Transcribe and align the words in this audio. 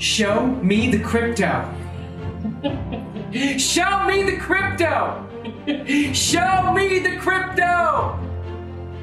Show 0.00 0.46
me 0.62 0.90
the 0.90 0.98
crypto. 0.98 1.70
Show 3.58 4.06
me 4.06 4.22
the 4.22 4.38
crypto. 4.40 5.28
Show 6.14 6.72
me 6.72 7.00
the 7.00 7.18
crypto. 7.18 8.18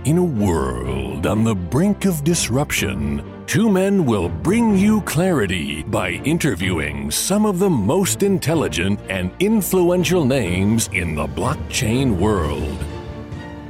In 0.06 0.18
a 0.18 0.24
world 0.24 1.28
on 1.28 1.44
the 1.44 1.54
brink 1.54 2.06
of 2.06 2.24
disruption, 2.24 3.24
two 3.46 3.70
men 3.70 4.08
will 4.08 4.28
bring 4.28 4.76
you 4.76 5.02
clarity 5.02 5.84
by 5.84 6.14
interviewing 6.26 7.12
some 7.12 7.46
of 7.46 7.60
the 7.60 7.70
most 7.70 8.24
intelligent 8.24 9.00
and 9.08 9.30
influential 9.40 10.26
names 10.26 10.90
in 10.94 11.14
the 11.14 11.28
blockchain 11.28 12.18
world. 12.18 12.84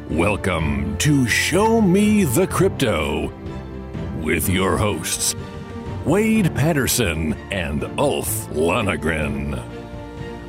Welcome 0.10 0.98
to 1.00 1.28
Show 1.28 1.82
Me 1.82 2.24
the 2.24 2.48
Crypto 2.48 3.34
with 4.22 4.48
your 4.48 4.78
hosts, 4.78 5.36
Wade 6.08 6.56
Patterson 6.56 7.34
and 7.52 7.84
Ulf 8.00 8.48
Lonegren. 8.52 9.62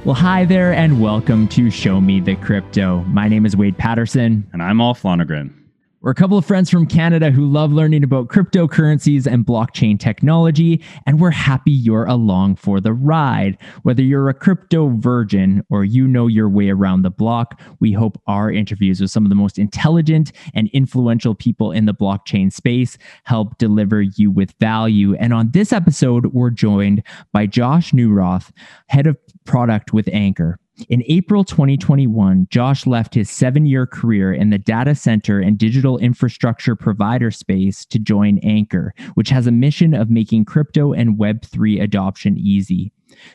Well, 0.04 0.14
hi 0.14 0.44
there, 0.44 0.72
and 0.72 1.00
welcome 1.00 1.48
to 1.48 1.68
Show 1.68 2.00
Me 2.00 2.20
the 2.20 2.36
Crypto. 2.36 3.00
My 3.08 3.26
name 3.26 3.44
is 3.44 3.56
Wade 3.56 3.76
Patterson. 3.76 4.48
And 4.52 4.62
I'm 4.62 4.80
Ulf 4.80 5.02
Lonegren. 5.02 5.52
We're 6.00 6.12
a 6.12 6.14
couple 6.14 6.38
of 6.38 6.46
friends 6.46 6.70
from 6.70 6.86
Canada 6.86 7.32
who 7.32 7.44
love 7.44 7.72
learning 7.72 8.04
about 8.04 8.28
cryptocurrencies 8.28 9.26
and 9.26 9.44
blockchain 9.44 9.98
technology, 9.98 10.80
and 11.06 11.18
we're 11.18 11.32
happy 11.32 11.72
you're 11.72 12.04
along 12.04 12.54
for 12.54 12.80
the 12.80 12.92
ride. 12.92 13.58
Whether 13.82 14.02
you're 14.02 14.28
a 14.28 14.34
crypto 14.34 14.90
virgin 14.90 15.64
or 15.70 15.84
you 15.84 16.06
know 16.06 16.28
your 16.28 16.48
way 16.48 16.70
around 16.70 17.02
the 17.02 17.10
block, 17.10 17.60
we 17.80 17.90
hope 17.90 18.22
our 18.28 18.48
interviews 18.48 19.00
with 19.00 19.10
some 19.10 19.24
of 19.24 19.28
the 19.28 19.34
most 19.34 19.58
intelligent 19.58 20.30
and 20.54 20.68
influential 20.68 21.34
people 21.34 21.72
in 21.72 21.86
the 21.86 21.94
blockchain 21.94 22.52
space 22.52 22.96
help 23.24 23.58
deliver 23.58 24.00
you 24.00 24.30
with 24.30 24.54
value. 24.60 25.16
And 25.16 25.32
on 25.34 25.50
this 25.50 25.72
episode, 25.72 26.26
we're 26.26 26.50
joined 26.50 27.02
by 27.32 27.46
Josh 27.46 27.90
Neuroth, 27.90 28.52
head 28.86 29.08
of 29.08 29.18
product 29.44 29.92
with 29.92 30.06
Ankr. 30.06 30.58
In 30.88 31.02
April 31.06 31.42
2021, 31.42 32.46
Josh 32.50 32.86
left 32.86 33.14
his 33.14 33.28
seven 33.28 33.66
year 33.66 33.84
career 33.84 34.32
in 34.32 34.50
the 34.50 34.58
data 34.58 34.94
center 34.94 35.40
and 35.40 35.58
digital 35.58 35.98
infrastructure 35.98 36.76
provider 36.76 37.32
space 37.32 37.84
to 37.86 37.98
join 37.98 38.40
Ankr, 38.40 38.90
which 39.14 39.28
has 39.30 39.48
a 39.48 39.52
mission 39.52 39.92
of 39.92 40.08
making 40.08 40.44
crypto 40.44 40.92
and 40.92 41.18
Web3 41.18 41.82
adoption 41.82 42.38
easy. 42.38 42.92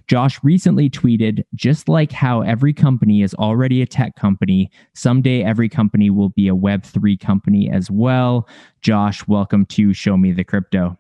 Josh 0.07 0.39
recently 0.41 0.89
tweeted 0.89 1.43
just 1.53 1.89
like 1.89 2.13
how 2.13 2.41
every 2.41 2.73
company 2.73 3.21
is 3.21 3.33
already 3.35 3.81
a 3.81 3.87
tech 3.87 4.15
company, 4.15 4.71
someday 4.93 5.43
every 5.43 5.67
company 5.67 6.09
will 6.09 6.29
be 6.29 6.47
a 6.47 6.55
Web3 6.55 7.19
company 7.19 7.69
as 7.69 7.91
well. 7.91 8.47
Josh, 8.81 9.27
welcome 9.27 9.65
to 9.65 9.93
Show 9.93 10.15
Me 10.15 10.31
the 10.31 10.45
Crypto. 10.45 10.97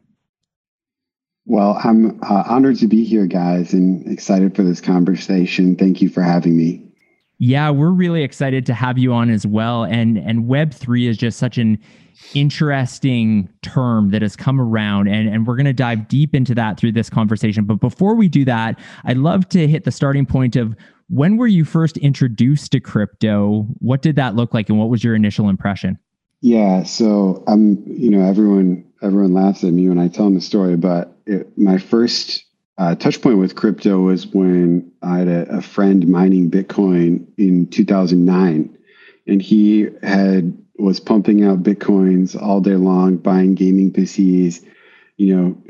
Well, 1.45 1.79
I'm 1.83 2.19
uh, 2.23 2.43
honored 2.47 2.77
to 2.77 2.87
be 2.87 3.03
here, 3.03 3.27
guys, 3.27 3.73
and 3.73 4.07
excited 4.09 4.55
for 4.55 4.63
this 4.63 4.79
conversation. 4.79 5.75
Thank 5.75 6.01
you 6.01 6.09
for 6.09 6.21
having 6.21 6.55
me. 6.55 6.81
Yeah, 7.39 7.69
we're 7.71 7.91
really 7.91 8.23
excited 8.23 8.65
to 8.67 8.73
have 8.73 8.97
you 8.97 9.11
on 9.11 9.29
as 9.29 9.45
well. 9.45 9.83
And 9.83 10.17
and 10.17 10.47
Web 10.47 10.73
three 10.73 11.07
is 11.07 11.17
just 11.17 11.37
such 11.37 11.57
an 11.57 11.77
interesting 12.33 13.49
term 13.61 14.11
that 14.11 14.21
has 14.21 14.37
come 14.37 14.61
around, 14.61 15.09
and 15.09 15.27
and 15.27 15.45
we're 15.45 15.57
going 15.57 15.65
to 15.65 15.73
dive 15.73 16.07
deep 16.07 16.33
into 16.33 16.55
that 16.55 16.79
through 16.79 16.93
this 16.93 17.09
conversation. 17.09 17.65
But 17.65 17.81
before 17.81 18.15
we 18.15 18.29
do 18.29 18.45
that, 18.45 18.79
I'd 19.03 19.17
love 19.17 19.49
to 19.49 19.67
hit 19.67 19.83
the 19.83 19.91
starting 19.91 20.25
point 20.25 20.55
of 20.55 20.75
when 21.09 21.35
were 21.35 21.47
you 21.47 21.65
first 21.65 21.97
introduced 21.97 22.71
to 22.71 22.79
crypto? 22.79 23.67
What 23.79 24.01
did 24.01 24.15
that 24.15 24.35
look 24.35 24.53
like, 24.53 24.69
and 24.69 24.79
what 24.79 24.89
was 24.89 25.03
your 25.03 25.15
initial 25.15 25.49
impression? 25.49 25.99
Yeah, 26.43 26.83
so 26.83 27.41
I'm, 27.47 27.85
you 27.87 28.09
know, 28.09 28.27
everyone 28.27 28.91
everyone 29.01 29.33
laughs 29.33 29.63
at 29.63 29.71
me 29.71 29.87
when 29.87 29.97
I 29.97 30.09
tell 30.09 30.25
them 30.25 30.35
the 30.35 30.41
story, 30.41 30.75
but 30.75 31.15
it, 31.25 31.57
my 31.57 31.77
first 31.77 32.43
uh, 32.77 32.95
touch 32.95 33.21
point 33.21 33.37
with 33.37 33.55
crypto 33.55 34.01
was 34.01 34.27
when 34.27 34.91
I 35.01 35.19
had 35.19 35.29
a, 35.29 35.57
a, 35.57 35.61
friend 35.61 36.05
mining 36.05 36.51
Bitcoin 36.51 37.27
in 37.37 37.67
2009, 37.67 38.77
and 39.25 39.41
he 39.41 39.87
had 40.03 40.57
was 40.77 40.99
pumping 40.99 41.45
out 41.45 41.63
bitcoins 41.63 42.35
all 42.39 42.59
day 42.59 42.75
long, 42.75 43.15
buying 43.15 43.55
gaming 43.55 43.93
PCs, 43.93 44.65
you 45.15 45.33
know, 45.33 45.57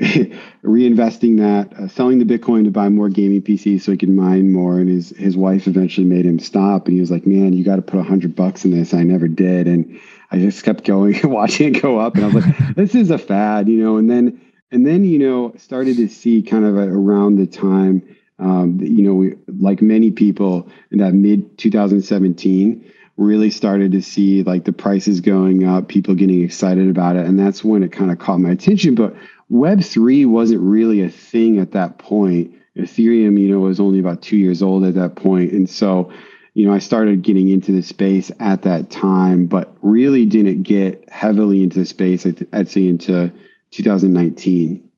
reinvesting 0.64 1.38
that, 1.38 1.72
uh, 1.78 1.86
selling 1.86 2.18
the 2.18 2.24
Bitcoin 2.24 2.64
to 2.64 2.72
buy 2.72 2.88
more 2.88 3.08
gaming 3.08 3.42
PCs 3.42 3.82
so 3.82 3.92
he 3.92 3.98
could 3.98 4.08
mine 4.08 4.50
more. 4.50 4.80
And 4.80 4.88
his 4.88 5.10
his 5.10 5.36
wife 5.36 5.68
eventually 5.68 6.06
made 6.08 6.26
him 6.26 6.40
stop, 6.40 6.88
and 6.88 6.94
he 6.94 7.00
was 7.00 7.12
like, 7.12 7.28
"Man, 7.28 7.52
you 7.52 7.62
got 7.62 7.76
to 7.76 7.82
put 7.82 8.00
a 8.00 8.02
hundred 8.02 8.34
bucks 8.34 8.64
in 8.64 8.72
this." 8.72 8.92
I 8.92 9.04
never 9.04 9.28
did, 9.28 9.68
and 9.68 10.00
I 10.34 10.38
just 10.38 10.64
kept 10.64 10.82
going, 10.84 11.16
watching 11.30 11.74
it 11.74 11.80
go 11.80 12.00
up, 12.00 12.16
and 12.16 12.24
I 12.24 12.28
was 12.28 12.44
like, 12.44 12.56
"This 12.74 12.96
is 12.96 13.12
a 13.12 13.18
fad," 13.18 13.68
you 13.68 13.76
know. 13.76 13.98
And 13.98 14.10
then 14.10 14.40
and 14.72 14.84
then 14.84 15.04
you 15.04 15.18
know 15.18 15.54
started 15.56 15.96
to 15.98 16.08
see 16.08 16.42
kind 16.42 16.64
of 16.64 16.74
around 16.74 17.36
the 17.36 17.46
time, 17.46 18.02
um, 18.40 18.80
you 18.80 19.02
know, 19.02 19.14
we, 19.14 19.36
like 19.46 19.80
many 19.80 20.10
people 20.10 20.68
in 20.90 20.98
that 20.98 21.14
mid 21.14 21.56
2017 21.58 22.84
really 23.16 23.48
started 23.48 23.92
to 23.92 24.02
see 24.02 24.42
like 24.42 24.64
the 24.64 24.72
prices 24.72 25.20
going 25.20 25.64
up, 25.64 25.86
people 25.86 26.16
getting 26.16 26.42
excited 26.42 26.88
about 26.88 27.14
it. 27.14 27.26
And 27.26 27.38
that's 27.38 27.62
when 27.62 27.84
it 27.84 27.92
kind 27.92 28.10
of 28.10 28.18
caught 28.18 28.40
my 28.40 28.50
attention. 28.50 28.96
But 28.96 29.14
Web3 29.52 30.26
wasn't 30.26 30.62
really 30.62 31.00
a 31.00 31.08
thing 31.08 31.60
at 31.60 31.70
that 31.72 31.98
point. 31.98 32.52
Ethereum, 32.76 33.38
you 33.38 33.48
know, 33.48 33.60
was 33.60 33.78
only 33.78 34.00
about 34.00 34.20
two 34.20 34.36
years 34.36 34.64
old 34.64 34.84
at 34.84 34.94
that. 34.94 35.24
And 35.24 35.70
so, 35.70 36.12
you 36.54 36.64
know, 36.64 36.72
I 36.72 36.78
started 36.78 37.22
getting 37.22 37.48
into 37.48 37.72
the 37.72 37.82
space 37.82 38.30
at 38.38 38.62
that 38.62 38.90
time, 38.90 39.46
but 39.46 39.76
really 39.82 40.24
didn't 40.24 40.62
get 40.62 41.08
heavily 41.10 41.62
into 41.62 41.80
the 41.80 41.84
space, 41.84 42.24
I'd 42.52 42.68
say, 42.68 42.86
into 42.86 43.32
2019. 43.72 44.88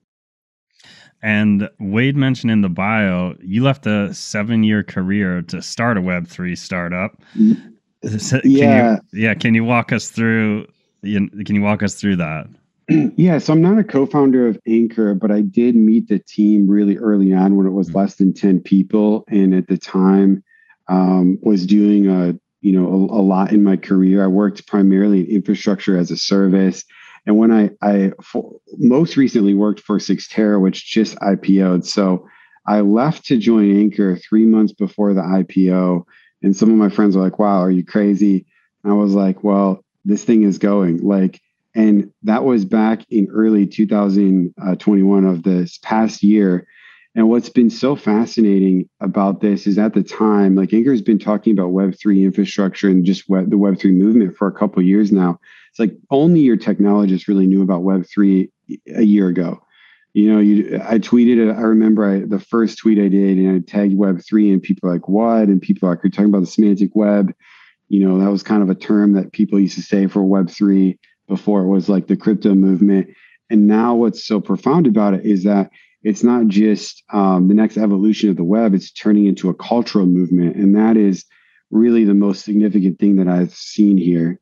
And 1.23 1.71
Wade 1.81 2.15
mentioned 2.15 2.53
in 2.53 2.61
the 2.61 2.69
bio, 2.69 3.35
you 3.41 3.65
left 3.65 3.87
a 3.87 4.13
seven 4.13 4.65
year 4.65 4.83
career 4.83 5.43
to 5.43 5.63
start 5.63 5.97
a 5.97 6.03
Web3 6.03 6.57
startup. 6.59 7.21
Mm-hmm. 7.37 7.73
Can 8.03 8.41
yeah. 8.45 8.99
You, 9.13 9.23
yeah. 9.23 9.35
Can 9.35 9.55
you 9.55 9.65
walk 9.65 9.93
us 9.93 10.11
through? 10.11 10.67
Can 11.03 11.31
you 11.49 11.63
walk 11.63 11.83
us 11.83 11.95
through 11.95 12.17
that? 12.17 12.47
yeah, 13.17 13.39
so 13.39 13.53
I'm 13.53 13.63
not 13.63 13.79
a 13.79 13.85
co-founder 13.85 14.47
of 14.47 14.61
Ankr, 14.69 15.19
but 15.19 15.33
I 15.33 15.41
did 15.41 15.75
meet 15.75 16.07
the 16.09 16.21
team 16.21 16.69
really 16.69 16.99
early 16.99 17.33
on 17.33 17.57
when 17.57 17.67
it 17.67 17.71
was 17.71 17.89
mm-hmm. 17.89 17.99
less 17.99 18.15
than 18.17 18.33
10 18.33 18.61
people, 18.61 19.25
and 19.29 19.55
at 19.55 19.67
the 19.67 19.79
time 19.79 20.45
um, 20.89 21.39
was 21.43 21.67
doing 21.67 22.09
a 22.09 22.39
you 22.61 22.73
know 22.73 22.87
a, 22.87 23.21
a, 23.21 23.23
lot 23.23 23.53
in 23.53 23.63
my 23.63 23.77
career. 23.77 24.25
I 24.25 24.29
worked 24.29 24.67
primarily 24.67 25.21
in 25.21 25.37
infrastructure 25.37 25.97
as 25.97 26.11
a 26.11 26.17
service, 26.17 26.85
and 27.27 27.37
when 27.37 27.53
I 27.53 27.71
I 27.83 28.13
most 28.79 29.17
recently 29.17 29.55
worked 29.55 29.81
for 29.81 29.99
Cyxtera, 29.99 30.61
which 30.61 30.87
just 30.87 31.17
IPO'd. 31.17 31.87
So 31.87 32.27
I 32.67 32.81
left 32.81 33.27
to 33.27 33.37
join 33.37 33.67
Ankr 33.67 34.21
three 34.23 34.47
months 34.47 34.73
before 34.73 35.15
the 35.15 35.23
IPO, 35.23 36.05
and 36.43 36.57
some 36.57 36.71
of 36.71 36.77
my 36.77 36.89
friends 36.89 37.17
were 37.17 37.23
like, 37.23 37.39
"Wow, 37.39 37.61
are 37.61 37.71
you 37.71 37.85
crazy?" 37.85 38.47
And 38.83 38.93
I 38.93 38.97
was 38.97 39.15
like, 39.15 39.45
"Well, 39.45 39.85
this 40.05 40.25
thing 40.25 40.43
is 40.43 40.59
going 40.59 40.99
like." 40.99 41.41
And 41.75 42.11
that 42.23 42.43
was 42.43 42.65
back 42.65 43.03
in 43.11 43.29
early 43.31 43.67
2021 43.67 45.25
of 45.27 45.43
this 45.43 45.79
past 45.83 46.23
year. 46.23 46.67
And 47.17 47.31
what's 47.31 47.49
been 47.49 47.71
so 47.71 47.97
fascinating 47.97 48.91
about 49.01 49.41
this 49.41 49.67
is 49.67 49.79
at 49.79 49.95
the 49.95 50.03
time, 50.03 50.55
like 50.55 50.69
Ankr's 50.69 51.01
been 51.01 51.19
talking 51.19 51.55
about 51.55 51.71
Web3 51.71 52.23
infrastructure 52.23 52.91
and 52.91 53.07
just 53.07 53.27
web, 53.27 53.49
the 53.49 53.57
Web3 53.57 53.95
movement 53.95 54.37
for 54.37 54.47
a 54.47 54.53
couple 54.53 54.83
years 54.83 55.11
now. 55.11 55.41
It's 55.71 55.79
like 55.79 55.97
only 56.11 56.41
your 56.41 56.59
technologists 56.59 57.27
really 57.27 57.47
knew 57.47 57.63
about 57.63 57.85
Web3 57.85 58.51
a 58.95 59.03
year 59.03 59.29
ago. 59.29 59.63
You 60.13 60.31
know, 60.31 60.41
you 60.41 60.79
I 60.85 60.99
tweeted, 60.99 61.39
it, 61.39 61.57
I 61.57 61.63
remember 61.63 62.05
I, 62.07 62.21
the 62.21 62.39
first 62.39 62.77
tweet 62.77 62.99
I 62.99 63.09
did 63.09 63.39
and 63.39 63.57
I 63.57 63.59
tagged 63.61 63.95
Web3 63.95 64.53
and 64.53 64.63
people 64.63 64.91
like, 64.91 65.09
what? 65.09 65.49
And 65.49 65.61
people 65.61 65.89
are 65.89 65.93
like, 65.93 66.05
you're 66.05 66.11
talking 66.11 66.27
about 66.27 66.41
the 66.41 66.47
semantic 66.47 66.95
web. 66.95 67.33
You 67.89 68.07
know, 68.07 68.19
that 68.21 68.31
was 68.31 68.43
kind 68.43 68.63
of 68.63 68.69
a 68.69 68.75
term 68.75 69.15
that 69.15 69.33
people 69.33 69.59
used 69.59 69.77
to 69.77 69.83
say 69.83 70.07
for 70.07 70.21
Web3 70.21 70.99
before 71.29 71.63
it 71.63 71.69
was 71.69 71.89
like 71.89 72.09
the 72.09 72.17
crypto 72.17 72.55
movement. 72.55 73.09
And 73.49 73.67
now 73.67 73.95
what's 73.95 74.27
so 74.27 74.39
profound 74.39 74.87
about 74.87 75.15
it 75.15 75.25
is 75.25 75.45
that 75.45 75.71
it's 76.07 76.23
not 76.23 76.47
just 76.47 77.03
um, 77.13 77.49
the 77.49 77.55
next 77.55 77.77
evolution 77.77 78.31
of 78.31 78.37
the 78.37 78.45
web, 78.45 78.75
it's 78.75 78.93
turning 78.93 79.27
into 79.27 79.49
a 79.49 79.55
cultural 79.55 80.07
movement. 80.07 80.55
And 80.55 80.77
that 80.77 80.97
is 80.97 81.25
really 81.73 82.05
the 82.05 82.15
most 82.15 82.45
significant 82.45 83.01
thing 83.01 83.17
that 83.17 83.27
I've 83.27 83.53
seen 83.53 83.99
here. 83.99 84.39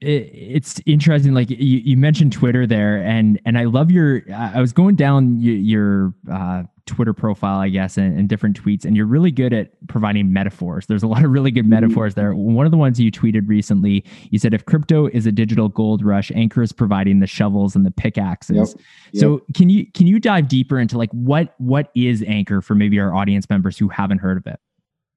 It's 0.00 0.80
interesting 0.86 1.34
like 1.34 1.50
you, 1.50 1.56
you 1.56 1.96
mentioned 1.96 2.32
twitter 2.32 2.66
there 2.66 3.02
and 3.02 3.40
and 3.44 3.58
i 3.58 3.64
love 3.64 3.90
your 3.90 4.22
i 4.34 4.60
was 4.60 4.72
going 4.72 4.96
down 4.96 5.40
your, 5.40 5.54
your 5.56 6.14
uh, 6.30 6.62
Twitter 6.90 7.12
profile, 7.12 7.60
I 7.60 7.68
guess, 7.68 7.96
and, 7.96 8.18
and, 8.18 8.28
different 8.28 8.60
tweets, 8.60 8.84
and 8.84 8.96
you're 8.96 9.06
really 9.06 9.30
good 9.30 9.52
at 9.52 9.70
providing 9.86 10.32
metaphors. 10.32 10.86
There's 10.86 11.04
a 11.04 11.06
lot 11.06 11.24
of 11.24 11.30
really 11.30 11.52
good 11.52 11.62
mm-hmm. 11.62 11.70
metaphors 11.70 12.14
there. 12.16 12.34
One 12.34 12.66
of 12.66 12.72
the 12.72 12.78
ones 12.78 12.98
you 12.98 13.12
tweeted 13.12 13.48
recently, 13.48 14.04
you 14.30 14.40
said, 14.40 14.52
"If 14.52 14.66
crypto 14.66 15.06
is 15.06 15.24
a 15.24 15.32
digital 15.32 15.68
gold 15.68 16.04
rush, 16.04 16.30
Ankr 16.32 16.64
is 16.64 16.72
providing 16.72 17.20
the 17.20 17.28
shovels 17.28 17.76
and 17.76 17.86
the 17.86 17.92
pickaxes." 17.92 18.74
Yep. 18.74 18.84
Yep. 19.12 19.20
So, 19.20 19.42
can 19.54 19.70
you 19.70 19.86
can 19.92 20.08
you 20.08 20.18
dive 20.18 20.48
deeper 20.48 20.80
into 20.80 20.98
like 20.98 21.10
what 21.12 21.54
what 21.58 21.90
is 21.94 22.22
Ankr 22.22 22.62
for 22.62 22.74
maybe 22.74 22.98
our 22.98 23.14
audience 23.14 23.48
members 23.48 23.78
who 23.78 23.88
haven't 23.88 24.18
heard 24.18 24.36
of 24.36 24.46
it? 24.46 24.58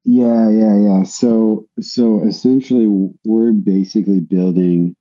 Yeah, 0.05 0.49
yeah, 0.49 0.77
yeah. 0.77 1.03
So, 1.03 1.67
so 1.79 2.23
essentially, 2.23 2.87
we're 3.23 3.53
basically 3.53 4.19
building 4.19 4.95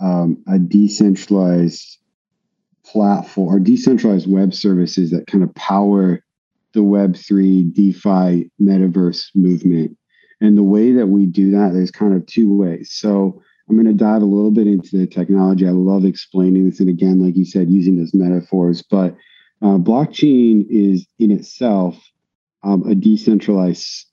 um, 0.00 0.42
a 0.48 0.58
decentralized 0.58 1.98
platform 2.84 3.54
or 3.54 3.60
decentralized 3.60 4.30
web 4.30 4.54
services 4.54 5.10
that 5.10 5.26
kind 5.26 5.44
of 5.44 5.54
power 5.54 6.24
the 6.72 6.80
Web3 6.80 7.72
DeFi 7.72 8.50
metaverse 8.60 9.26
movement. 9.34 9.96
And 10.40 10.56
the 10.56 10.62
way 10.62 10.92
that 10.92 11.06
we 11.06 11.26
do 11.26 11.50
that, 11.52 11.72
there's 11.72 11.90
kind 11.90 12.14
of 12.14 12.26
two 12.26 12.56
ways. 12.56 12.90
So 12.92 13.42
I'm 13.68 13.76
going 13.76 13.86
to 13.86 13.92
dive 13.92 14.22
a 14.22 14.26
little 14.26 14.50
bit 14.50 14.66
into 14.66 14.96
the 14.96 15.06
technology. 15.06 15.66
I 15.66 15.70
love 15.70 16.04
explaining 16.04 16.68
this. 16.68 16.80
And 16.80 16.88
again, 16.88 17.24
like 17.24 17.36
you 17.36 17.44
said, 17.44 17.68
using 17.68 17.98
those 17.98 18.14
metaphors. 18.14 18.82
But 18.82 19.14
uh, 19.60 19.78
blockchain 19.78 20.66
is 20.68 21.06
in 21.18 21.30
itself 21.30 21.96
um, 22.62 22.88
a 22.88 22.94
decentralized 22.94 24.06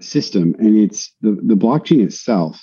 system. 0.00 0.54
And 0.58 0.76
it's 0.76 1.12
the, 1.20 1.32
the 1.42 1.54
blockchain 1.54 2.04
itself 2.04 2.60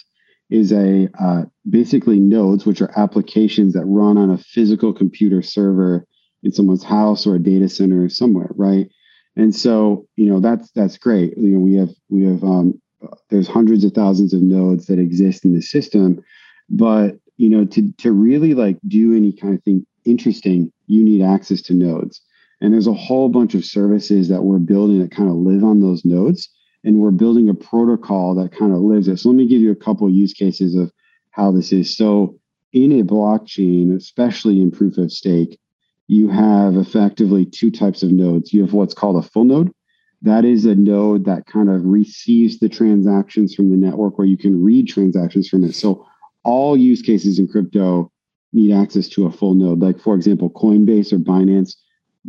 is 0.49 0.71
a 0.71 1.09
uh, 1.19 1.43
basically 1.69 2.19
nodes, 2.19 2.65
which 2.65 2.81
are 2.81 2.97
applications 2.97 3.73
that 3.73 3.85
run 3.85 4.17
on 4.17 4.29
a 4.29 4.37
physical 4.37 4.93
computer 4.93 5.41
server 5.41 6.05
in 6.43 6.51
someone's 6.51 6.83
house 6.83 7.27
or 7.27 7.35
a 7.35 7.43
data 7.43 7.67
center 7.67 8.07
somewhere, 8.09 8.49
right? 8.55 8.87
And 9.35 9.53
so, 9.53 10.07
you 10.15 10.25
know, 10.25 10.39
that's 10.39 10.71
that's 10.71 10.97
great. 10.97 11.37
You 11.37 11.49
know, 11.49 11.59
we 11.59 11.75
have 11.75 11.89
we 12.09 12.23
have 12.25 12.43
um, 12.43 12.81
there's 13.29 13.47
hundreds 13.47 13.83
of 13.83 13.93
thousands 13.93 14.33
of 14.33 14.41
nodes 14.41 14.87
that 14.87 14.99
exist 14.99 15.45
in 15.45 15.53
the 15.53 15.61
system, 15.61 16.23
but 16.69 17.17
you 17.37 17.49
know, 17.49 17.65
to 17.65 17.91
to 17.97 18.11
really 18.11 18.53
like 18.53 18.77
do 18.87 19.15
any 19.15 19.33
kind 19.33 19.53
of 19.53 19.63
thing 19.63 19.85
interesting, 20.05 20.71
you 20.87 21.03
need 21.03 21.21
access 21.21 21.61
to 21.63 21.73
nodes. 21.73 22.21
And 22.61 22.73
there's 22.73 22.87
a 22.87 22.93
whole 22.93 23.29
bunch 23.29 23.53
of 23.53 23.65
services 23.65 24.29
that 24.29 24.43
we're 24.43 24.57
building 24.57 24.99
that 24.99 25.11
kind 25.11 25.29
of 25.29 25.35
live 25.35 25.63
on 25.63 25.81
those 25.81 26.03
nodes 26.03 26.49
and 26.87 26.99
we're 26.99 27.11
building 27.11 27.49
a 27.49 27.53
protocol 27.53 28.33
that 28.33 28.57
kind 28.57 28.71
of 28.71 28.79
lives 28.79 29.09
it. 29.09 29.17
So 29.17 29.27
let 29.27 29.35
me 29.35 29.45
give 29.45 29.59
you 29.59 29.71
a 29.71 29.75
couple 29.75 30.09
use 30.09 30.31
cases 30.31 30.73
of 30.73 30.89
how 31.31 31.51
this 31.51 31.73
is. 31.73 31.97
So 31.97 32.39
in 32.71 32.93
a 32.93 33.03
blockchain, 33.03 33.93
especially 33.93 34.61
in 34.61 34.71
proof 34.71 34.97
of 34.97 35.11
stake, 35.11 35.59
you 36.07 36.29
have 36.29 36.77
effectively 36.77 37.45
two 37.45 37.71
types 37.71 38.03
of 38.03 38.11
nodes. 38.11 38.53
You 38.53 38.61
have 38.61 38.71
what's 38.71 38.93
called 38.93 39.21
a 39.21 39.27
full 39.27 39.43
node. 39.43 39.73
That 40.21 40.45
is 40.45 40.63
a 40.63 40.75
node 40.75 41.25
that 41.25 41.45
kind 41.45 41.69
of 41.69 41.83
receives 41.83 42.57
the 42.59 42.69
transactions 42.69 43.53
from 43.53 43.69
the 43.69 43.75
network 43.75 44.17
where 44.17 44.25
you 44.25 44.37
can 44.37 44.63
read 44.63 44.87
transactions 44.87 45.49
from 45.49 45.65
it. 45.65 45.75
So 45.75 46.07
all 46.45 46.77
use 46.77 47.01
cases 47.01 47.37
in 47.37 47.49
crypto 47.49 48.13
need 48.53 48.73
access 48.73 49.09
to 49.09 49.25
a 49.25 49.31
full 49.31 49.55
node. 49.55 49.79
Like 49.79 49.99
for 49.99 50.15
example, 50.15 50.49
Coinbase 50.51 51.11
or 51.11 51.17
Binance 51.17 51.75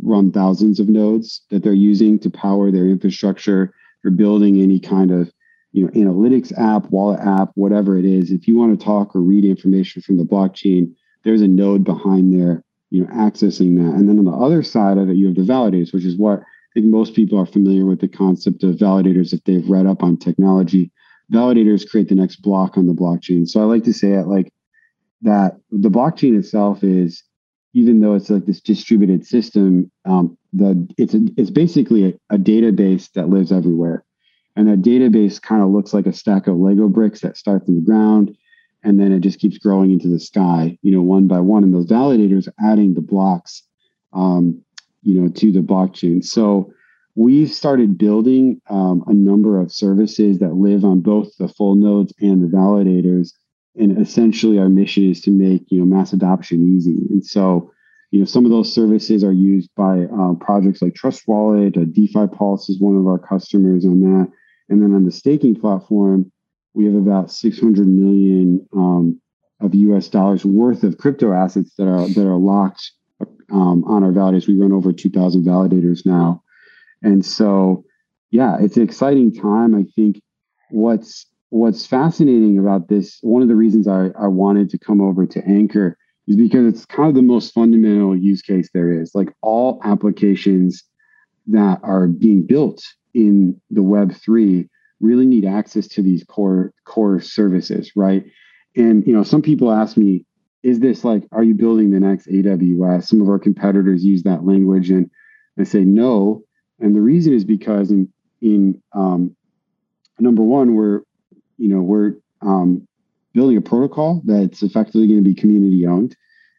run 0.03 0.33
thousands 0.33 0.81
of 0.81 0.89
nodes 0.89 1.43
that 1.49 1.63
they're 1.63 1.71
using 1.71 2.19
to 2.19 2.29
power 2.29 2.71
their 2.71 2.87
infrastructure 2.87 3.73
you're 4.03 4.11
building 4.11 4.61
any 4.61 4.79
kind 4.79 5.11
of 5.11 5.31
you 5.71 5.83
know 5.83 5.91
analytics 5.91 6.57
app 6.57 6.89
wallet 6.89 7.19
app 7.19 7.51
whatever 7.55 7.97
it 7.97 8.05
is 8.05 8.31
if 8.31 8.47
you 8.47 8.57
want 8.57 8.77
to 8.77 8.83
talk 8.83 9.15
or 9.15 9.21
read 9.21 9.45
information 9.45 10.01
from 10.01 10.17
the 10.17 10.23
blockchain 10.23 10.91
there's 11.23 11.41
a 11.41 11.47
node 11.47 11.83
behind 11.83 12.33
there 12.33 12.63
you 12.89 13.03
know 13.03 13.09
accessing 13.11 13.75
that. 13.77 13.95
And 13.95 14.09
then 14.09 14.17
on 14.19 14.25
the 14.25 14.31
other 14.31 14.63
side 14.63 14.97
of 14.97 15.09
it 15.09 15.15
you 15.15 15.27
have 15.27 15.35
the 15.35 15.41
validators 15.41 15.93
which 15.93 16.05
is 16.05 16.17
what 16.17 16.39
i 16.39 16.43
think 16.73 16.87
most 16.87 17.15
people 17.15 17.39
are 17.39 17.45
familiar 17.45 17.85
with 17.85 17.99
the 17.99 18.07
concept 18.07 18.63
of 18.63 18.75
validators 18.75 19.33
if 19.33 19.43
they've 19.43 19.69
read 19.69 19.85
up 19.85 20.03
on 20.03 20.17
technology. 20.17 20.91
Validators 21.31 21.87
create 21.87 22.09
the 22.09 22.15
next 22.15 22.37
block 22.37 22.75
on 22.75 22.87
the 22.87 22.93
blockchain. 22.93 23.47
So 23.47 23.61
i 23.61 23.63
like 23.65 23.83
to 23.83 23.93
say 23.93 24.13
it 24.13 24.27
like 24.27 24.51
that 25.21 25.57
the 25.71 25.89
blockchain 25.89 26.37
itself 26.37 26.83
is 26.83 27.23
even 27.73 27.99
though 27.99 28.15
it's 28.15 28.29
like 28.29 28.45
this 28.45 28.61
distributed 28.61 29.25
system, 29.25 29.91
um, 30.05 30.37
the 30.53 30.87
it's 30.97 31.13
a, 31.13 31.21
it's 31.37 31.49
basically 31.49 32.05
a, 32.05 32.35
a, 32.35 32.37
database 32.37 33.11
that 33.13 33.29
lives 33.29 33.51
everywhere, 33.51 34.03
and 34.55 34.67
that 34.67 34.81
database 34.81 35.41
kind 35.41 35.61
of 35.61 35.69
looks 35.69 35.93
like 35.93 36.07
a 36.07 36.13
stack 36.13 36.47
of 36.47 36.57
Lego 36.57 36.87
bricks 36.87 37.21
that 37.21 37.37
start 37.37 37.65
from 37.65 37.75
the 37.75 37.85
ground, 37.85 38.35
and 38.83 38.99
then 38.99 39.11
it 39.11 39.19
just 39.19 39.39
keeps 39.39 39.57
growing 39.57 39.91
into 39.91 40.07
the 40.07 40.19
sky, 40.19 40.77
you 40.81 40.91
know, 40.91 41.01
one 41.01 41.27
by 41.27 41.39
one. 41.39 41.63
And 41.63 41.73
those 41.73 41.87
validators 41.87 42.47
adding 42.63 42.93
the 42.93 43.01
blocks, 43.01 43.63
um, 44.13 44.61
you 45.03 45.19
know, 45.19 45.29
to 45.29 45.51
the 45.51 45.59
blockchain. 45.59 46.25
So 46.25 46.73
we've 47.15 47.51
started 47.51 47.97
building 47.97 48.61
um, 48.69 49.03
a 49.07 49.13
number 49.13 49.59
of 49.59 49.71
services 49.71 50.39
that 50.39 50.55
live 50.55 50.85
on 50.85 51.01
both 51.01 51.35
the 51.37 51.47
full 51.47 51.75
nodes 51.75 52.13
and 52.19 52.43
the 52.43 52.47
validators 52.47 53.33
and 53.75 53.99
essentially 53.99 54.59
our 54.59 54.69
mission 54.69 55.09
is 55.09 55.21
to 55.21 55.31
make 55.31 55.63
you 55.69 55.79
know 55.79 55.85
mass 55.85 56.13
adoption 56.13 56.75
easy 56.75 57.07
and 57.09 57.25
so 57.25 57.71
you 58.11 58.19
know 58.19 58.25
some 58.25 58.45
of 58.45 58.51
those 58.51 58.73
services 58.73 59.23
are 59.23 59.31
used 59.31 59.69
by 59.75 60.05
uh, 60.05 60.33
projects 60.39 60.81
like 60.81 60.95
trust 60.95 61.27
wallet 61.27 61.77
uh, 61.77 61.85
defi 61.91 62.27
pulse 62.27 62.69
is 62.69 62.79
one 62.79 62.97
of 62.97 63.07
our 63.07 63.19
customers 63.19 63.85
on 63.85 64.01
that. 64.01 64.31
And 64.69 64.81
then 64.81 64.93
on 64.93 65.05
the 65.05 65.11
staking 65.11 65.55
platform 65.55 66.31
we 66.73 66.85
have 66.85 66.95
about 66.95 67.31
600 67.31 67.87
million 67.87 68.67
um, 68.75 69.19
of 69.59 69.73
us 69.73 70.07
dollars 70.07 70.45
worth 70.45 70.83
of 70.83 70.97
crypto 70.97 71.33
assets 71.33 71.73
that 71.77 71.87
are 71.87 72.07
that 72.07 72.25
are 72.25 72.37
locked 72.37 72.91
um, 73.51 73.83
on 73.85 74.03
our 74.03 74.11
validators. 74.11 74.47
We 74.47 74.57
run 74.57 74.71
over 74.71 74.93
2000 74.93 75.43
validators 75.43 76.05
now. 76.05 76.43
And 77.03 77.25
so 77.25 77.85
yeah 78.31 78.57
it's 78.59 78.77
an 78.77 78.83
exciting 78.83 79.33
time. 79.33 79.75
I 79.75 79.83
think 79.95 80.21
what's 80.71 81.27
what's 81.49 81.85
fascinating 81.85 82.59
about 82.59 82.87
this, 82.87 83.19
one 83.21 83.41
of 83.41 83.47
the 83.47 83.55
reasons 83.55 83.87
I, 83.87 84.09
I 84.19 84.27
wanted 84.27 84.69
to 84.71 84.77
come 84.77 85.01
over 85.01 85.25
to 85.25 85.41
Ankr 85.41 85.95
is 86.29 86.35
because 86.35 86.67
it's 86.67 86.85
kind 86.85 87.09
of 87.09 87.15
the 87.15 87.21
most 87.23 87.53
fundamental 87.53 88.15
use 88.15 88.41
case 88.43 88.69
there 88.73 88.91
is. 88.91 89.15
Like 89.15 89.33
all 89.41 89.81
applications 89.83 90.83
that 91.47 91.79
are 91.81 92.07
being 92.07 92.45
built 92.45 92.83
in 93.15 93.59
the 93.71 93.81
Web3 93.81 94.69
really 95.01 95.25
need 95.25 95.43
access 95.43 95.87
to 95.87 96.03
these 96.03 96.23
core 96.23 96.71
core 96.85 97.19
services, 97.19 97.91
right? 97.95 98.23
And 98.75 99.05
you 99.07 99.13
know, 99.13 99.23
some 99.23 99.41
people 99.41 99.71
ask 99.71 99.97
me, 99.97 100.23
is 100.61 100.79
this 100.79 101.03
like, 101.03 101.23
are 101.31 101.43
you 101.43 101.55
building 101.55 101.89
the 101.89 101.99
next 101.99 102.27
AWS? 102.27 103.07
Some 103.07 103.21
of 103.21 103.27
our 103.27 103.39
competitors 103.39 104.03
use 104.03 104.23
that 104.23 104.45
language, 104.45 104.91
and 104.91 105.09
I 105.57 105.63
say 105.63 105.83
no. 105.83 106.43
And 106.79 106.95
the 106.95 107.01
reason 107.01 107.33
is 107.33 107.43
because 107.43 107.89
in 107.89 108.13
in 108.41 108.81
um, 108.93 109.35
number 110.19 110.43
one, 110.43 110.75
we're 110.75 111.01
you 111.57 111.69
know, 111.69 111.81
we're 111.81 112.13
um, 112.41 112.87
building 113.33 113.57
a 113.57 113.61
protocol 113.61 114.21
that's 114.25 114.63
effectively 114.63 115.07
going 115.07 115.23
to 115.23 115.29
be 115.29 115.35
community 115.35 115.85
owned, 115.85 116.15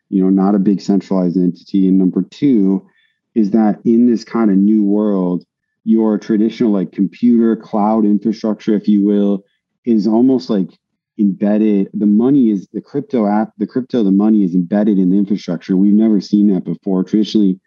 you 0.08 0.22
know, 0.22 0.30
not 0.30 0.54
a 0.54 0.58
big 0.58 0.80
centralized 0.80 1.36
entity. 1.36 1.88
And 1.88 1.98
number 1.98 2.22
two 2.22 2.86
is 3.34 3.50
that 3.50 3.80
in 3.84 4.06
this 4.10 4.24
kind 4.24 4.50
of 4.50 4.56
new 4.56 4.84
world, 4.84 5.44
your 5.84 6.18
traditional 6.18 6.72
like 6.72 6.92
computer 6.92 7.56
cloud 7.56 8.04
infrastructure, 8.04 8.74
if 8.74 8.86
you 8.86 9.04
will, 9.04 9.44
is 9.84 10.06
almost 10.06 10.50
like 10.50 10.70
embedded. 11.18 11.88
The 11.94 12.06
money 12.06 12.50
is 12.50 12.68
the 12.72 12.80
crypto 12.80 13.26
app, 13.26 13.52
the 13.58 13.66
crypto, 13.66 14.02
the 14.02 14.10
money 14.10 14.44
is 14.44 14.54
embedded 14.54 14.98
in 14.98 15.10
the 15.10 15.18
infrastructure. 15.18 15.76
We've 15.76 15.92
never 15.92 16.20
seen 16.20 16.52
that 16.52 16.64
before. 16.64 17.04
Traditionally, 17.04 17.60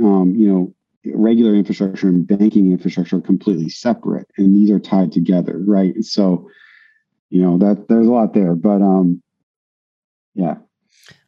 um, 0.00 0.34
you 0.36 0.48
know, 0.48 0.74
regular 1.14 1.54
infrastructure 1.54 2.08
and 2.08 2.26
banking 2.26 2.72
infrastructure 2.72 3.16
are 3.16 3.20
completely 3.22 3.68
separate, 3.68 4.28
and 4.36 4.56
these 4.56 4.70
are 4.70 4.80
tied 4.80 5.12
together, 5.12 5.62
right? 5.64 5.94
So 6.02 6.48
you 7.30 7.42
know 7.42 7.58
that 7.58 7.88
there's 7.88 8.06
a 8.06 8.12
lot 8.12 8.34
there 8.34 8.54
but 8.54 8.82
um 8.82 9.22
yeah. 10.34 10.56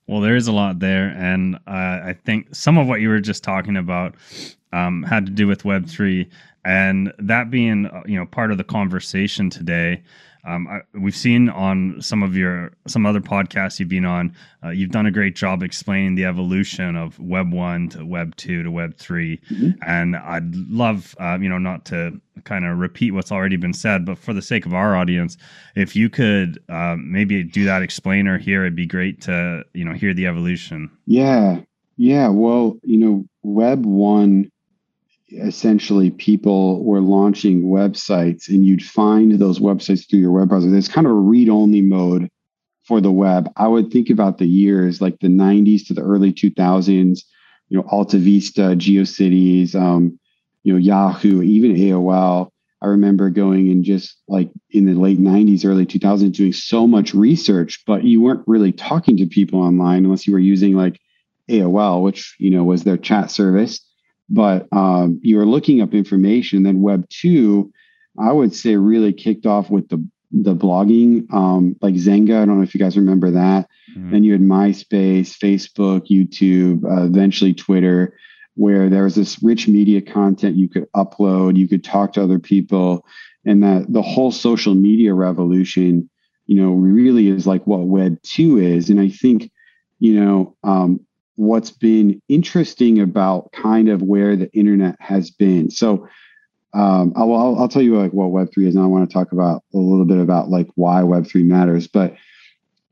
Well 0.06 0.20
there 0.20 0.36
is 0.36 0.48
a 0.48 0.52
lot 0.52 0.78
there 0.78 1.08
and 1.16 1.56
uh, 1.66 2.00
i 2.04 2.16
think 2.24 2.54
some 2.54 2.78
of 2.78 2.86
what 2.86 3.00
you 3.00 3.08
were 3.08 3.20
just 3.20 3.42
talking 3.42 3.76
about 3.76 4.14
um, 4.72 5.02
had 5.02 5.26
to 5.26 5.32
do 5.32 5.46
with 5.46 5.64
web 5.64 5.86
3 5.86 6.28
and 6.64 7.12
that 7.18 7.50
being 7.50 7.86
uh, 7.86 8.02
you 8.06 8.18
know 8.18 8.26
part 8.26 8.50
of 8.50 8.58
the 8.58 8.64
conversation 8.64 9.50
today 9.50 10.02
um, 10.44 10.66
I, 10.68 10.80
we've 10.98 11.16
seen 11.16 11.48
on 11.48 12.00
some 12.00 12.22
of 12.22 12.36
your 12.36 12.72
some 12.86 13.06
other 13.06 13.20
podcasts 13.20 13.78
you've 13.78 13.88
been 13.88 14.04
on, 14.04 14.34
uh, 14.64 14.70
you've 14.70 14.90
done 14.90 15.06
a 15.06 15.10
great 15.10 15.36
job 15.36 15.62
explaining 15.62 16.14
the 16.14 16.24
evolution 16.24 16.96
of 16.96 17.18
Web 17.18 17.52
one 17.52 17.88
to 17.90 18.04
Web 18.04 18.36
two 18.36 18.62
to 18.62 18.70
Web 18.70 18.96
3 18.96 19.36
mm-hmm. 19.36 19.70
and 19.86 20.16
I'd 20.16 20.54
love 20.54 21.14
uh, 21.20 21.38
you 21.40 21.48
know 21.48 21.58
not 21.58 21.84
to 21.86 22.20
kind 22.44 22.64
of 22.64 22.78
repeat 22.78 23.12
what's 23.12 23.32
already 23.32 23.56
been 23.56 23.72
said, 23.72 24.04
but 24.04 24.18
for 24.18 24.32
the 24.32 24.42
sake 24.42 24.64
of 24.64 24.74
our 24.74 24.96
audience, 24.96 25.36
if 25.74 25.96
you 25.96 26.08
could 26.08 26.62
uh, 26.68 26.96
maybe 26.98 27.42
do 27.42 27.64
that 27.64 27.82
explainer 27.82 28.38
here, 28.38 28.62
it'd 28.62 28.76
be 28.76 28.86
great 28.86 29.20
to 29.22 29.64
you 29.74 29.84
know 29.84 29.92
hear 29.92 30.14
the 30.14 30.26
evolution. 30.26 30.90
Yeah, 31.06 31.60
yeah. 31.96 32.28
Well, 32.28 32.78
you 32.82 32.98
know, 32.98 33.24
Web 33.42 33.84
one 33.84 34.50
essentially 35.30 36.10
people 36.10 36.82
were 36.84 37.00
launching 37.00 37.64
websites 37.64 38.48
and 38.48 38.64
you'd 38.64 38.82
find 38.82 39.32
those 39.32 39.58
websites 39.58 40.08
through 40.08 40.20
your 40.20 40.32
web 40.32 40.48
browser. 40.48 40.70
There's 40.70 40.88
kind 40.88 41.06
of 41.06 41.12
a 41.12 41.16
read 41.16 41.48
only 41.48 41.82
mode 41.82 42.30
for 42.84 43.00
the 43.00 43.12
web. 43.12 43.50
I 43.56 43.68
would 43.68 43.90
think 43.90 44.08
about 44.08 44.38
the 44.38 44.46
years 44.46 45.00
like 45.00 45.18
the 45.20 45.28
90s 45.28 45.86
to 45.86 45.94
the 45.94 46.02
early 46.02 46.32
2000s, 46.32 47.20
you 47.68 47.76
know, 47.76 47.84
Alta 47.90 48.16
Vista, 48.16 48.74
GeoCities, 48.74 49.74
um, 49.74 50.18
you 50.62 50.72
know, 50.72 50.78
Yahoo, 50.78 51.42
even 51.42 51.76
AOL. 51.76 52.48
I 52.80 52.86
remember 52.86 53.28
going 53.28 53.70
and 53.70 53.84
just 53.84 54.16
like 54.28 54.50
in 54.70 54.86
the 54.86 54.94
late 54.94 55.18
90s, 55.18 55.66
early 55.66 55.84
2000s, 55.84 56.32
doing 56.32 56.52
so 56.52 56.86
much 56.86 57.12
research, 57.12 57.82
but 57.86 58.04
you 58.04 58.22
weren't 58.22 58.44
really 58.46 58.72
talking 58.72 59.16
to 59.18 59.26
people 59.26 59.60
online 59.60 60.04
unless 60.04 60.26
you 60.26 60.32
were 60.32 60.38
using 60.38 60.74
like 60.74 60.98
AOL, 61.50 62.02
which, 62.02 62.36
you 62.38 62.50
know, 62.50 62.64
was 62.64 62.84
their 62.84 62.96
chat 62.96 63.30
service 63.30 63.80
but 64.28 64.66
um, 64.72 65.20
you 65.22 65.40
are 65.40 65.46
looking 65.46 65.80
up 65.80 65.94
information. 65.94 66.62
Then 66.62 66.82
Web 66.82 67.08
two, 67.08 67.72
I 68.18 68.32
would 68.32 68.54
say, 68.54 68.76
really 68.76 69.12
kicked 69.12 69.46
off 69.46 69.70
with 69.70 69.88
the 69.88 70.06
the 70.30 70.54
blogging, 70.54 71.32
um, 71.32 71.74
like 71.80 71.94
Xanga. 71.94 72.42
I 72.42 72.44
don't 72.44 72.58
know 72.58 72.62
if 72.62 72.74
you 72.74 72.80
guys 72.80 72.98
remember 72.98 73.30
that. 73.30 73.66
Mm-hmm. 73.96 74.10
Then 74.10 74.24
you 74.24 74.32
had 74.32 74.42
MySpace, 74.42 75.38
Facebook, 75.38 76.08
YouTube, 76.10 76.84
uh, 76.84 77.06
eventually 77.06 77.54
Twitter, 77.54 78.14
where 78.54 78.90
there 78.90 79.04
was 79.04 79.14
this 79.14 79.42
rich 79.42 79.68
media 79.68 80.02
content 80.02 80.56
you 80.56 80.68
could 80.68 80.86
upload, 80.94 81.56
you 81.56 81.66
could 81.66 81.82
talk 81.82 82.12
to 82.12 82.22
other 82.22 82.38
people, 82.38 83.06
and 83.46 83.62
that 83.62 83.86
the 83.90 84.02
whole 84.02 84.30
social 84.30 84.74
media 84.74 85.14
revolution, 85.14 86.10
you 86.44 86.60
know, 86.60 86.72
really 86.72 87.28
is 87.28 87.46
like 87.46 87.66
what 87.66 87.86
Web 87.86 88.20
two 88.22 88.58
is. 88.58 88.90
And 88.90 89.00
I 89.00 89.08
think, 89.08 89.50
you 89.98 90.20
know, 90.20 90.56
um, 90.62 91.00
what's 91.38 91.70
been 91.70 92.20
interesting 92.28 93.00
about 93.00 93.52
kind 93.52 93.88
of 93.88 94.02
where 94.02 94.34
the 94.34 94.52
internet 94.52 94.96
has 94.98 95.30
been. 95.30 95.70
So 95.70 96.08
um, 96.74 97.12
I'll, 97.14 97.32
I'll, 97.32 97.68
tell 97.68 97.80
you 97.80 97.96
like 97.96 98.12
what 98.12 98.32
Web 98.32 98.52
three 98.52 98.66
is, 98.66 98.74
and 98.74 98.82
I 98.82 98.88
want 98.88 99.08
to 99.08 99.14
talk 99.14 99.30
about 99.30 99.62
a 99.72 99.78
little 99.78 100.04
bit 100.04 100.18
about 100.18 100.50
like 100.50 100.66
why 100.74 101.04
Web 101.04 101.28
three 101.28 101.44
matters. 101.44 101.86
But 101.86 102.16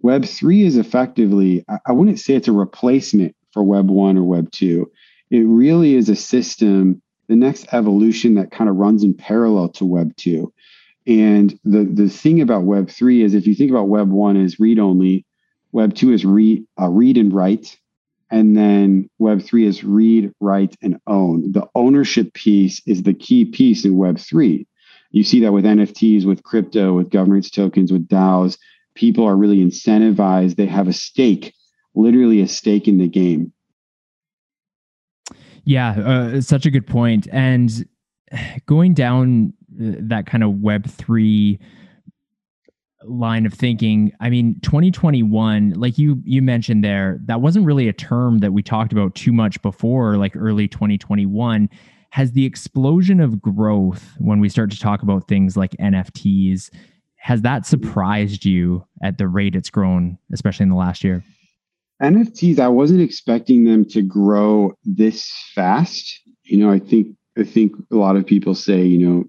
Web 0.01 0.25
three 0.25 0.63
is 0.63 0.77
effectively, 0.77 1.65
I, 1.69 1.79
I 1.89 1.93
wouldn't 1.93 2.21
say 2.21 2.35
it's 2.35 2.47
a 2.47 2.53
replacement 2.53 3.35
for 3.53 3.65
Web 3.65 3.91
one 3.91 4.17
or 4.17 4.23
Web 4.23 4.53
two. 4.53 4.93
It 5.31 5.41
really 5.41 5.97
is 5.97 6.09
a 6.09 6.15
system, 6.15 7.03
the 7.27 7.35
next 7.35 7.67
evolution 7.73 8.37
that 8.37 8.53
kind 8.53 8.71
of 8.71 8.77
runs 8.77 9.03
in 9.03 9.13
parallel 9.13 9.71
to 9.71 9.85
Web 9.85 10.15
two. 10.17 10.53
And 11.05 11.59
the 11.65 11.83
the 11.83 12.09
thing 12.09 12.41
about 12.41 12.63
Web 12.63 12.91
three 12.91 13.23
is, 13.23 13.35
if 13.35 13.49
you 13.49 13.57
think 13.57 13.73
about 13.73 13.89
Web 13.89 14.09
one 14.09 14.37
as 14.37 14.61
read 14.61 14.79
only, 14.79 15.27
Web 15.73 15.97
two 15.97 16.13
is 16.13 16.25
read 16.25 16.65
uh, 16.81 16.89
read 16.89 17.17
and 17.19 17.33
write, 17.33 17.77
and 18.31 18.57
then 18.57 19.09
Web3 19.21 19.65
is 19.67 19.85
read, 19.85 20.33
write, 20.41 20.77
and 20.83 20.99
own. 21.07 21.53
The 21.53 21.69
ownership 21.75 22.35
piece 22.35 22.83
is 22.87 23.03
the 23.03 23.15
key 23.15 23.45
piece 23.45 23.85
in 23.85 23.95
Web3. 23.95 24.67
You 25.11 25.25
see 25.25 25.41
that 25.41 25.53
with 25.53 25.65
NFTs, 25.65 26.25
with 26.25 26.43
crypto, 26.43 26.95
with 26.95 27.11
governance 27.11 27.51
tokens, 27.51 27.93
with 27.93 28.09
DAOs. 28.09 28.59
People 28.95 29.25
are 29.25 29.37
really 29.37 29.59
incentivized. 29.59 30.57
They 30.57 30.67
have 30.67 30.89
a 30.89 30.93
stake, 30.93 31.55
literally 31.95 32.41
a 32.41 32.49
stake 32.49 32.89
in 32.89 32.99
the 32.99 33.09
game. 33.09 33.53
Yeah, 35.65 35.91
uh, 35.91 36.41
such 36.41 36.67
a 36.67 36.71
good 36.71 36.87
point. 36.87 37.29
And 37.33 37.87
going 38.67 38.95
down 38.95 39.53
uh, 39.81 39.99
that 40.01 40.27
kind 40.27 40.43
of 40.43 40.53
Web3 40.53 41.59
line 43.09 43.47
of 43.47 43.55
thinking. 43.55 44.13
I 44.21 44.31
mean 44.31 44.59
2021 44.61 45.71
like 45.71 45.99
you 45.99 46.23
you 46.25 46.43
mentioned 46.43 46.85
there 46.85 47.21
that 47.25 47.41
wasn't 47.41 47.67
really 47.67 47.89
a 47.89 47.93
term 47.93 48.39
that 48.39 48.53
we 48.53 48.63
talked 48.63 48.93
about 48.93 49.15
too 49.15 49.33
much 49.33 49.61
before 49.63 50.17
like 50.17 50.35
early 50.37 50.69
2021 50.69 51.69
has 52.11 52.33
the 52.33 52.45
explosion 52.45 53.21
of 53.21 53.41
growth 53.41 54.15
when 54.19 54.41
we 54.41 54.49
start 54.49 54.71
to 54.71 54.79
talk 54.79 55.03
about 55.03 55.29
things 55.29 55.57
like 55.57 55.73
nfts 55.73 56.71
has 57.17 57.43
that 57.43 57.67
surprised 57.67 58.45
you 58.45 58.85
at 59.03 59.19
the 59.19 59.29
rate 59.29 59.55
it's 59.55 59.71
grown 59.71 60.19
especially 60.33 60.65
in 60.65 60.71
the 60.71 60.77
last 60.77 61.05
year? 61.05 61.25
Nfts 62.03 62.59
i 62.59 62.69
wasn't 62.69 63.01
expecting 63.01 63.65
them 63.65 63.85
to 63.87 64.03
grow 64.03 64.75
this 64.85 65.31
fast. 65.55 66.21
You 66.45 66.59
know 66.59 66.71
i 66.71 66.79
think 66.79 67.09
i 67.39 67.43
think 67.43 67.73
a 67.91 67.97
lot 67.97 68.17
of 68.17 68.27
people 68.27 68.55
say 68.55 68.83
you 68.83 68.99
know 68.99 69.25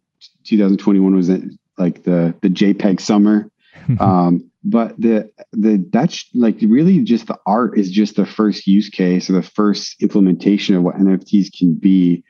2021 0.45 1.15
was 1.15 1.29
like 1.77 2.03
the 2.03 2.35
the 2.41 2.49
jpeg 2.49 2.99
summer 2.99 3.49
um, 3.99 4.51
but 4.63 4.99
the 4.99 5.31
the 5.53 5.85
that's 5.91 6.25
like 6.33 6.57
really 6.61 7.03
just 7.03 7.27
the 7.27 7.39
art 7.45 7.77
is 7.77 7.89
just 7.89 8.15
the 8.15 8.25
first 8.25 8.67
use 8.67 8.89
case 8.89 9.29
or 9.29 9.33
the 9.33 9.41
first 9.41 10.01
implementation 10.01 10.75
of 10.75 10.83
what 10.83 10.95
NFTs 10.95 11.57
can 11.57 11.75
be, 11.75 12.23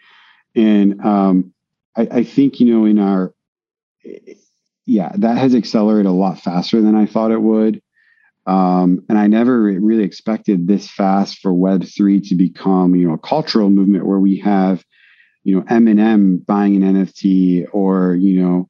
and 0.56 1.04
um, 1.04 1.54
I, 1.96 2.08
I 2.12 2.24
think 2.24 2.60
you 2.60 2.68
know 2.68 2.86
in 2.86 3.00
our 3.00 3.34
yeah 4.86 5.12
that 5.16 5.38
has 5.38 5.56
accelerated 5.56 6.06
a 6.06 6.12
lot 6.12 6.40
faster 6.40 6.82
than 6.82 6.96
I 6.96 7.06
thought 7.06 7.32
it 7.32 7.42
would. 7.42 7.82
Um, 8.46 9.04
and 9.10 9.18
I 9.18 9.28
never 9.28 9.62
really 9.62 10.06
expected 10.06 10.68
this 10.68 10.90
fast 10.90 11.40
for 11.40 11.54
Web 11.54 11.84
three 11.84 12.22
to 12.22 12.36
become, 12.36 12.96
you 12.96 13.06
know, 13.06 13.16
a 13.16 13.18
cultural 13.18 13.70
movement 13.70 14.06
where 14.06 14.20
we 14.20 14.40
have, 14.40 14.86
you 15.44 15.56
know, 15.56 15.64
Eminem 15.64 16.46
buying 16.46 16.82
an 16.82 17.06
NFT 17.06 17.66
or 17.74 18.16
you 18.16 18.42
know, 18.42 18.70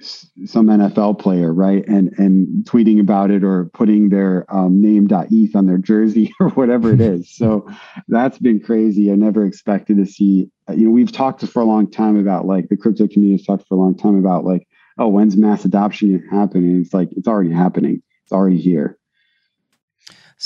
some 0.00 0.66
NFL 0.66 1.18
player, 1.18 1.52
right, 1.52 1.86
and 1.86 2.12
and 2.18 2.64
tweeting 2.64 3.00
about 3.00 3.30
it 3.30 3.42
or 3.42 3.70
putting 3.72 4.10
their 4.10 4.44
um, 4.54 4.80
name.eth 4.80 5.56
on 5.56 5.66
their 5.66 5.78
jersey 5.78 6.32
or 6.40 6.50
whatever 6.50 6.92
it 6.92 7.00
is. 7.00 7.34
So 7.34 7.68
that's 8.08 8.38
been 8.38 8.60
crazy. 8.60 9.10
I 9.10 9.14
never 9.14 9.46
expected 9.46 9.96
to 9.98 10.06
see. 10.06 10.50
You 10.68 10.86
know, 10.86 10.90
we've 10.90 11.12
talked 11.12 11.46
for 11.46 11.62
a 11.62 11.66
long 11.66 11.90
time 11.90 12.18
about 12.18 12.46
like 12.46 12.68
the 12.68 12.76
crypto 12.76 13.06
community 13.06 13.38
has 13.38 13.46
talked 13.46 13.68
for 13.68 13.76
a 13.76 13.80
long 13.80 13.96
time 13.96 14.18
about 14.18 14.44
like, 14.44 14.66
oh, 14.98 15.08
when's 15.08 15.36
mass 15.36 15.64
adoption 15.64 16.10
going 16.10 16.22
to 16.22 16.36
happen? 16.36 16.64
And 16.64 16.84
it's 16.84 16.94
like 16.94 17.08
it's 17.12 17.28
already 17.28 17.52
happening. 17.52 18.02
It's 18.24 18.32
already 18.32 18.58
here. 18.58 18.98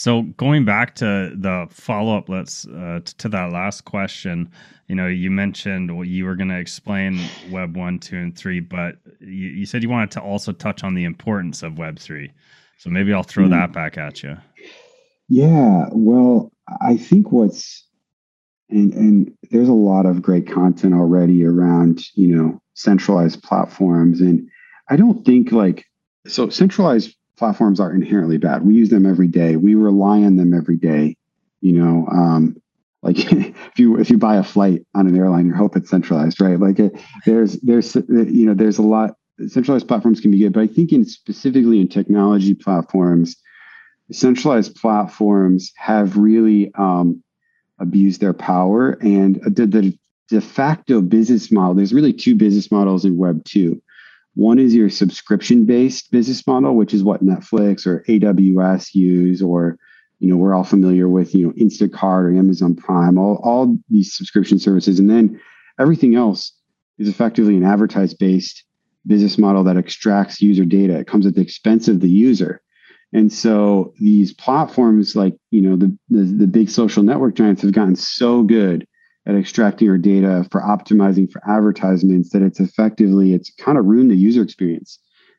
So 0.00 0.22
going 0.22 0.64
back 0.64 0.94
to 0.94 1.30
the 1.36 1.66
follow 1.68 2.16
up, 2.16 2.30
let's 2.30 2.66
uh, 2.66 3.00
to 3.18 3.28
that 3.28 3.52
last 3.52 3.84
question. 3.84 4.50
You 4.88 4.94
know, 4.94 5.06
you 5.06 5.30
mentioned 5.30 5.94
what 5.94 6.08
you 6.08 6.24
were 6.24 6.36
going 6.36 6.48
to 6.48 6.58
explain 6.58 7.20
Web 7.50 7.76
one, 7.76 7.98
two, 7.98 8.16
and 8.16 8.34
three, 8.34 8.60
but 8.60 8.96
you, 9.20 9.48
you, 9.48 9.66
said 9.66 9.82
you 9.82 9.90
wanted 9.90 10.10
to 10.12 10.22
also 10.22 10.52
touch 10.52 10.84
on 10.84 10.94
the 10.94 11.04
importance 11.04 11.62
of 11.62 11.76
Web 11.76 11.98
three. 11.98 12.32
So 12.78 12.88
maybe 12.88 13.12
I'll 13.12 13.22
throw 13.22 13.44
mm. 13.44 13.50
that 13.50 13.74
back 13.74 13.98
at 13.98 14.22
you. 14.22 14.38
Yeah, 15.28 15.88
well, 15.92 16.50
I 16.80 16.96
think 16.96 17.30
what's 17.30 17.86
and 18.70 18.94
and 18.94 19.34
there's 19.50 19.68
a 19.68 19.74
lot 19.74 20.06
of 20.06 20.22
great 20.22 20.50
content 20.50 20.94
already 20.94 21.44
around 21.44 22.00
you 22.14 22.34
know 22.34 22.62
centralized 22.72 23.42
platforms, 23.42 24.22
and 24.22 24.48
I 24.88 24.96
don't 24.96 25.26
think 25.26 25.52
like 25.52 25.84
so 26.26 26.48
centralized 26.48 27.14
platforms 27.40 27.80
are 27.80 27.92
inherently 27.92 28.36
bad. 28.36 28.66
We 28.66 28.74
use 28.74 28.90
them 28.90 29.06
every 29.06 29.26
day. 29.26 29.56
We 29.56 29.74
rely 29.74 30.22
on 30.22 30.36
them 30.36 30.52
every 30.52 30.76
day. 30.76 31.16
You 31.62 31.72
know, 31.72 32.06
um, 32.12 32.60
like 33.02 33.16
if 33.32 33.78
you 33.78 33.98
if 33.98 34.10
you 34.10 34.18
buy 34.18 34.36
a 34.36 34.44
flight 34.44 34.86
on 34.94 35.08
an 35.08 35.16
airline, 35.16 35.46
you 35.46 35.54
hope 35.54 35.74
it's 35.74 35.88
centralized, 35.88 36.38
right? 36.40 36.60
Like 36.60 36.78
it, 36.78 37.00
there's 37.24 37.54
there's 37.62 37.96
you 37.96 38.44
know 38.46 38.52
there's 38.52 38.76
a 38.76 38.82
lot 38.82 39.16
centralized 39.48 39.88
platforms 39.88 40.20
can 40.20 40.30
be 40.30 40.38
good, 40.38 40.52
but 40.52 40.60
I 40.60 40.66
think 40.66 40.92
in 40.92 41.06
specifically 41.06 41.80
in 41.80 41.88
technology 41.88 42.54
platforms, 42.54 43.36
centralized 44.12 44.76
platforms 44.76 45.72
have 45.76 46.18
really 46.18 46.70
um, 46.74 47.22
abused 47.78 48.20
their 48.20 48.34
power 48.34 48.98
and 49.00 49.36
the, 49.46 49.66
the 49.66 49.98
de 50.28 50.40
facto 50.42 51.00
business 51.00 51.50
model. 51.50 51.74
There's 51.74 51.94
really 51.94 52.12
two 52.12 52.34
business 52.34 52.70
models 52.70 53.06
in 53.06 53.16
Web 53.16 53.42
two. 53.46 53.80
One 54.34 54.58
is 54.58 54.74
your 54.74 54.90
subscription 54.90 55.64
based 55.64 56.10
business 56.10 56.46
model, 56.46 56.76
which 56.76 56.94
is 56.94 57.02
what 57.02 57.24
Netflix 57.24 57.86
or 57.86 58.04
AWS 58.08 58.94
use, 58.94 59.42
or 59.42 59.76
you 60.20 60.28
know, 60.28 60.36
we're 60.36 60.54
all 60.54 60.64
familiar 60.64 61.08
with, 61.08 61.34
you 61.34 61.46
know, 61.46 61.52
Instacart 61.54 62.24
or 62.24 62.36
Amazon 62.36 62.76
Prime, 62.76 63.18
all, 63.18 63.40
all 63.42 63.76
these 63.88 64.14
subscription 64.14 64.58
services. 64.58 64.98
And 64.98 65.08
then 65.08 65.40
everything 65.78 66.14
else 66.14 66.52
is 66.98 67.08
effectively 67.08 67.56
an 67.56 67.64
advertised 67.64 68.18
based 68.18 68.64
business 69.06 69.38
model 69.38 69.64
that 69.64 69.78
extracts 69.78 70.42
user 70.42 70.66
data. 70.66 70.98
It 70.98 71.06
comes 71.06 71.24
at 71.24 71.34
the 71.34 71.40
expense 71.40 71.88
of 71.88 72.00
the 72.00 72.08
user. 72.08 72.60
And 73.14 73.32
so 73.32 73.94
these 73.98 74.32
platforms 74.32 75.16
like, 75.16 75.36
you 75.50 75.62
know, 75.62 75.76
the, 75.76 75.96
the, 76.10 76.22
the 76.22 76.46
big 76.46 76.68
social 76.68 77.02
network 77.02 77.34
giants 77.34 77.62
have 77.62 77.72
gotten 77.72 77.96
so 77.96 78.42
good 78.42 78.86
at 79.30 79.38
extracting 79.38 79.86
your 79.86 79.98
data 79.98 80.46
for 80.50 80.60
optimizing 80.60 81.30
for 81.30 81.40
advertisements 81.48 82.30
that 82.30 82.42
it's 82.42 82.60
effectively 82.60 83.32
it's 83.32 83.50
kind 83.50 83.78
of 83.78 83.84
ruined 83.84 84.10
the 84.10 84.16
user 84.16 84.42
experience. 84.42 84.98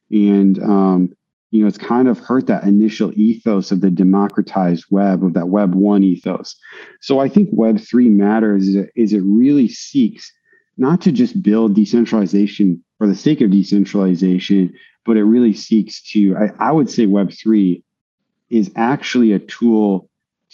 And 0.09 0.61
um, 0.63 1.13
you 1.51 1.61
know 1.61 1.67
it's 1.67 1.77
kind 1.77 2.07
of 2.07 2.17
hurt 2.17 2.47
that 2.47 2.63
initial 2.63 3.11
ethos 3.15 3.71
of 3.71 3.81
the 3.81 3.91
democratized 3.91 4.85
web 4.89 5.23
of 5.23 5.33
that 5.33 5.49
web 5.49 5.75
one 5.75 6.03
ethos. 6.03 6.55
So 7.01 7.19
i 7.19 7.27
think 7.27 7.49
web 7.51 7.79
three 7.79 8.09
matters 8.09 8.69
is 8.69 8.75
it, 8.75 8.91
is 8.95 9.13
it 9.13 9.21
really 9.23 9.67
seeks 9.67 10.31
not 10.77 11.01
to 11.01 11.11
just 11.11 11.43
build 11.43 11.75
decentralization 11.75 12.83
for 12.97 13.07
the 13.07 13.15
sake 13.15 13.41
of 13.41 13.51
decentralization 13.51 14.73
but 15.05 15.17
it 15.17 15.25
really 15.25 15.53
seeks 15.53 16.01
to 16.11 16.37
I, 16.37 16.69
I 16.69 16.71
would 16.71 16.89
say 16.89 17.05
web 17.05 17.33
three 17.33 17.83
is 18.49 18.71
actually 18.75 19.33
a 19.33 19.39
tool 19.39 20.09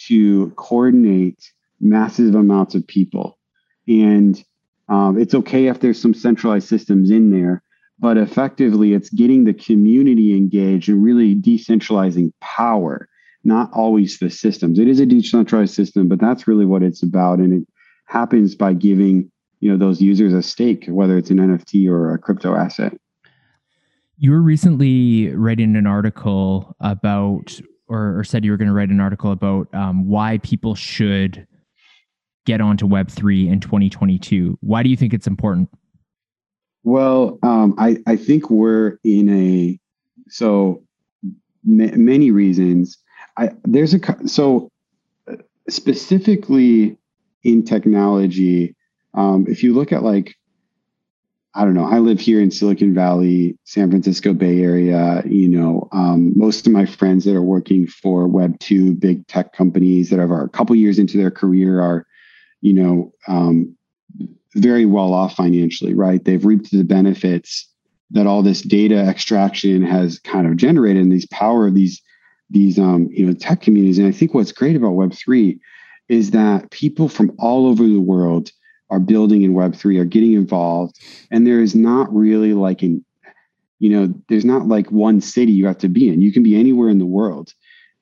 to 0.06 0.50
coordinate 0.56 1.52
massive 1.80 2.34
amounts 2.34 2.74
of 2.74 2.86
people. 2.86 3.38
And 3.86 4.42
um, 4.88 5.18
it's 5.18 5.34
okay 5.34 5.66
if 5.66 5.80
there's 5.80 6.00
some 6.00 6.14
centralized 6.14 6.68
systems 6.68 7.10
in 7.10 7.30
there, 7.30 7.62
but 7.98 8.16
effectively 8.16 8.94
it's 8.94 9.10
getting 9.10 9.44
the 9.44 9.54
community 9.54 10.36
engaged 10.36 10.88
and 10.88 11.02
really 11.02 11.34
decentralizing 11.34 12.32
power, 12.40 13.08
not 13.44 13.70
always 13.72 14.18
the 14.18 14.30
systems. 14.30 14.78
It 14.78 14.88
is 14.88 15.00
a 15.00 15.06
decentralized 15.06 15.74
system, 15.74 16.08
but 16.08 16.20
that's 16.20 16.46
really 16.46 16.66
what 16.66 16.82
it's 16.82 17.02
about. 17.02 17.38
And 17.38 17.62
it 17.62 17.68
happens 18.06 18.54
by 18.54 18.72
giving 18.72 19.30
you 19.60 19.70
know 19.70 19.76
those 19.76 20.00
users 20.00 20.32
a 20.32 20.42
stake, 20.42 20.86
whether 20.88 21.18
it's 21.18 21.30
an 21.30 21.38
NFT 21.38 21.88
or 21.88 22.14
a 22.14 22.18
crypto 22.18 22.54
asset. 22.54 22.96
You 24.16 24.32
were 24.32 24.42
recently 24.42 25.28
writing 25.34 25.76
an 25.76 25.86
article 25.86 26.76
about, 26.80 27.60
or, 27.86 28.18
or 28.18 28.24
said 28.24 28.44
you 28.44 28.50
were 28.50 28.56
going 28.56 28.68
to 28.68 28.74
write 28.74 28.88
an 28.88 29.00
article 29.00 29.30
about 29.30 29.72
um, 29.74 30.08
why 30.08 30.38
people 30.38 30.74
should 30.74 31.46
get 32.48 32.62
onto 32.62 32.88
Web3 32.88 33.52
in 33.52 33.60
2022? 33.60 34.56
Why 34.62 34.82
do 34.82 34.88
you 34.88 34.96
think 34.96 35.12
it's 35.12 35.26
important? 35.26 35.68
Well, 36.82 37.38
um, 37.42 37.74
I 37.78 37.98
I 38.06 38.16
think 38.16 38.48
we're 38.48 38.98
in 39.04 39.28
a 39.28 39.78
so 40.28 40.82
many 41.62 42.30
reasons. 42.30 42.96
I 43.36 43.50
there's 43.64 43.92
a 43.92 44.00
so 44.26 44.70
specifically 45.68 46.96
in 47.44 47.64
technology. 47.64 48.74
Um, 49.12 49.44
if 49.46 49.62
you 49.62 49.74
look 49.74 49.92
at 49.92 50.02
like 50.02 50.34
I 51.54 51.64
don't 51.64 51.74
know. 51.74 51.86
I 51.86 51.98
live 51.98 52.20
here 52.20 52.40
in 52.40 52.50
Silicon 52.50 52.94
Valley, 52.94 53.58
San 53.64 53.90
Francisco 53.90 54.32
Bay 54.32 54.62
Area. 54.62 55.22
You 55.26 55.48
know, 55.48 55.88
um, 55.92 56.32
most 56.38 56.66
of 56.66 56.72
my 56.72 56.86
friends 56.86 57.24
that 57.24 57.34
are 57.34 57.42
working 57.42 57.86
for 57.86 58.26
Web 58.26 58.58
two 58.58 58.94
big 58.94 59.26
tech 59.26 59.52
companies 59.52 60.08
that 60.08 60.20
are 60.20 60.44
a 60.44 60.48
couple 60.48 60.76
years 60.76 60.98
into 60.98 61.18
their 61.18 61.30
career 61.30 61.80
are, 61.80 62.06
you 62.60 62.72
know, 62.72 63.12
um, 63.26 63.76
very 64.54 64.86
well 64.86 65.12
off 65.12 65.34
financially. 65.34 65.94
Right? 65.94 66.24
They've 66.24 66.44
reaped 66.44 66.70
the 66.70 66.84
benefits 66.84 67.68
that 68.10 68.26
all 68.26 68.42
this 68.42 68.62
data 68.62 68.96
extraction 68.96 69.82
has 69.82 70.18
kind 70.18 70.46
of 70.46 70.56
generated, 70.56 71.02
and 71.02 71.12
these 71.12 71.26
power 71.26 71.66
of 71.66 71.74
these 71.74 72.00
these 72.50 72.78
um, 72.78 73.08
you 73.10 73.26
know 73.26 73.32
tech 73.32 73.60
communities. 73.60 73.98
And 73.98 74.08
I 74.08 74.12
think 74.12 74.34
what's 74.34 74.52
great 74.52 74.76
about 74.76 74.92
Web 74.92 75.12
three 75.12 75.60
is 76.08 76.30
that 76.30 76.70
people 76.70 77.08
from 77.08 77.32
all 77.38 77.66
over 77.66 77.84
the 77.84 78.00
world 78.00 78.50
are 78.90 79.00
building 79.00 79.42
in 79.42 79.54
Web3 79.54 80.00
are 80.00 80.04
getting 80.04 80.32
involved. 80.32 80.98
And 81.30 81.46
there 81.46 81.60
is 81.60 81.74
not 81.74 82.12
really 82.14 82.54
like 82.54 82.82
an, 82.82 83.04
you 83.78 83.90
know, 83.90 84.14
there's 84.28 84.44
not 84.44 84.66
like 84.66 84.90
one 84.90 85.20
city 85.20 85.52
you 85.52 85.66
have 85.66 85.78
to 85.78 85.88
be 85.88 86.08
in. 86.08 86.20
You 86.20 86.32
can 86.32 86.42
be 86.42 86.58
anywhere 86.58 86.88
in 86.88 86.98
the 86.98 87.06
world 87.06 87.52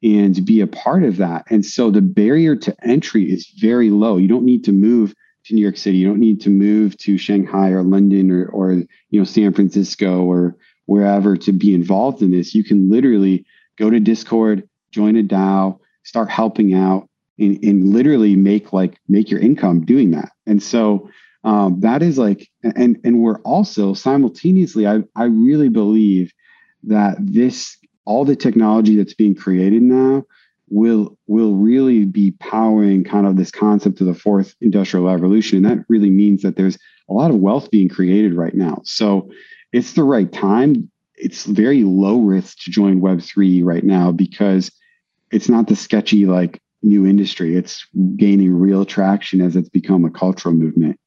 and 0.02 0.44
be 0.44 0.60
a 0.60 0.66
part 0.66 1.04
of 1.04 1.16
that. 1.16 1.44
And 1.50 1.64
so 1.64 1.90
the 1.90 2.02
barrier 2.02 2.56
to 2.56 2.76
entry 2.86 3.30
is 3.30 3.46
very 3.58 3.90
low. 3.90 4.16
You 4.16 4.28
don't 4.28 4.44
need 4.44 4.64
to 4.64 4.72
move 4.72 5.14
to 5.46 5.54
New 5.54 5.62
York 5.62 5.76
City. 5.76 5.98
You 5.98 6.08
don't 6.08 6.20
need 6.20 6.40
to 6.42 6.50
move 6.50 6.96
to 6.98 7.18
Shanghai 7.18 7.70
or 7.70 7.82
London 7.82 8.30
or, 8.30 8.46
or 8.46 8.72
you 8.72 8.86
know, 9.20 9.24
San 9.24 9.52
Francisco 9.52 10.22
or 10.24 10.56
wherever 10.86 11.36
to 11.36 11.52
be 11.52 11.74
involved 11.74 12.22
in 12.22 12.30
this. 12.30 12.54
You 12.54 12.64
can 12.64 12.90
literally 12.90 13.44
go 13.76 13.90
to 13.90 14.00
Discord, 14.00 14.68
join 14.90 15.16
a 15.16 15.22
DAO, 15.22 15.78
start 16.02 16.30
helping 16.30 16.74
out, 16.74 17.08
and, 17.38 17.62
and 17.62 17.92
literally 17.92 18.34
make 18.34 18.72
like 18.72 18.98
make 19.08 19.30
your 19.30 19.40
income 19.40 19.84
doing 19.84 20.12
that. 20.12 20.30
And 20.46 20.62
so 20.62 21.10
um, 21.44 21.80
that 21.80 22.02
is 22.02 22.18
like, 22.18 22.48
and 22.62 22.98
and 23.04 23.20
we're 23.22 23.40
also 23.42 23.94
simultaneously, 23.94 24.86
I 24.86 25.02
I 25.14 25.24
really 25.24 25.68
believe 25.68 26.32
that 26.84 27.16
this 27.20 27.76
all 28.06 28.24
the 28.24 28.36
technology 28.36 28.96
that's 28.96 29.14
being 29.14 29.34
created 29.34 29.82
now 29.82 30.24
will 30.68 31.16
will 31.26 31.54
really 31.54 32.04
be 32.04 32.32
powering 32.32 33.04
kind 33.04 33.26
of 33.26 33.36
this 33.36 33.50
concept 33.50 34.00
of 34.00 34.06
the 34.06 34.14
fourth 34.14 34.54
industrial 34.60 35.06
revolution. 35.06 35.58
And 35.58 35.66
that 35.66 35.84
really 35.88 36.10
means 36.10 36.42
that 36.42 36.56
there's 36.56 36.78
a 37.08 37.12
lot 37.12 37.30
of 37.30 37.36
wealth 37.36 37.70
being 37.70 37.88
created 37.88 38.34
right 38.34 38.54
now. 38.54 38.80
So 38.84 39.30
it's 39.72 39.92
the 39.92 40.04
right 40.04 40.30
time. 40.32 40.90
It's 41.14 41.44
very 41.44 41.84
low 41.84 42.20
risk 42.20 42.58
to 42.64 42.70
join 42.70 43.00
Web3 43.00 43.64
right 43.64 43.84
now 43.84 44.12
because 44.12 44.70
it's 45.30 45.48
not 45.48 45.66
the 45.68 45.76
sketchy 45.76 46.26
like 46.26 46.60
new 46.82 47.06
industry. 47.06 47.56
It's 47.56 47.86
gaining 48.16 48.52
real 48.52 48.84
traction 48.84 49.40
as 49.40 49.56
it's 49.56 49.68
become 49.68 50.04
a 50.04 50.10
cultural 50.10 50.54
movement. 50.54 50.98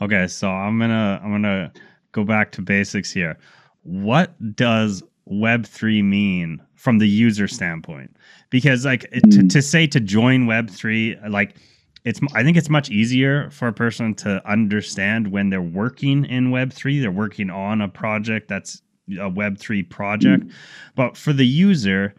Okay, 0.00 0.26
so 0.26 0.50
I'm 0.50 0.78
gonna 0.78 1.20
I'm 1.22 1.30
gonna 1.30 1.72
go 2.12 2.24
back 2.24 2.52
to 2.52 2.62
basics 2.62 3.12
here. 3.12 3.38
What 3.82 4.34
does 4.56 5.02
Web 5.24 5.66
three 5.66 6.02
mean 6.02 6.62
from 6.74 6.98
the 6.98 7.08
user 7.08 7.48
standpoint? 7.48 8.16
Because 8.50 8.84
like 8.84 9.10
to, 9.30 9.46
to 9.46 9.62
say 9.62 9.86
to 9.86 10.00
join 10.00 10.46
Web 10.46 10.70
three, 10.70 11.16
like 11.28 11.56
it's 12.04 12.20
I 12.34 12.42
think 12.42 12.56
it's 12.56 12.68
much 12.68 12.90
easier 12.90 13.50
for 13.50 13.68
a 13.68 13.72
person 13.72 14.14
to 14.16 14.42
understand 14.48 15.30
when 15.30 15.50
they're 15.50 15.62
working 15.62 16.24
in 16.24 16.50
Web 16.50 16.72
three. 16.72 16.98
They're 17.00 17.10
working 17.10 17.50
on 17.50 17.80
a 17.80 17.88
project 17.88 18.48
that's 18.48 18.82
a 19.20 19.28
Web 19.28 19.58
three 19.58 19.82
project, 19.82 20.44
mm. 20.44 20.52
but 20.96 21.16
for 21.16 21.32
the 21.32 21.46
user, 21.46 22.14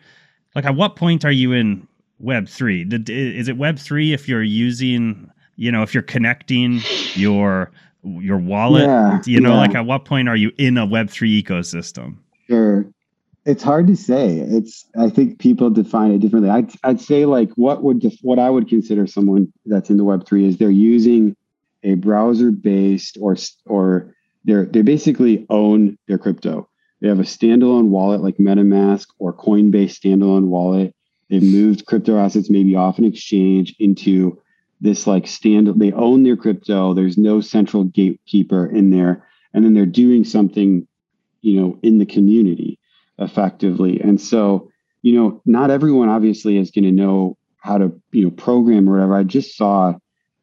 like 0.56 0.66
at 0.66 0.76
what 0.76 0.96
point 0.96 1.26
are 1.26 1.32
you 1.32 1.52
in 1.52 1.88
Web 2.20 2.48
three? 2.48 2.88
Is 3.10 3.50
it 3.50 3.58
Web 3.58 3.78
three 3.78 4.14
if 4.14 4.30
you're 4.30 4.44
using, 4.44 5.30
you 5.58 5.72
know, 5.72 5.84
if 5.84 5.94
you're 5.94 6.04
connecting 6.04 6.82
your 7.16 7.72
your 8.04 8.38
wallet? 8.38 8.86
Yeah, 8.86 9.22
you 9.26 9.42
know, 9.42 9.54
yeah. 9.54 9.60
like 9.60 9.76
at 9.76 9.86
what 9.86 10.06
point 10.06 10.30
are 10.30 10.36
you 10.36 10.52
in 10.58 10.78
a 10.78 10.86
Web 10.86 11.10
three 11.10 11.44
ecosystem? 11.44 12.18
Sure, 12.48 12.86
it's 13.46 13.64
hard 13.64 13.88
to 13.88 13.96
say. 13.96 14.38
It's 14.40 14.86
I 14.98 15.10
think 15.10 15.40
people 15.40 15.70
define 15.70 16.12
it 16.12 16.20
differently. 16.20 16.50
I'd 16.50 16.72
I'd 16.84 17.02
say 17.02 17.26
like 17.26 17.52
what 17.56 17.84
would 17.84 18.00
def- 18.00 18.20
what 18.22 18.40
I 18.40 18.50
would 18.50 18.70
consider 18.70 19.08
someone 19.08 19.52
that's 19.66 19.90
in 19.90 19.98
the 19.98 20.04
Web 20.04 20.26
three 20.26 20.46
is 20.46 20.58
they're 20.58 20.70
using 20.70 21.36
a 21.84 21.96
browser 21.96 22.52
based 22.52 23.18
or 23.20 23.36
or 23.66 24.16
they're 24.46 24.66
they 24.66 24.82
basically 24.82 25.46
own 25.50 25.98
their 26.08 26.18
crypto. 26.18 26.70
They 27.02 27.10
have 27.10 27.20
a 27.20 27.24
standalone 27.24 27.90
wallet 27.90 28.22
like 28.22 28.38
MetaMask 28.38 29.08
or 29.20 29.34
Coinbase 29.34 30.00
standalone 30.00 30.48
wallet 30.48 30.96
They've 31.34 31.42
moved 31.42 31.88
crypto 31.88 32.20
assets 32.20 32.52
maybe 32.52 32.76
off 32.76 33.00
an 33.00 33.06
exchange 33.06 33.76
into 33.80 34.40
this 34.82 35.08
like 35.08 35.26
stand. 35.26 35.68
They 35.80 35.92
own 35.92 36.22
their 36.22 36.38
crypto. 36.38 36.94
There's 36.94 37.18
no 37.18 37.42
central 37.42 37.86
gatekeeper 37.86 38.68
in 38.68 38.92
there, 38.92 39.28
and 39.52 39.66
then 39.66 39.74
they're 39.74 39.88
doing 39.88 40.26
something, 40.26 40.88
you 41.42 41.60
know, 41.60 41.80
in 41.82 41.98
the 41.98 42.06
community 42.06 42.78
effectively. 43.20 44.00
And 44.00 44.20
so, 44.20 44.70
you 45.02 45.14
know, 45.14 45.42
not 45.46 45.72
everyone 45.72 46.10
obviously 46.10 46.58
is 46.58 46.72
going 46.72 46.86
to 46.86 46.92
know 46.92 47.38
how 47.58 47.78
to, 47.78 48.00
you 48.12 48.26
know, 48.26 48.32
program 48.32 48.90
or 48.90 48.94
whatever. 48.94 49.16
I 49.16 49.24
just 49.24 49.58
saw. 49.58 49.96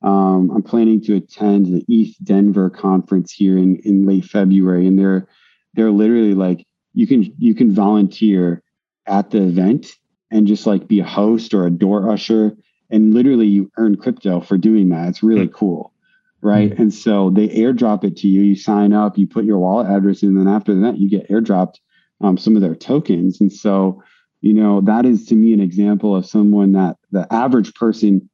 Um, 0.02 0.50
I'm 0.50 0.62
planning 0.62 1.02
to 1.02 1.16
attend 1.16 1.66
the 1.66 1.85
ETH 1.87 2.16
Denver 2.24 2.70
conference 2.70 3.33
here 3.33 3.59
in 3.59 3.76
in 3.85 4.06
late 4.06 4.24
February, 4.24 4.87
and 4.87 4.98
they're 4.98 5.28
they're 5.74 5.90
literally 5.90 6.33
like 6.33 6.66
you 6.94 7.06
can 7.06 7.35
you 7.38 7.54
can 7.54 7.72
volunteer 7.72 8.62
at 9.06 9.30
the 9.30 9.42
event 9.42 9.87
and 10.30 10.46
just 10.46 10.66
like 10.66 10.88
be 10.88 11.00
a 11.00 11.04
host 11.04 11.54
or 11.54 11.66
a 11.66 11.70
door 11.70 12.11
usher 12.11 12.56
and 12.90 13.14
literally 13.14 13.46
you 13.46 13.70
earn 13.76 13.96
crypto 13.96 14.40
for 14.40 14.56
doing 14.56 14.88
that 14.90 15.09
it's 15.09 15.22
really 15.22 15.46
mm-hmm. 15.46 15.56
cool 15.56 15.92
right 16.40 16.70
mm-hmm. 16.70 16.83
and 16.83 16.94
so 16.94 17.30
they 17.30 17.48
airdrop 17.48 18.04
it 18.04 18.16
to 18.16 18.28
you 18.28 18.40
you 18.42 18.56
sign 18.56 18.92
up 18.92 19.18
you 19.18 19.26
put 19.26 19.44
your 19.44 19.59
wallet 19.59 19.88
address 19.88 20.22
in 20.22 20.30
and 20.30 20.38
then 20.38 20.48
after 20.48 20.74
that 20.80 20.98
you 20.98 21.09
get 21.09 21.28
airdropped 21.28 21.76
um, 22.20 22.37
some 22.37 22.56
of 22.56 22.62
their 22.62 22.74
tokens. 22.74 23.40
And 23.40 23.52
so 23.52 24.02
you 24.40 24.54
know 24.54 24.80
that 24.83 25.04
is 25.04 25.26
to 25.26 25.35
me 25.35 25.52
an 25.52 25.61
example 25.61 26.16
of 26.16 26.26
someone 26.26 26.72
that 26.72 26.96
the 27.11 27.26
average 27.33 27.74
person 27.74 28.28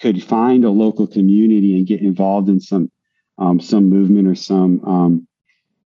could 0.00 0.22
find 0.22 0.64
a 0.64 0.70
local 0.70 1.06
community 1.06 1.76
and 1.76 1.86
get 1.86 2.00
involved 2.00 2.48
in 2.48 2.60
some 2.60 2.90
um, 3.38 3.60
some 3.60 3.88
movement 3.88 4.28
or 4.28 4.34
some 4.34 4.84
um, 4.84 5.28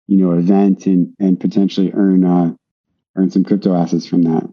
you 0.06 0.16
know 0.16 0.32
event 0.32 0.86
and 0.86 1.14
and 1.18 1.40
potentially 1.40 1.92
earn 1.94 2.24
uh, 2.24 2.52
earn 3.16 3.30
some 3.30 3.44
crypto 3.44 3.74
assets 3.74 4.06
from 4.06 4.22
that. 4.22 4.48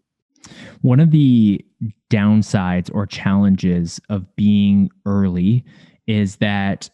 One 0.81 0.99
of 0.99 1.11
the 1.11 1.63
downsides 2.09 2.89
or 2.93 3.05
challenges 3.05 3.99
of 4.09 4.35
being 4.35 4.89
early 5.05 5.63
is 6.07 6.37
that 6.37 6.89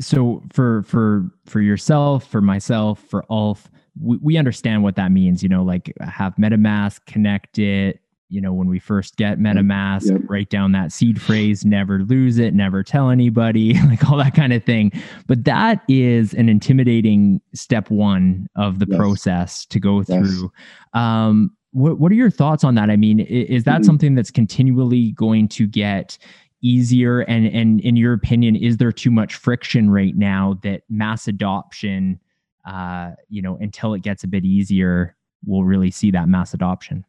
so 0.00 0.42
for 0.52 0.82
for 0.82 1.30
for 1.46 1.60
yourself, 1.60 2.26
for 2.26 2.40
myself, 2.40 3.00
for 3.00 3.24
Ulf, 3.30 3.70
we, 4.00 4.18
we 4.18 4.36
understand 4.36 4.82
what 4.82 4.96
that 4.96 5.12
means. 5.12 5.42
You 5.42 5.48
know, 5.48 5.62
like 5.62 5.92
have 6.00 6.36
MetaMask 6.36 7.06
connect 7.06 7.58
it. 7.58 8.00
You 8.28 8.40
know, 8.40 8.52
when 8.52 8.68
we 8.68 8.80
first 8.80 9.16
get 9.16 9.38
MetaMask, 9.38 10.10
yep. 10.10 10.20
write 10.28 10.50
down 10.50 10.72
that 10.72 10.90
seed 10.90 11.22
phrase, 11.22 11.64
never 11.64 12.00
lose 12.00 12.38
it, 12.38 12.54
never 12.54 12.82
tell 12.82 13.10
anybody, 13.10 13.80
like 13.86 14.10
all 14.10 14.16
that 14.18 14.34
kind 14.34 14.52
of 14.52 14.64
thing. 14.64 14.90
But 15.28 15.44
that 15.44 15.82
is 15.88 16.34
an 16.34 16.48
intimidating 16.48 17.40
step 17.54 17.88
one 17.88 18.48
of 18.56 18.80
the 18.80 18.86
yes. 18.88 18.98
process 18.98 19.66
to 19.66 19.78
go 19.78 19.98
yes. 19.98 20.08
through. 20.08 20.50
Um, 20.92 21.56
what, 21.76 21.98
what 21.98 22.10
are 22.10 22.16
your 22.16 22.30
thoughts 22.30 22.64
on 22.64 22.74
that? 22.76 22.90
I 22.90 22.96
mean, 22.96 23.20
is, 23.20 23.64
that 23.64 23.74
mm-hmm. 23.74 23.82
something 23.84 24.14
that's 24.14 24.30
continually 24.30 25.12
going 25.12 25.46
to 25.48 25.66
get 25.66 26.16
easier? 26.62 27.20
And, 27.20 27.46
and 27.46 27.80
in 27.82 27.96
your 27.96 28.14
opinion, 28.14 28.56
is 28.56 28.78
there 28.78 28.92
too 28.92 29.10
much 29.10 29.34
friction 29.34 29.90
right 29.90 30.16
now 30.16 30.58
that 30.62 30.82
mass 30.88 31.28
adoption, 31.28 32.18
uh, 32.66 33.12
you 33.28 33.40
know, 33.40 33.56
until 33.60 33.94
it 33.94 34.02
gets 34.02 34.24
a 34.24 34.28
bit 34.28 34.44
easier, 34.44 35.16
we'll 35.44 35.64
really 35.64 35.90
see 35.90 36.10
that 36.10 36.28
mass 36.28 36.52
adoption? 36.52 37.04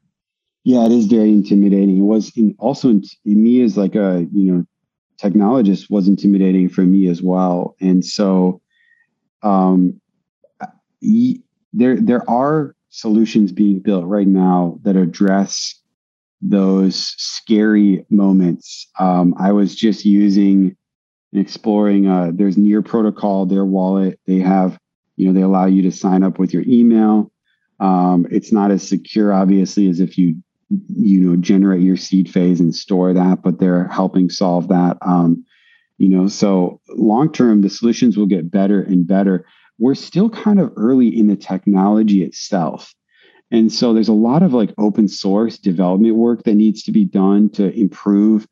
Yeah, 0.64 0.86
it 0.86 0.92
is 0.92 1.06
very 1.06 1.30
intimidating. 1.30 1.98
It 1.98 2.02
was 2.02 2.32
in, 2.36 2.56
also 2.60 2.90
in, 2.90 3.04
in 3.26 3.44
me 3.44 3.62
as 3.62 3.78
like 3.78 3.96
a, 3.96 4.28
you 4.34 4.52
know, 4.52 4.66
technologist 5.22 5.90
was 5.90 6.08
intimidating 6.08 6.70
for 6.70 6.82
me 6.82 7.08
as 7.10 7.22
well. 7.22 7.76
And 7.82 8.06
so, 8.06 8.62
um, 9.42 10.00
there, 11.02 11.96
there 12.00 12.30
are 12.30 12.76
solutions 12.90 13.52
being 13.52 13.80
built 13.80 14.06
right 14.06 14.28
now 14.28 14.80
that 14.84 14.96
address 14.96 15.80
those 16.42 17.14
scary 17.18 18.06
moments. 18.10 18.88
Um, 19.00 19.34
I 19.40 19.52
was 19.52 19.76
just 19.76 20.06
using 20.06 20.76
and 21.32 21.42
exploring. 21.42 22.08
Uh, 22.08 22.32
there's 22.34 22.58
Near 22.58 22.82
Protocol, 22.82 23.46
their 23.46 23.66
wallet. 23.66 24.20
They 24.26 24.40
have, 24.40 24.78
you 25.18 25.28
know, 25.28 25.34
they 25.34 25.42
allow 25.42 25.66
you 25.66 25.82
to 25.82 25.92
sign 25.92 26.24
up 26.24 26.40
with 26.40 26.54
your 26.54 26.64
email. 26.66 27.32
Um, 27.80 28.26
it's 28.32 28.52
not 28.52 28.72
as 28.72 28.88
secure, 28.88 29.34
obviously, 29.34 29.90
as 29.90 30.00
if 30.00 30.18
you, 30.18 30.36
you 30.70 31.20
know, 31.20 31.36
generate 31.36 31.82
your 31.82 31.98
seed 31.98 32.30
phase 32.30 32.60
and 32.60 32.74
store 32.74 33.14
that, 33.14 33.42
but 33.44 33.60
they're 33.60 33.88
helping 33.88 34.30
solve 34.30 34.70
that. 34.70 34.98
Um, 35.02 35.46
you 35.98 36.10
know, 36.10 36.28
so 36.28 36.80
long 36.90 37.32
term, 37.32 37.62
the 37.62 37.70
solutions 37.70 38.16
will 38.18 38.26
get 38.28 38.52
better 38.52 38.82
and 38.82 39.06
better. 39.06 39.46
we're 39.80 39.96
still 39.96 40.30
kind 40.30 40.60
of 40.60 40.74
early 40.76 41.08
in 41.08 41.28
the 41.28 41.36
technology 41.36 42.24
itself. 42.24 42.94
And 43.52 43.72
so 43.72 43.94
there's 43.94 44.10
a 44.10 44.14
lot 44.14 44.44
of 44.44 44.54
like 44.54 44.74
open 44.78 45.08
source 45.08 45.58
development 45.58 46.16
work 46.16 46.44
that 46.44 46.56
needs 46.56 46.84
to 46.84 46.92
be 46.92 47.06
done 47.06 47.50
to 47.52 47.72
improve, 47.74 48.48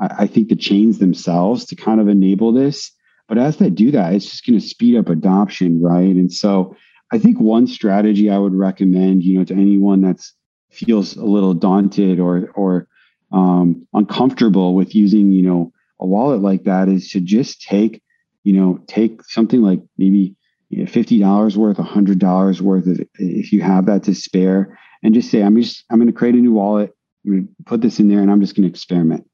I, 0.00 0.24
I 0.24 0.26
think, 0.26 0.48
the 0.48 0.56
chains 0.56 0.98
themselves 0.98 1.66
to 1.66 1.76
kind 1.76 2.00
of 2.00 2.08
enable 2.08 2.52
this. 2.52 2.92
But 3.30 3.38
as 3.38 3.58
they 3.58 3.70
do 3.70 3.92
that, 3.92 4.12
it's 4.12 4.28
just 4.28 4.44
going 4.44 4.58
to 4.58 4.66
speed 4.66 4.96
up 4.96 5.08
adoption, 5.08 5.80
right? 5.80 6.16
And 6.16 6.32
so 6.32 6.76
I 7.12 7.18
think 7.18 7.38
one 7.38 7.68
strategy 7.68 8.28
I 8.28 8.36
would 8.36 8.52
recommend, 8.52 9.22
you 9.22 9.38
know, 9.38 9.44
to 9.44 9.54
anyone 9.54 10.00
that's 10.00 10.34
feels 10.72 11.16
a 11.16 11.24
little 11.24 11.54
daunted 11.54 12.18
or 12.18 12.50
or 12.56 12.88
um, 13.30 13.86
uncomfortable 13.94 14.74
with 14.74 14.96
using, 14.96 15.30
you 15.30 15.42
know, 15.42 15.72
a 16.00 16.06
wallet 16.06 16.42
like 16.42 16.64
that 16.64 16.88
is 16.88 17.08
to 17.10 17.20
just 17.20 17.62
take, 17.62 18.02
you 18.42 18.52
know, 18.52 18.80
take 18.88 19.22
something 19.22 19.62
like 19.62 19.80
maybe 19.96 20.34
you 20.68 20.80
know, 20.80 20.86
fifty 20.86 21.20
dollars 21.20 21.56
worth, 21.56 21.76
hundred 21.76 22.18
dollars 22.18 22.60
worth 22.60 22.88
of 22.88 23.00
if 23.20 23.52
you 23.52 23.62
have 23.62 23.86
that 23.86 24.02
to 24.04 24.14
spare, 24.14 24.76
and 25.04 25.14
just 25.14 25.30
say, 25.30 25.40
I'm 25.40 25.54
just 25.54 25.84
I'm 25.88 25.98
going 25.98 26.08
to 26.08 26.12
create 26.12 26.34
a 26.34 26.38
new 26.38 26.54
wallet, 26.54 26.96
put 27.64 27.80
this 27.80 28.00
in 28.00 28.08
there, 28.08 28.22
and 28.22 28.30
I'm 28.30 28.40
just 28.40 28.56
going 28.56 28.64
to 28.64 28.68
experiment 28.68 29.24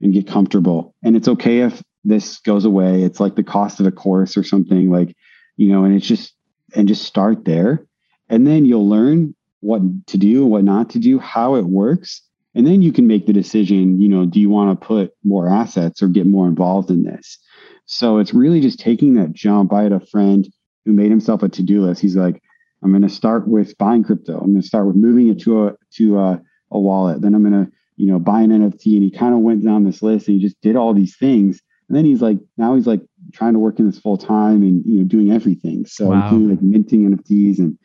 and 0.00 0.12
get 0.12 0.28
comfortable. 0.28 0.94
And 1.02 1.16
it's 1.16 1.26
okay 1.26 1.62
if 1.62 1.82
this 2.04 2.38
goes 2.40 2.64
away. 2.64 3.02
It's 3.02 3.20
like 3.20 3.36
the 3.36 3.42
cost 3.42 3.80
of 3.80 3.86
a 3.86 3.92
course 3.92 4.36
or 4.36 4.44
something 4.44 4.90
like, 4.90 5.16
you 5.56 5.68
know, 5.68 5.84
and 5.84 5.94
it's 5.94 6.06
just, 6.06 6.34
and 6.74 6.88
just 6.88 7.04
start 7.04 7.44
there. 7.44 7.86
And 8.28 8.46
then 8.46 8.64
you'll 8.64 8.88
learn 8.88 9.34
what 9.60 9.80
to 10.08 10.18
do, 10.18 10.44
what 10.44 10.64
not 10.64 10.90
to 10.90 10.98
do, 10.98 11.18
how 11.18 11.54
it 11.54 11.64
works. 11.64 12.22
And 12.54 12.66
then 12.66 12.82
you 12.82 12.92
can 12.92 13.06
make 13.06 13.26
the 13.26 13.32
decision, 13.32 14.00
you 14.00 14.08
know, 14.08 14.26
do 14.26 14.40
you 14.40 14.50
want 14.50 14.78
to 14.78 14.86
put 14.86 15.12
more 15.24 15.48
assets 15.48 16.02
or 16.02 16.08
get 16.08 16.26
more 16.26 16.46
involved 16.46 16.90
in 16.90 17.02
this? 17.02 17.38
So 17.86 18.18
it's 18.18 18.34
really 18.34 18.60
just 18.60 18.78
taking 18.78 19.14
that 19.14 19.32
jump. 19.32 19.72
I 19.72 19.82
had 19.82 19.92
a 19.92 20.06
friend 20.06 20.48
who 20.84 20.92
made 20.92 21.10
himself 21.10 21.42
a 21.42 21.48
to-do 21.48 21.84
list. 21.84 22.00
He's 22.00 22.16
like, 22.16 22.42
I'm 22.82 22.90
going 22.90 23.02
to 23.02 23.08
start 23.08 23.48
with 23.48 23.76
buying 23.78 24.04
crypto. 24.04 24.34
I'm 24.34 24.52
going 24.52 24.60
to 24.60 24.66
start 24.66 24.86
with 24.86 24.96
moving 24.96 25.28
it 25.28 25.40
to 25.40 25.68
a 25.68 25.72
to 25.96 26.18
a, 26.18 26.42
a 26.70 26.78
wallet. 26.78 27.22
Then 27.22 27.34
I'm 27.34 27.42
going 27.42 27.64
to, 27.64 27.72
you 27.96 28.06
know, 28.06 28.18
buy 28.18 28.42
an 28.42 28.50
NFT. 28.50 28.94
And 28.94 29.02
he 29.02 29.10
kind 29.10 29.34
of 29.34 29.40
went 29.40 29.64
down 29.64 29.84
this 29.84 30.02
list 30.02 30.28
and 30.28 30.38
he 30.38 30.46
just 30.46 30.60
did 30.60 30.76
all 30.76 30.92
these 30.92 31.16
things. 31.16 31.62
And 31.88 31.96
then 31.96 32.04
he's 32.04 32.22
like, 32.22 32.38
now 32.56 32.74
he's 32.74 32.86
like 32.86 33.02
trying 33.32 33.52
to 33.52 33.58
work 33.58 33.78
in 33.78 33.86
this 33.86 33.98
full 33.98 34.16
time 34.16 34.62
and 34.62 34.84
you 34.84 34.98
know 34.98 35.04
doing 35.04 35.30
everything. 35.32 35.86
So 35.86 36.06
wow. 36.08 36.30
doing 36.30 36.50
like 36.50 36.62
minting 36.62 37.10
NFTs 37.10 37.58
and 37.58 37.78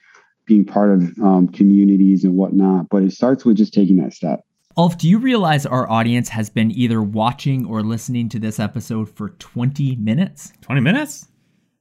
being 0.45 0.65
part 0.65 0.91
of 0.91 1.01
um, 1.19 1.47
communities 1.47 2.23
and 2.23 2.35
whatnot. 2.35 2.89
But 2.89 3.03
it 3.03 3.13
starts 3.13 3.45
with 3.45 3.57
just 3.57 3.73
taking 3.73 3.97
that 3.97 4.13
step. 4.13 4.41
Ulf, 4.77 4.97
do 4.97 5.09
you 5.09 5.19
realize 5.19 5.65
our 5.65 5.89
audience 5.89 6.29
has 6.29 6.49
been 6.49 6.71
either 6.71 7.01
watching 7.01 7.65
or 7.65 7.81
listening 7.81 8.29
to 8.29 8.39
this 8.39 8.59
episode 8.59 9.09
for 9.09 9.29
20 9.29 9.97
minutes? 9.97 10.53
20 10.61 10.79
minutes? 10.79 11.27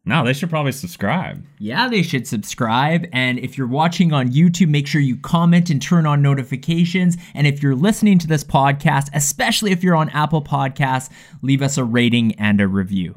No, 0.09 0.25
they 0.25 0.33
should 0.33 0.49
probably 0.49 0.73
subscribe. 0.73 1.45
Yeah, 1.59 1.87
they 1.87 2.01
should 2.01 2.27
subscribe. 2.27 3.07
And 3.13 3.39
if 3.39 3.59
you're 3.59 3.67
watching 3.67 4.11
on 4.15 4.31
YouTube, 4.31 4.69
make 4.71 4.87
sure 4.87 5.03
you 5.03 5.19
comment 5.19 5.69
and 5.69 5.83
turn 5.83 6.07
on 6.07 6.23
notifications. 6.23 7.19
And 7.35 7.47
if 7.47 7.63
you're 7.63 7.75
listening 7.75 8.19
to 8.21 8.27
this 8.27 8.43
podcast, 8.43 9.11
especially 9.13 9.71
if 9.71 9.85
you're 9.85 9.95
on 9.95 10.09
Apple 10.09 10.41
Podcasts, 10.41 11.11
leave 11.43 11.61
us 11.61 11.77
a 11.77 11.85
rating 11.85 12.35
and 12.37 12.59
a 12.59 12.67
review. 12.67 13.17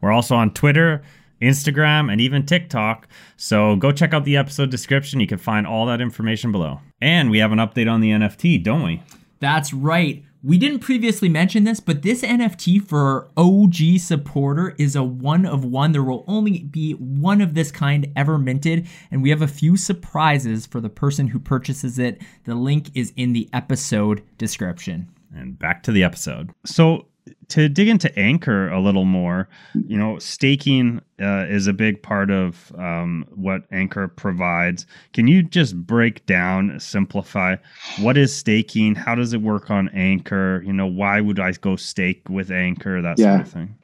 We're 0.00 0.12
also 0.12 0.34
on 0.34 0.54
Twitter, 0.54 1.02
Instagram, 1.42 2.10
and 2.10 2.22
even 2.22 2.46
TikTok. 2.46 3.06
So 3.36 3.76
go 3.76 3.92
check 3.92 4.14
out 4.14 4.24
the 4.24 4.38
episode 4.38 4.70
description. 4.70 5.20
You 5.20 5.26
can 5.26 5.36
find 5.36 5.66
all 5.66 5.84
that 5.86 6.00
information 6.00 6.52
below. 6.52 6.80
And 7.02 7.30
we 7.30 7.40
have 7.40 7.52
an 7.52 7.58
update 7.58 7.90
on 7.90 8.00
the 8.00 8.12
NFT, 8.12 8.64
don't 8.64 8.82
we? 8.82 9.02
That's 9.40 9.74
right. 9.74 10.24
We 10.42 10.56
didn't 10.56 10.78
previously 10.78 11.28
mention 11.28 11.64
this, 11.64 11.80
but 11.80 12.00
this 12.00 12.22
NFT 12.22 12.82
for 12.86 13.30
OG 13.36 13.98
supporter 13.98 14.74
is 14.78 14.96
a 14.96 15.02
one 15.02 15.44
of 15.44 15.64
one. 15.64 15.92
There 15.92 16.02
will 16.02 16.24
only 16.26 16.60
be 16.60 16.92
one 16.92 17.42
of 17.42 17.52
this 17.52 17.70
kind 17.70 18.10
ever 18.16 18.38
minted, 18.38 18.88
and 19.10 19.22
we 19.22 19.28
have 19.28 19.42
a 19.42 19.46
few 19.46 19.76
surprises 19.76 20.64
for 20.64 20.80
the 20.80 20.88
person 20.88 21.28
who 21.28 21.38
purchases 21.38 21.98
it. 21.98 22.22
The 22.44 22.54
link 22.54 22.90
is 22.94 23.12
in 23.16 23.34
the 23.34 23.50
episode 23.52 24.22
description. 24.38 25.10
And 25.34 25.58
back 25.58 25.82
to 25.84 25.92
the 25.92 26.02
episode. 26.02 26.50
So, 26.64 27.06
to 27.48 27.68
dig 27.68 27.88
into 27.88 28.08
Ankr 28.10 28.72
a 28.72 28.78
little 28.78 29.04
more, 29.04 29.48
you 29.74 29.98
know, 29.98 30.18
staking 30.18 31.00
uh, 31.20 31.46
is 31.48 31.66
a 31.66 31.72
big 31.72 32.02
part 32.02 32.30
of 32.30 32.72
um, 32.78 33.26
what 33.34 33.68
Ankr 33.70 34.14
provides. 34.14 34.86
Can 35.12 35.26
you 35.26 35.42
just 35.42 35.76
break 35.76 36.24
down, 36.26 36.78
simplify 36.78 37.56
what 38.00 38.16
is 38.16 38.34
staking? 38.34 38.94
How 38.94 39.14
does 39.14 39.32
it 39.32 39.42
work 39.42 39.70
on 39.70 39.88
Ankr? 39.90 40.64
You 40.64 40.72
know, 40.72 40.86
why 40.86 41.20
would 41.20 41.40
I 41.40 41.52
go 41.52 41.76
stake 41.76 42.28
with 42.28 42.48
Ankr? 42.50 43.02
That 43.02 43.18
yeah. 43.18 43.36
sort 43.36 43.46
of 43.46 43.52
thing. 43.52 43.76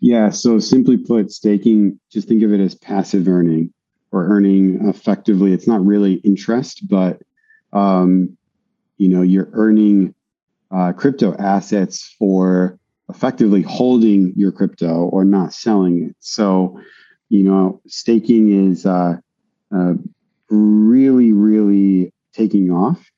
Yeah. 0.00 0.30
So 0.30 0.58
simply 0.58 0.96
put, 0.96 1.30
staking, 1.30 1.98
just 2.10 2.28
think 2.28 2.42
of 2.42 2.52
it 2.52 2.60
as 2.60 2.74
passive 2.74 3.28
earning 3.28 3.72
or 4.10 4.28
earning 4.28 4.88
effectively. 4.88 5.52
It's 5.52 5.66
not 5.66 5.84
really 5.84 6.14
interest, 6.14 6.88
but 6.88 7.22
um, 7.72 8.36
you 8.98 9.08
know, 9.08 9.22
you're 9.22 9.48
earning 9.52 10.14
uh, 10.72 10.92
crypto 10.92 11.34
assets 11.36 12.14
for 12.18 12.78
effectively 13.08 13.62
holding 13.62 14.32
your 14.36 14.52
crypto 14.52 15.04
or 15.04 15.24
not 15.24 15.52
selling 15.52 16.08
it. 16.08 16.16
So, 16.20 16.80
you 17.28 17.42
know, 17.42 17.80
staking 17.86 18.70
is 18.70 18.86
uh, 18.86 19.16
uh, 19.74 19.94
really, 20.48 21.32
really 21.32 22.12
taking 22.32 22.70
off. 22.70 23.10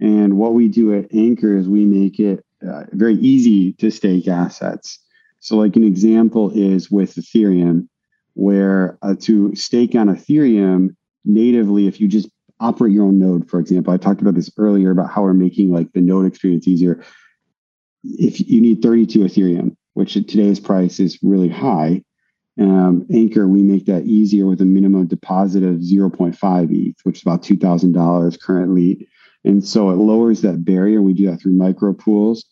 And 0.00 0.36
what 0.36 0.54
we 0.54 0.68
do 0.68 0.94
at 0.94 1.10
Ankr 1.10 1.58
is 1.58 1.68
we 1.68 1.84
make 1.84 2.20
it 2.20 2.44
uh, 2.66 2.84
very 2.92 3.14
easy 3.14 3.72
to 3.74 3.90
stake 3.90 4.28
assets. 4.28 4.98
So, 5.40 5.56
like 5.56 5.76
an 5.76 5.84
example 5.84 6.50
is 6.54 6.90
with 6.90 7.14
Ethereum, 7.14 7.88
where 8.34 8.98
uh, 9.02 9.14
to 9.20 9.54
stake 9.54 9.94
on 9.94 10.08
Ethereum 10.08 10.94
natively, 11.24 11.86
if 11.86 12.00
you 12.00 12.08
just 12.08 12.28
operate 12.60 12.92
your 12.92 13.06
own 13.06 13.18
node, 13.18 13.48
for 13.48 13.60
example, 13.60 13.92
I 13.92 13.96
talked 13.96 14.20
about 14.20 14.34
this 14.34 14.50
earlier 14.56 14.90
about 14.90 15.10
how 15.10 15.22
we're 15.22 15.32
making 15.32 15.72
like 15.72 15.92
the 15.92 16.00
node 16.00 16.26
experience 16.26 16.66
easier 16.66 17.04
if 18.04 18.48
you 18.48 18.60
need 18.60 18.82
32 18.82 19.20
Ethereum, 19.20 19.76
which 19.94 20.16
at 20.16 20.28
today's 20.28 20.60
price 20.60 21.00
is 21.00 21.18
really 21.22 21.48
high, 21.48 22.02
um, 22.60 23.06
Ankr, 23.10 23.48
we 23.48 23.62
make 23.62 23.86
that 23.86 24.04
easier 24.04 24.46
with 24.46 24.60
a 24.60 24.64
minimum 24.64 25.06
deposit 25.06 25.62
of 25.62 25.76
0.5 25.76 26.36
ETH, 26.72 26.96
which 27.04 27.16
is 27.18 27.22
about 27.22 27.42
$2,000 27.42 28.40
currently. 28.40 29.08
And 29.44 29.64
so 29.64 29.90
it 29.90 29.94
lowers 29.94 30.42
that 30.42 30.64
barrier. 30.64 31.00
We 31.00 31.12
do 31.12 31.30
that 31.30 31.40
through 31.40 31.52
micro 31.52 31.92
pools. 31.92 32.44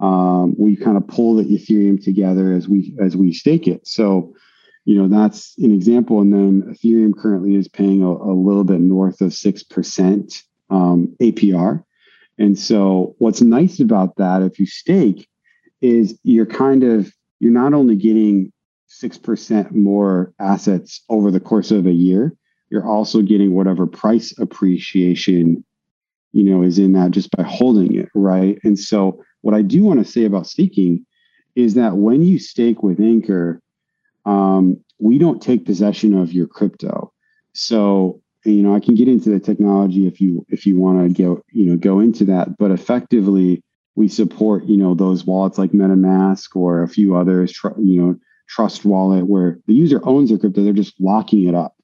Um, 0.00 0.54
we 0.58 0.76
kind 0.76 0.96
of 0.96 1.08
pull 1.08 1.36
the 1.36 1.44
Ethereum 1.44 2.02
together 2.02 2.52
as 2.52 2.68
we 2.68 2.94
as 3.00 3.16
we 3.16 3.32
stake 3.32 3.66
it. 3.66 3.86
So, 3.86 4.34
you 4.84 5.00
know, 5.00 5.08
that's 5.08 5.56
an 5.58 5.72
example. 5.72 6.20
And 6.20 6.32
then 6.32 6.74
Ethereum 6.74 7.16
currently 7.16 7.54
is 7.54 7.68
paying 7.68 8.02
a, 8.02 8.10
a 8.10 8.34
little 8.34 8.64
bit 8.64 8.80
north 8.80 9.20
of 9.20 9.32
six 9.32 9.62
percent 9.62 10.42
um, 10.70 11.14
APR. 11.20 11.84
And 12.38 12.58
so 12.58 13.14
what's 13.18 13.40
nice 13.40 13.80
about 13.80 14.16
that 14.16 14.42
if 14.42 14.58
you 14.58 14.66
stake 14.66 15.28
is 15.80 16.18
you're 16.22 16.46
kind 16.46 16.82
of 16.82 17.12
you're 17.40 17.52
not 17.52 17.74
only 17.74 17.96
getting 17.96 18.52
6% 19.02 19.72
more 19.72 20.32
assets 20.38 21.02
over 21.08 21.30
the 21.30 21.40
course 21.40 21.70
of 21.70 21.86
a 21.86 21.92
year, 21.92 22.34
you're 22.70 22.86
also 22.86 23.22
getting 23.22 23.54
whatever 23.54 23.86
price 23.86 24.36
appreciation 24.38 25.64
you 26.32 26.42
know 26.42 26.62
is 26.62 26.78
in 26.78 26.92
that 26.94 27.12
just 27.12 27.30
by 27.30 27.44
holding 27.44 27.96
it, 27.96 28.08
right? 28.14 28.58
And 28.64 28.78
so 28.78 29.22
what 29.42 29.54
I 29.54 29.62
do 29.62 29.84
want 29.84 30.04
to 30.04 30.10
say 30.10 30.24
about 30.24 30.46
staking 30.46 31.06
is 31.54 31.74
that 31.74 31.96
when 31.96 32.22
you 32.22 32.38
stake 32.38 32.82
with 32.82 32.98
Ankr, 32.98 33.60
um, 34.24 34.82
we 34.98 35.18
don't 35.18 35.42
take 35.42 35.66
possession 35.66 36.14
of 36.14 36.32
your 36.32 36.46
crypto. 36.46 37.12
So 37.52 38.22
you 38.44 38.62
know, 38.62 38.74
I 38.74 38.80
can 38.80 38.94
get 38.94 39.08
into 39.08 39.30
the 39.30 39.40
technology 39.40 40.06
if 40.06 40.20
you 40.20 40.44
if 40.48 40.66
you 40.66 40.78
want 40.78 41.16
to 41.16 41.22
go, 41.22 41.42
you 41.52 41.66
know, 41.66 41.76
go 41.76 42.00
into 42.00 42.24
that. 42.26 42.58
But 42.58 42.70
effectively, 42.70 43.62
we 43.94 44.08
support, 44.08 44.64
you 44.64 44.76
know, 44.76 44.94
those 44.94 45.24
wallets 45.24 45.58
like 45.58 45.72
MetaMask 45.72 46.54
or 46.54 46.82
a 46.82 46.88
few 46.88 47.16
others, 47.16 47.52
tr- 47.52 47.78
you 47.78 48.00
know, 48.02 48.16
Trust 48.48 48.84
Wallet, 48.84 49.26
where 49.26 49.58
the 49.66 49.74
user 49.74 50.00
owns 50.04 50.28
their 50.28 50.38
crypto, 50.38 50.62
they're 50.62 50.72
just 50.72 51.00
locking 51.00 51.48
it 51.48 51.54
up, 51.54 51.74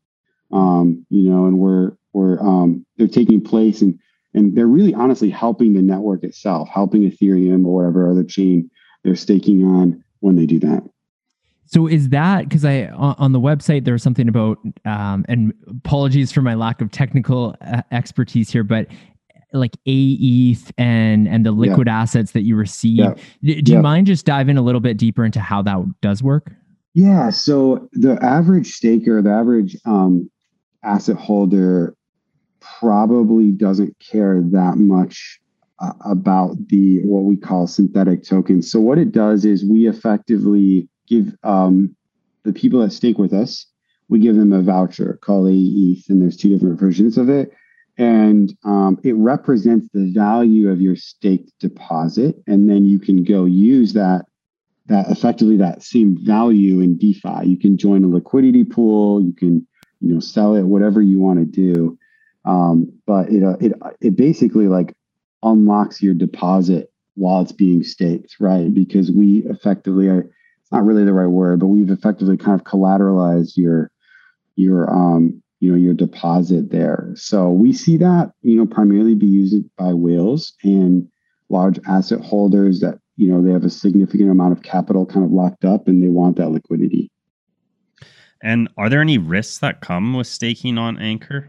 um, 0.53 1.07
you 1.09 1.31
know, 1.31 1.46
and 1.46 1.59
we're 1.59 1.92
we're 2.12 2.38
um, 2.40 2.85
they're 2.96 3.09
taking 3.09 3.42
place 3.42 3.81
and 3.81 3.98
and 4.35 4.55
they're 4.55 4.66
really 4.66 4.94
honestly 4.94 5.31
helping 5.31 5.72
the 5.72 5.83
network 5.83 6.24
itself, 6.24 6.68
helping 6.68 7.11
Ethereum 7.11 7.64
or 7.64 7.74
whatever 7.74 8.11
other 8.11 8.24
chain 8.24 8.70
they're 9.03 9.16
staking 9.16 9.64
on 9.64 10.05
when 10.20 10.37
they 10.37 10.46
do 10.46 10.59
that. 10.59 10.83
So 11.66 11.87
is 11.87 12.09
that 12.09 12.49
because 12.49 12.64
I 12.64 12.87
on 12.88 13.33
the 13.33 13.40
website 13.40 13.85
there 13.85 13.94
was 13.94 14.03
something 14.03 14.29
about 14.29 14.59
um, 14.85 15.25
and 15.29 15.55
apologies 15.68 16.33
for 16.33 16.42
my 16.42 16.55
lack 16.55 16.81
of 16.81 16.90
technical 16.90 17.55
uh, 17.61 17.83
expertise 17.92 18.51
here, 18.51 18.64
but 18.64 18.88
like 19.53 19.77
AETH 19.87 20.73
and 20.79 21.29
and 21.29 21.46
the 21.46 21.53
liquid 21.53 21.87
yeah. 21.87 22.01
assets 22.01 22.33
that 22.33 22.42
you 22.42 22.57
receive. 22.57 22.99
Yeah. 22.99 23.14
Do, 23.42 23.62
do 23.62 23.73
yeah. 23.73 23.79
you 23.79 23.83
mind 23.83 24.07
just 24.07 24.27
diving 24.27 24.57
a 24.57 24.62
little 24.62 24.81
bit 24.81 24.96
deeper 24.96 25.25
into 25.25 25.40
how 25.40 25.62
that 25.62 25.79
does 26.01 26.23
work? 26.23 26.53
Yeah. 26.94 27.31
So 27.31 27.88
the 27.92 28.18
average 28.23 28.73
staker, 28.73 29.23
the 29.23 29.31
average 29.31 29.77
um, 29.85 30.31
asset 30.83 31.16
holder, 31.16 31.94
probably 32.61 33.53
doesn't 33.53 33.96
care 34.01 34.40
that 34.40 34.77
much 34.77 35.40
uh, 35.81 35.92
about 36.05 36.57
the 36.68 37.01
what 37.05 37.25
we 37.25 37.37
call 37.37 37.66
synthetic 37.66 38.25
tokens. 38.25 38.70
So 38.70 38.81
what 38.81 38.99
it 38.99 39.12
does 39.12 39.44
is 39.44 39.64
we 39.64 39.88
effectively 39.88 40.88
give 41.11 41.37
um, 41.42 41.94
the 42.44 42.53
people 42.53 42.81
that 42.81 42.92
stake 42.92 43.18
with 43.18 43.35
us, 43.35 43.66
we 44.09 44.18
give 44.18 44.37
them 44.37 44.53
a 44.53 44.62
voucher 44.62 45.18
called 45.23 45.49
AETH, 45.49 46.09
and 46.09 46.23
there's 46.23 46.37
two 46.37 46.49
different 46.49 46.81
versions 46.81 47.18
of 47.18 47.29
it. 47.29 47.53
And 47.99 48.57
um, 48.64 48.99
it 49.05 49.14
represents 49.14 49.88
the 49.92 50.11
value 50.14 50.70
of 50.70 50.81
your 50.81 50.96
staked 50.96 51.53
deposit. 51.61 52.37
And 52.46 52.70
then 52.70 52.87
you 52.87 52.99
can 52.99 53.25
go 53.25 53.44
use 53.44 53.92
that 53.92 54.25
that 54.87 55.09
effectively 55.09 55.57
that 55.57 55.83
same 55.83 56.16
value 56.25 56.81
in 56.81 56.99
DeFi. 56.99 57.46
You 57.46 57.57
can 57.57 57.77
join 57.77 58.03
a 58.03 58.09
liquidity 58.09 58.64
pool, 58.64 59.23
you 59.23 59.33
can 59.33 59.66
you 60.01 60.14
know 60.14 60.20
sell 60.20 60.57
it, 60.57 60.62
whatever 60.62 61.03
you 61.03 61.18
want 61.18 61.38
to 61.38 61.44
do. 61.44 61.99
Um, 62.44 62.90
but 63.07 63.29
it 63.29 63.44
uh, 63.44 63.57
it 63.61 63.73
it 64.01 64.16
basically 64.16 64.66
like 64.66 64.94
unlocks 65.42 66.03
your 66.03 66.14
deposit 66.14 66.90
while 67.14 67.42
it's 67.42 67.53
being 67.53 67.83
staked, 67.83 68.37
right? 68.40 68.73
Because 68.73 69.12
we 69.12 69.44
effectively 69.46 70.09
are 70.09 70.31
it's 70.70 70.76
not 70.76 70.85
really 70.85 71.04
the 71.04 71.12
right 71.12 71.26
word, 71.26 71.59
but 71.59 71.66
we've 71.66 71.90
effectively 71.90 72.37
kind 72.37 72.59
of 72.59 72.64
collateralized 72.64 73.56
your 73.56 73.90
your 74.54 74.88
um 74.88 75.42
you 75.59 75.68
know 75.68 75.76
your 75.76 75.94
deposit 75.94 76.70
there. 76.70 77.11
So 77.16 77.50
we 77.50 77.72
see 77.72 77.96
that 77.96 78.30
you 78.42 78.56
know 78.56 78.66
primarily 78.66 79.16
be 79.16 79.26
used 79.26 79.56
by 79.76 79.92
whales 79.94 80.52
and 80.62 81.09
large 81.48 81.80
asset 81.88 82.20
holders 82.20 82.78
that 82.80 83.00
you 83.16 83.28
know 83.28 83.42
they 83.42 83.50
have 83.50 83.64
a 83.64 83.70
significant 83.70 84.30
amount 84.30 84.52
of 84.52 84.62
capital 84.62 85.04
kind 85.04 85.24
of 85.26 85.33
locked 85.33 85.64
up 85.64 85.88
and 85.88 86.00
they 86.00 86.09
want 86.09 86.37
that 86.37 86.50
liquidity. 86.50 87.11
And 88.40 88.68
are 88.76 88.88
there 88.88 89.00
any 89.00 89.18
risks 89.18 89.59
that 89.59 89.80
come 89.80 90.14
with 90.14 90.28
staking 90.28 90.78
on 90.78 90.98
Ankr? 90.98 91.48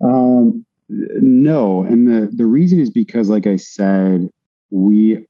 Um, 0.00 0.64
no, 0.88 1.82
and 1.82 2.06
the 2.06 2.30
the 2.32 2.46
reason 2.46 2.78
is 2.78 2.88
because, 2.88 3.28
like 3.28 3.48
I 3.48 3.56
said, 3.56 4.30
we 4.70 5.26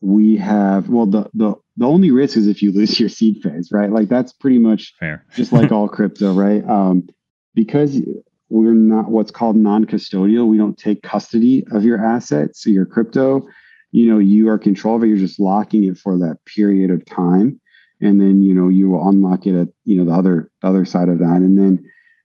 we 0.00 0.36
have 0.36 0.88
well 0.88 1.06
the 1.06 1.28
the 1.34 1.54
the 1.76 1.86
only 1.86 2.10
risk 2.10 2.36
is 2.36 2.46
if 2.46 2.62
you 2.62 2.72
lose 2.72 2.98
your 2.98 3.08
seed 3.08 3.42
phase, 3.42 3.70
right? 3.70 3.90
Like 3.90 4.08
that's 4.08 4.32
pretty 4.32 4.58
much 4.58 4.94
fair, 4.98 5.24
just 5.34 5.52
like 5.52 5.72
all 5.72 5.88
crypto, 5.96 6.32
right? 6.32 6.66
Um, 6.68 7.08
because 7.54 8.00
we're 8.48 8.74
not 8.74 9.10
what's 9.10 9.30
called 9.30 9.56
non-custodial. 9.56 10.46
We 10.46 10.56
don't 10.56 10.78
take 10.78 11.02
custody 11.02 11.64
of 11.72 11.84
your 11.84 12.04
assets, 12.04 12.62
so 12.62 12.70
your 12.70 12.86
crypto. 12.86 13.46
You 13.92 14.10
know, 14.10 14.18
you 14.18 14.48
are 14.50 14.58
control 14.58 14.96
of 14.96 15.04
it. 15.04 15.08
You're 15.08 15.16
just 15.16 15.40
locking 15.40 15.84
it 15.84 15.96
for 15.96 16.18
that 16.18 16.38
period 16.44 16.90
of 16.90 17.04
time, 17.06 17.60
and 18.00 18.20
then 18.20 18.42
you 18.42 18.54
know 18.54 18.68
you 18.68 18.90
will 18.90 19.08
unlock 19.08 19.46
it 19.46 19.58
at 19.58 19.68
you 19.84 19.96
know 19.96 20.04
the 20.04 20.16
other 20.16 20.50
the 20.62 20.68
other 20.68 20.84
side 20.84 21.08
of 21.08 21.18
that, 21.18 21.36
and 21.36 21.58
then 21.58 21.84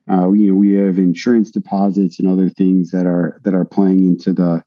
uh, 0.09 0.29
you 0.31 0.51
know 0.51 0.55
we 0.55 0.73
have 0.73 0.97
insurance 0.97 1.51
deposits 1.51 2.19
and 2.19 2.27
other 2.27 2.49
things 2.49 2.91
that 2.91 3.05
are 3.05 3.39
that 3.43 3.53
are 3.53 3.65
playing 3.65 4.05
into 4.05 4.33
the 4.33 4.63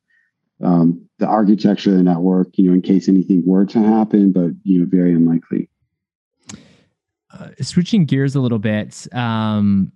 um, 0.62 1.04
the 1.18 1.27
architecture 1.27 1.90
of 1.90 1.96
the 1.96 2.03
network. 2.03 2.48
You 2.55 2.68
know, 2.68 2.74
in 2.74 2.83
case 2.83 3.09
anything 3.09 3.42
were 3.46 3.66
to 3.66 3.79
happen, 3.79 4.33
but 4.33 4.50
you 4.62 4.81
know, 4.81 4.87
very 4.88 5.12
unlikely. 5.12 5.68
Uh, 7.33 7.48
switching 7.61 8.05
gears 8.05 8.37
a 8.37 8.40
little 8.40 8.61
bit, 8.61 9.09
um, 9.12 9.90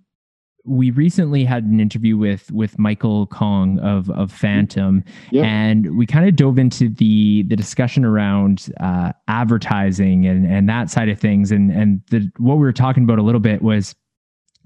we 0.65 0.91
recently 0.91 1.45
had 1.45 1.63
an 1.63 1.79
interview 1.79 2.17
with 2.17 2.51
with 2.51 2.77
Michael 2.77 3.27
Kong 3.27 3.79
of 3.79 4.09
of 4.11 4.31
Fantom, 4.31 5.03
yep. 5.31 5.45
and 5.45 5.97
we 5.97 6.05
kind 6.05 6.27
of 6.27 6.35
dove 6.35 6.59
into 6.59 6.89
the 6.89 7.43
the 7.43 7.55
discussion 7.55 8.05
around 8.05 8.69
uh, 8.79 9.13
advertising 9.27 10.27
and 10.27 10.45
and 10.45 10.69
that 10.69 10.89
side 10.89 11.09
of 11.09 11.19
things, 11.19 11.51
and 11.51 11.71
and 11.71 12.01
the 12.09 12.29
what 12.37 12.55
we 12.55 12.61
were 12.61 12.73
talking 12.73 13.03
about 13.03 13.19
a 13.19 13.23
little 13.23 13.39
bit 13.39 13.61
was 13.61 13.95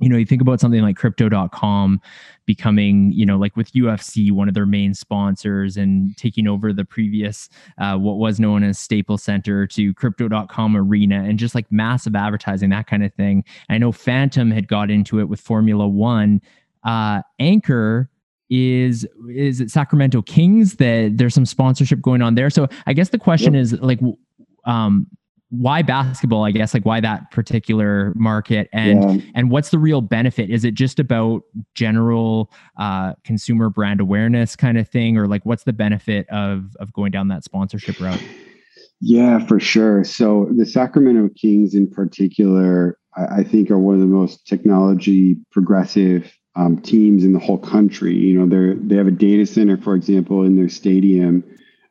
you 0.03 0.09
know, 0.09 0.17
you 0.17 0.25
think 0.25 0.41
about 0.41 0.59
something 0.59 0.81
like 0.81 0.97
crypto.com 0.97 2.01
becoming, 2.45 3.11
you 3.13 3.25
know, 3.25 3.37
like 3.37 3.55
with 3.55 3.71
UFC, 3.71 4.31
one 4.31 4.47
of 4.47 4.53
their 4.53 4.65
main 4.65 4.93
sponsors 4.93 5.77
and 5.77 6.15
taking 6.17 6.45
over 6.45 6.73
the 6.73 6.83
previous, 6.83 7.47
uh, 7.77 7.97
what 7.97 8.17
was 8.17 8.39
known 8.39 8.63
as 8.63 8.77
Staples 8.77 9.23
Center 9.23 9.65
to 9.67 9.93
crypto.com 9.93 10.75
arena 10.75 11.23
and 11.23 11.39
just 11.39 11.55
like 11.55 11.71
massive 11.71 12.15
advertising, 12.15 12.69
that 12.69 12.87
kind 12.87 13.03
of 13.03 13.13
thing. 13.13 13.45
I 13.69 13.77
know 13.77 13.91
Fantom 13.91 14.51
had 14.51 14.67
got 14.67 14.91
into 14.91 15.19
it 15.19 15.29
with 15.29 15.39
Formula 15.39 15.87
One. 15.87 16.41
Uh, 16.83 17.21
Ankr 17.39 18.09
is 18.49 19.07
is 19.29 19.61
it 19.61 19.71
Sacramento 19.71 20.21
Kings 20.21 20.75
that 20.75 21.13
there's 21.15 21.33
some 21.33 21.45
sponsorship 21.45 22.01
going 22.01 22.21
on 22.21 22.35
there. 22.35 22.49
So 22.49 22.67
I 22.85 22.93
guess 22.93 23.09
the 23.09 23.17
question 23.17 23.53
yep. 23.53 23.61
is 23.63 23.73
like 23.79 23.99
um 24.65 25.07
why 25.55 25.83
basketball 25.83 26.43
i 26.43 26.49
guess 26.51 26.73
like 26.73 26.83
why 26.83 26.99
that 26.99 27.29
particular 27.29 28.11
market? 28.15 28.69
And 28.73 29.21
yeah. 29.21 29.25
and 29.35 29.51
what's 29.51 29.69
the 29.69 29.79
real 29.79 30.01
benefit? 30.01 30.49
Is 30.49 30.65
it 30.65 30.73
just 30.73 30.99
about 30.99 31.43
general 31.75 32.51
uh, 32.77 33.13
consumer 33.23 33.69
brand 33.69 34.01
awareness 34.01 34.55
kind 34.55 34.77
of 34.77 34.89
thing? 34.89 35.17
Or 35.17 35.27
like 35.27 35.45
what's 35.45 35.63
the 35.63 35.73
benefit 35.73 36.27
of 36.29 36.75
of 36.79 36.91
going 36.93 37.11
down 37.11 37.27
that 37.27 37.43
sponsorship 37.43 37.99
route? 37.99 38.21
Yeah 38.99 39.45
for 39.45 39.59
sure. 39.59 40.03
So 40.03 40.49
the 40.55 40.65
sacramento 40.65 41.29
kings 41.39 41.75
in 41.75 41.89
particular 41.89 42.97
i, 43.15 43.39
I 43.39 43.43
think 43.43 43.69
are 43.69 43.79
one 43.79 43.95
of 43.95 44.01
the 44.01 44.07
most 44.07 44.47
technology 44.47 45.37
progressive 45.51 46.35
um, 46.55 46.79
teams 46.81 47.23
in 47.23 47.33
the 47.33 47.39
whole 47.39 47.57
country. 47.57 48.15
You 48.15 48.39
know 48.39 48.47
they're 48.47 48.75
they 48.75 48.95
have 48.95 49.07
a 49.07 49.11
data 49.11 49.45
center 49.45 49.77
for 49.77 49.95
example 49.95 50.43
in 50.43 50.55
their 50.55 50.69
stadium 50.69 51.43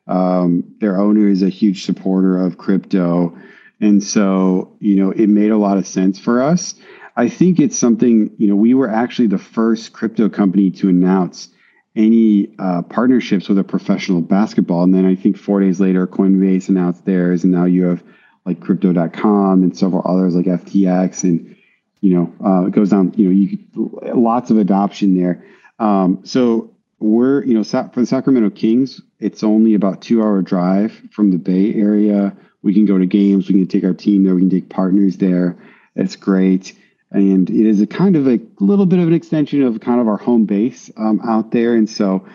um, 0.07 0.75
their 0.79 0.99
owner 0.99 1.27
is 1.27 1.43
a 1.43 1.49
huge 1.49 1.85
supporter 1.85 2.37
of 2.37 2.57
crypto 2.57 3.37
and 3.83 4.01
so, 4.01 4.75
you 4.79 4.95
know, 4.95 5.11
it 5.11 5.27
made 5.27 5.51
a 5.51 5.57
lot 5.57 5.77
of 5.77 5.85
sense 5.85 6.17
for 6.17 6.41
us. 6.41 6.75
I 7.17 7.27
think 7.27 7.59
it's 7.59 7.77
something, 7.77 8.31
you 8.37 8.47
know, 8.47 8.55
we 8.55 8.73
were 8.73 8.89
actually 8.89 9.27
the 9.27 9.37
first 9.37 9.91
crypto 9.91 10.29
company 10.29 10.71
to 10.71 10.87
announce 10.87 11.49
any 11.95 12.55
uh, 12.57 12.81
partnerships 12.83 13.49
with 13.49 13.59
a 13.59 13.63
professional 13.63 14.21
basketball. 14.21 14.83
And 14.83 14.95
then 14.95 15.05
I 15.05 15.15
think 15.15 15.37
four 15.37 15.59
days 15.59 15.81
later, 15.81 16.07
Coinbase 16.07 16.69
announced 16.69 17.05
theirs. 17.05 17.43
And 17.43 17.51
now 17.51 17.65
you 17.65 17.83
have 17.83 18.01
like 18.45 18.61
crypto.com 18.61 19.63
and 19.63 19.77
several 19.77 20.01
others 20.05 20.33
like 20.33 20.45
FTX. 20.45 21.23
And, 21.23 21.55
you 21.99 22.15
know, 22.15 22.33
uh, 22.43 22.67
it 22.67 22.71
goes 22.71 22.89
down, 22.89 23.13
you 23.17 23.29
know, 23.29 23.31
you 23.31 24.15
lots 24.15 24.49
of 24.49 24.57
adoption 24.57 25.15
there. 25.15 25.45
Um, 25.77 26.21
so 26.23 26.72
we're, 27.03 27.43
you 27.43 27.53
know, 27.53 27.63
for 27.63 27.99
the 27.99 28.05
Sacramento 28.05 28.49
Kings, 28.51 29.01
it's 29.19 29.43
only 29.43 29.73
about 29.75 30.01
two 30.01 30.21
hour 30.21 30.41
drive 30.41 30.93
from 31.11 31.31
the 31.31 31.37
Bay 31.37 31.73
Area 31.73 32.35
we 32.63 32.73
can 32.73 32.85
go 32.85 32.97
to 32.97 33.05
games. 33.05 33.47
We 33.47 33.55
can 33.55 33.67
take 33.67 33.83
our 33.83 33.93
team 33.93 34.23
there. 34.23 34.33
We 34.33 34.41
can 34.41 34.49
take 34.49 34.69
partners 34.69 35.17
there. 35.17 35.57
It's 35.95 36.15
great. 36.15 36.73
And 37.11 37.47
it 37.49 37.67
is 37.67 37.81
a 37.81 37.85
kind 37.85 38.15
of 38.15 38.27
a 38.27 38.39
little 38.59 38.87
bit 38.87 38.99
of 38.99 39.07
an 39.07 39.13
extension 39.13 39.61
of 39.61 39.79
kind 39.81 40.01
of 40.01 40.07
our 40.07 40.17
home 40.17 40.45
base 40.45 40.89
um, 40.97 41.21
out 41.23 41.51
there. 41.51 41.75
And 41.75 41.87
so 41.87 42.25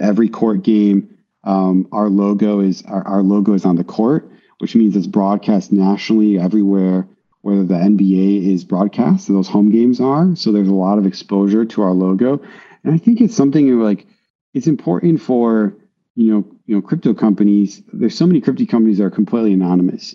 every 0.00 0.28
court 0.28 0.62
game, 0.62 1.18
um, 1.44 1.86
our 1.92 2.08
logo 2.08 2.60
is 2.60 2.82
our, 2.86 3.06
our 3.06 3.22
logo 3.22 3.52
is 3.52 3.64
on 3.64 3.76
the 3.76 3.84
court, 3.84 4.28
which 4.58 4.74
means 4.74 4.96
it's 4.96 5.06
broadcast 5.06 5.70
nationally 5.70 6.38
everywhere 6.38 7.06
whether 7.42 7.62
the 7.62 7.74
NBA 7.74 8.54
is 8.54 8.64
broadcast, 8.64 9.26
so 9.26 9.34
those 9.34 9.48
home 9.48 9.70
games 9.70 10.00
are. 10.00 10.34
So 10.34 10.50
there's 10.50 10.68
a 10.68 10.72
lot 10.72 10.96
of 10.96 11.04
exposure 11.04 11.66
to 11.66 11.82
our 11.82 11.90
logo. 11.90 12.40
And 12.84 12.94
I 12.94 12.98
think 12.98 13.20
it's 13.20 13.36
something 13.36 13.80
like 13.80 14.06
it's 14.52 14.66
important 14.66 15.20
for 15.20 15.74
you 16.14 16.32
know, 16.32 16.44
you 16.66 16.76
know, 16.76 16.82
crypto 16.82 17.12
companies, 17.14 17.82
there's 17.92 18.16
so 18.16 18.26
many 18.26 18.40
crypto 18.40 18.64
companies 18.66 18.98
that 18.98 19.04
are 19.04 19.10
completely 19.10 19.52
anonymous, 19.52 20.14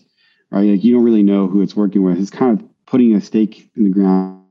right? 0.50 0.70
Like 0.70 0.84
you 0.84 0.94
don't 0.94 1.04
really 1.04 1.24
know 1.24 1.48
who 1.48 1.62
it's 1.62 1.76
working 1.76 2.04
with. 2.04 2.20
It's 2.20 2.30
kind 2.30 2.60
of 2.60 2.66
putting 2.86 3.14
a 3.16 3.22
stake 3.22 3.70
in 3.76 3.84
the 3.84 3.90
ground 3.90 4.44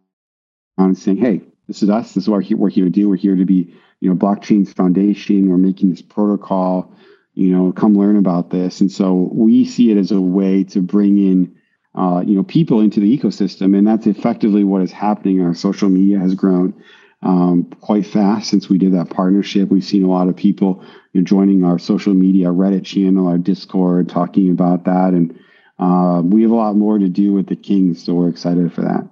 and 0.76 0.96
saying, 0.96 1.18
hey, 1.18 1.42
this 1.66 1.82
is 1.82 1.90
us. 1.90 2.12
This 2.12 2.24
is 2.24 2.28
what 2.28 2.48
we're 2.50 2.70
here 2.70 2.84
to 2.84 2.90
do. 2.90 3.08
We're 3.08 3.16
here 3.16 3.36
to 3.36 3.44
be, 3.44 3.74
you 4.00 4.08
know, 4.08 4.16
blockchain's 4.16 4.72
foundation. 4.72 5.48
We're 5.48 5.56
making 5.56 5.90
this 5.90 6.02
protocol, 6.02 6.92
you 7.34 7.48
know, 7.48 7.72
come 7.72 7.96
learn 7.96 8.16
about 8.16 8.50
this. 8.50 8.80
And 8.80 8.92
so 8.92 9.30
we 9.32 9.64
see 9.64 9.90
it 9.90 9.96
as 9.96 10.12
a 10.12 10.20
way 10.20 10.64
to 10.64 10.80
bring 10.80 11.18
in, 11.18 11.56
uh, 11.94 12.22
you 12.26 12.34
know, 12.34 12.42
people 12.42 12.80
into 12.80 13.00
the 13.00 13.18
ecosystem. 13.18 13.76
And 13.76 13.86
that's 13.86 14.06
effectively 14.06 14.64
what 14.64 14.82
is 14.82 14.92
happening. 14.92 15.40
Our 15.40 15.54
social 15.54 15.88
media 15.88 16.18
has 16.18 16.34
grown 16.34 16.82
um, 17.22 17.64
quite 17.80 18.06
fast 18.06 18.48
since 18.48 18.68
we 18.68 18.78
did 18.78 18.94
that 18.94 19.10
partnership. 19.10 19.68
We've 19.68 19.84
seen 19.84 20.04
a 20.04 20.10
lot 20.10 20.28
of 20.28 20.36
people 20.36 20.84
you 21.12 21.20
know, 21.20 21.24
joining 21.24 21.64
our 21.64 21.78
social 21.78 22.14
media, 22.14 22.48
Reddit 22.48 22.84
channel, 22.84 23.28
our 23.28 23.38
Discord, 23.38 24.08
talking 24.08 24.50
about 24.50 24.84
that, 24.84 25.12
and 25.14 25.38
uh, 25.78 26.22
we 26.22 26.42
have 26.42 26.50
a 26.50 26.56
lot 26.56 26.76
more 26.76 26.98
to 26.98 27.08
do 27.08 27.32
with 27.32 27.46
the 27.46 27.56
Kings, 27.56 28.04
so 28.04 28.14
we're 28.14 28.28
excited 28.28 28.72
for 28.72 28.82
that. 28.82 29.08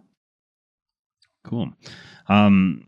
Cool. 1.45 1.71
Um, 2.29 2.87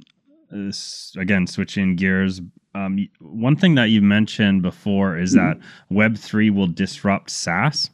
again, 1.16 1.46
switching 1.46 1.96
gears. 1.96 2.40
Um, 2.74 3.08
one 3.20 3.56
thing 3.56 3.74
that 3.76 3.86
you 3.86 4.02
mentioned 4.02 4.62
before 4.62 5.18
is 5.18 5.34
mm-hmm. 5.34 5.58
that 5.58 5.66
Web 5.90 6.16
three 6.16 6.50
will 6.50 6.66
disrupt 6.66 7.30
SaaS. 7.30 7.90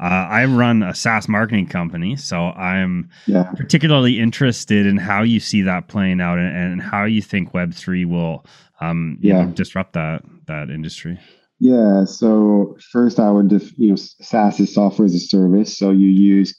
Uh, 0.00 0.04
I 0.04 0.44
run 0.46 0.82
a 0.82 0.94
SaaS 0.94 1.28
marketing 1.28 1.68
company, 1.68 2.16
so 2.16 2.46
I'm 2.46 3.08
yeah. 3.26 3.44
particularly 3.56 4.18
interested 4.18 4.86
in 4.86 4.96
how 4.96 5.22
you 5.22 5.40
see 5.40 5.62
that 5.62 5.88
playing 5.88 6.20
out 6.20 6.38
and, 6.38 6.54
and 6.56 6.82
how 6.82 7.04
you 7.04 7.22
think 7.22 7.54
Web 7.54 7.72
three 7.72 8.04
will 8.04 8.44
um, 8.80 9.18
yeah. 9.20 9.44
Know, 9.44 9.50
disrupt 9.52 9.92
that 9.94 10.22
that 10.46 10.70
industry. 10.70 11.18
Yeah. 11.58 12.04
So 12.04 12.76
first, 12.92 13.18
I 13.18 13.30
would, 13.30 13.48
def- 13.48 13.78
you 13.78 13.88
know, 13.88 13.96
SaaS 13.96 14.60
is 14.60 14.74
software 14.74 15.06
as 15.06 15.14
a 15.14 15.20
service. 15.20 15.76
So 15.76 15.90
you 15.90 16.08
use, 16.08 16.54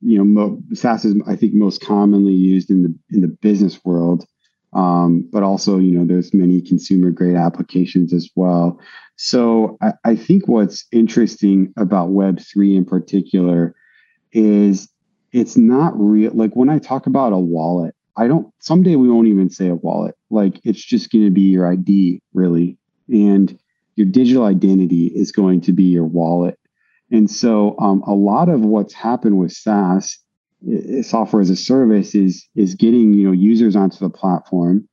you 0.00 0.18
know, 0.18 0.24
mo- 0.24 0.62
SaaS 0.72 1.04
is 1.04 1.14
I 1.26 1.36
think 1.36 1.54
most 1.54 1.80
commonly 1.80 2.32
used 2.32 2.70
in 2.70 2.82
the 2.82 2.94
in 3.10 3.20
the 3.20 3.28
business 3.28 3.84
world. 3.84 4.24
Um, 4.72 5.28
but 5.30 5.42
also, 5.42 5.78
you 5.78 5.92
know, 5.92 6.04
there's 6.04 6.32
many 6.32 6.60
consumer 6.62 7.10
grade 7.10 7.36
applications 7.36 8.12
as 8.12 8.30
well. 8.34 8.80
So 9.16 9.76
I, 9.82 9.92
I 10.04 10.16
think 10.16 10.48
what's 10.48 10.86
interesting 10.92 11.72
about 11.76 12.10
Web3 12.10 12.76
in 12.76 12.84
particular 12.84 13.74
is 14.32 14.88
it's 15.32 15.56
not 15.56 15.92
real. 15.98 16.32
Like 16.34 16.54
when 16.54 16.70
I 16.70 16.78
talk 16.78 17.06
about 17.06 17.32
a 17.32 17.38
wallet, 17.38 17.94
I 18.16 18.26
don't, 18.26 18.52
someday 18.60 18.96
we 18.96 19.10
won't 19.10 19.28
even 19.28 19.50
say 19.50 19.68
a 19.68 19.74
wallet. 19.74 20.16
Like 20.30 20.60
it's 20.64 20.82
just 20.82 21.10
going 21.10 21.24
to 21.24 21.30
be 21.30 21.42
your 21.42 21.70
ID, 21.70 22.20
really. 22.32 22.78
And 23.08 23.58
your 23.96 24.06
digital 24.06 24.44
identity 24.44 25.06
is 25.06 25.32
going 25.32 25.60
to 25.62 25.72
be 25.72 25.84
your 25.84 26.04
wallet. 26.04 26.58
And 27.10 27.30
so 27.30 27.76
um, 27.78 28.02
a 28.06 28.14
lot 28.14 28.48
of 28.48 28.62
what's 28.62 28.94
happened 28.94 29.38
with 29.38 29.52
SaaS, 29.52 30.18
Uh, 30.66 31.02
software 31.02 31.42
as 31.42 31.50
a 31.50 31.56
service, 31.56 32.14
is 32.14 32.48
is 32.54 32.74
getting 32.74 33.14
you 33.14 33.26
know 33.26 33.32
users 33.32 33.76
onto 33.76 33.98
the 33.98 34.10
platform, 34.10 34.88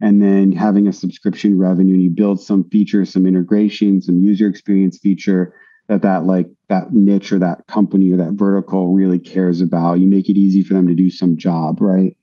and 0.00 0.22
then 0.22 0.52
having 0.52 0.86
a 0.86 0.92
subscription 0.92 1.58
revenue. 1.58 1.96
You 1.96 2.10
build 2.10 2.40
some 2.40 2.68
features, 2.70 3.12
some 3.12 3.26
integration, 3.26 4.02
some 4.02 4.20
user 4.20 4.48
experience 4.48 4.98
feature 4.98 5.54
that 5.88 6.02
that 6.02 6.24
like 6.24 6.48
that 6.68 6.92
niche 6.92 7.32
or 7.32 7.38
that 7.38 7.66
company 7.66 8.12
or 8.12 8.16
that 8.16 8.32
vertical 8.32 8.94
really 8.94 9.18
cares 9.18 9.60
about. 9.60 10.00
You 10.00 10.06
make 10.06 10.28
it 10.28 10.36
easy 10.36 10.62
for 10.62 10.74
them 10.74 10.88
to 10.88 10.94
do 10.94 11.10
some 11.10 11.36
job, 11.36 11.80
right? 11.80 12.16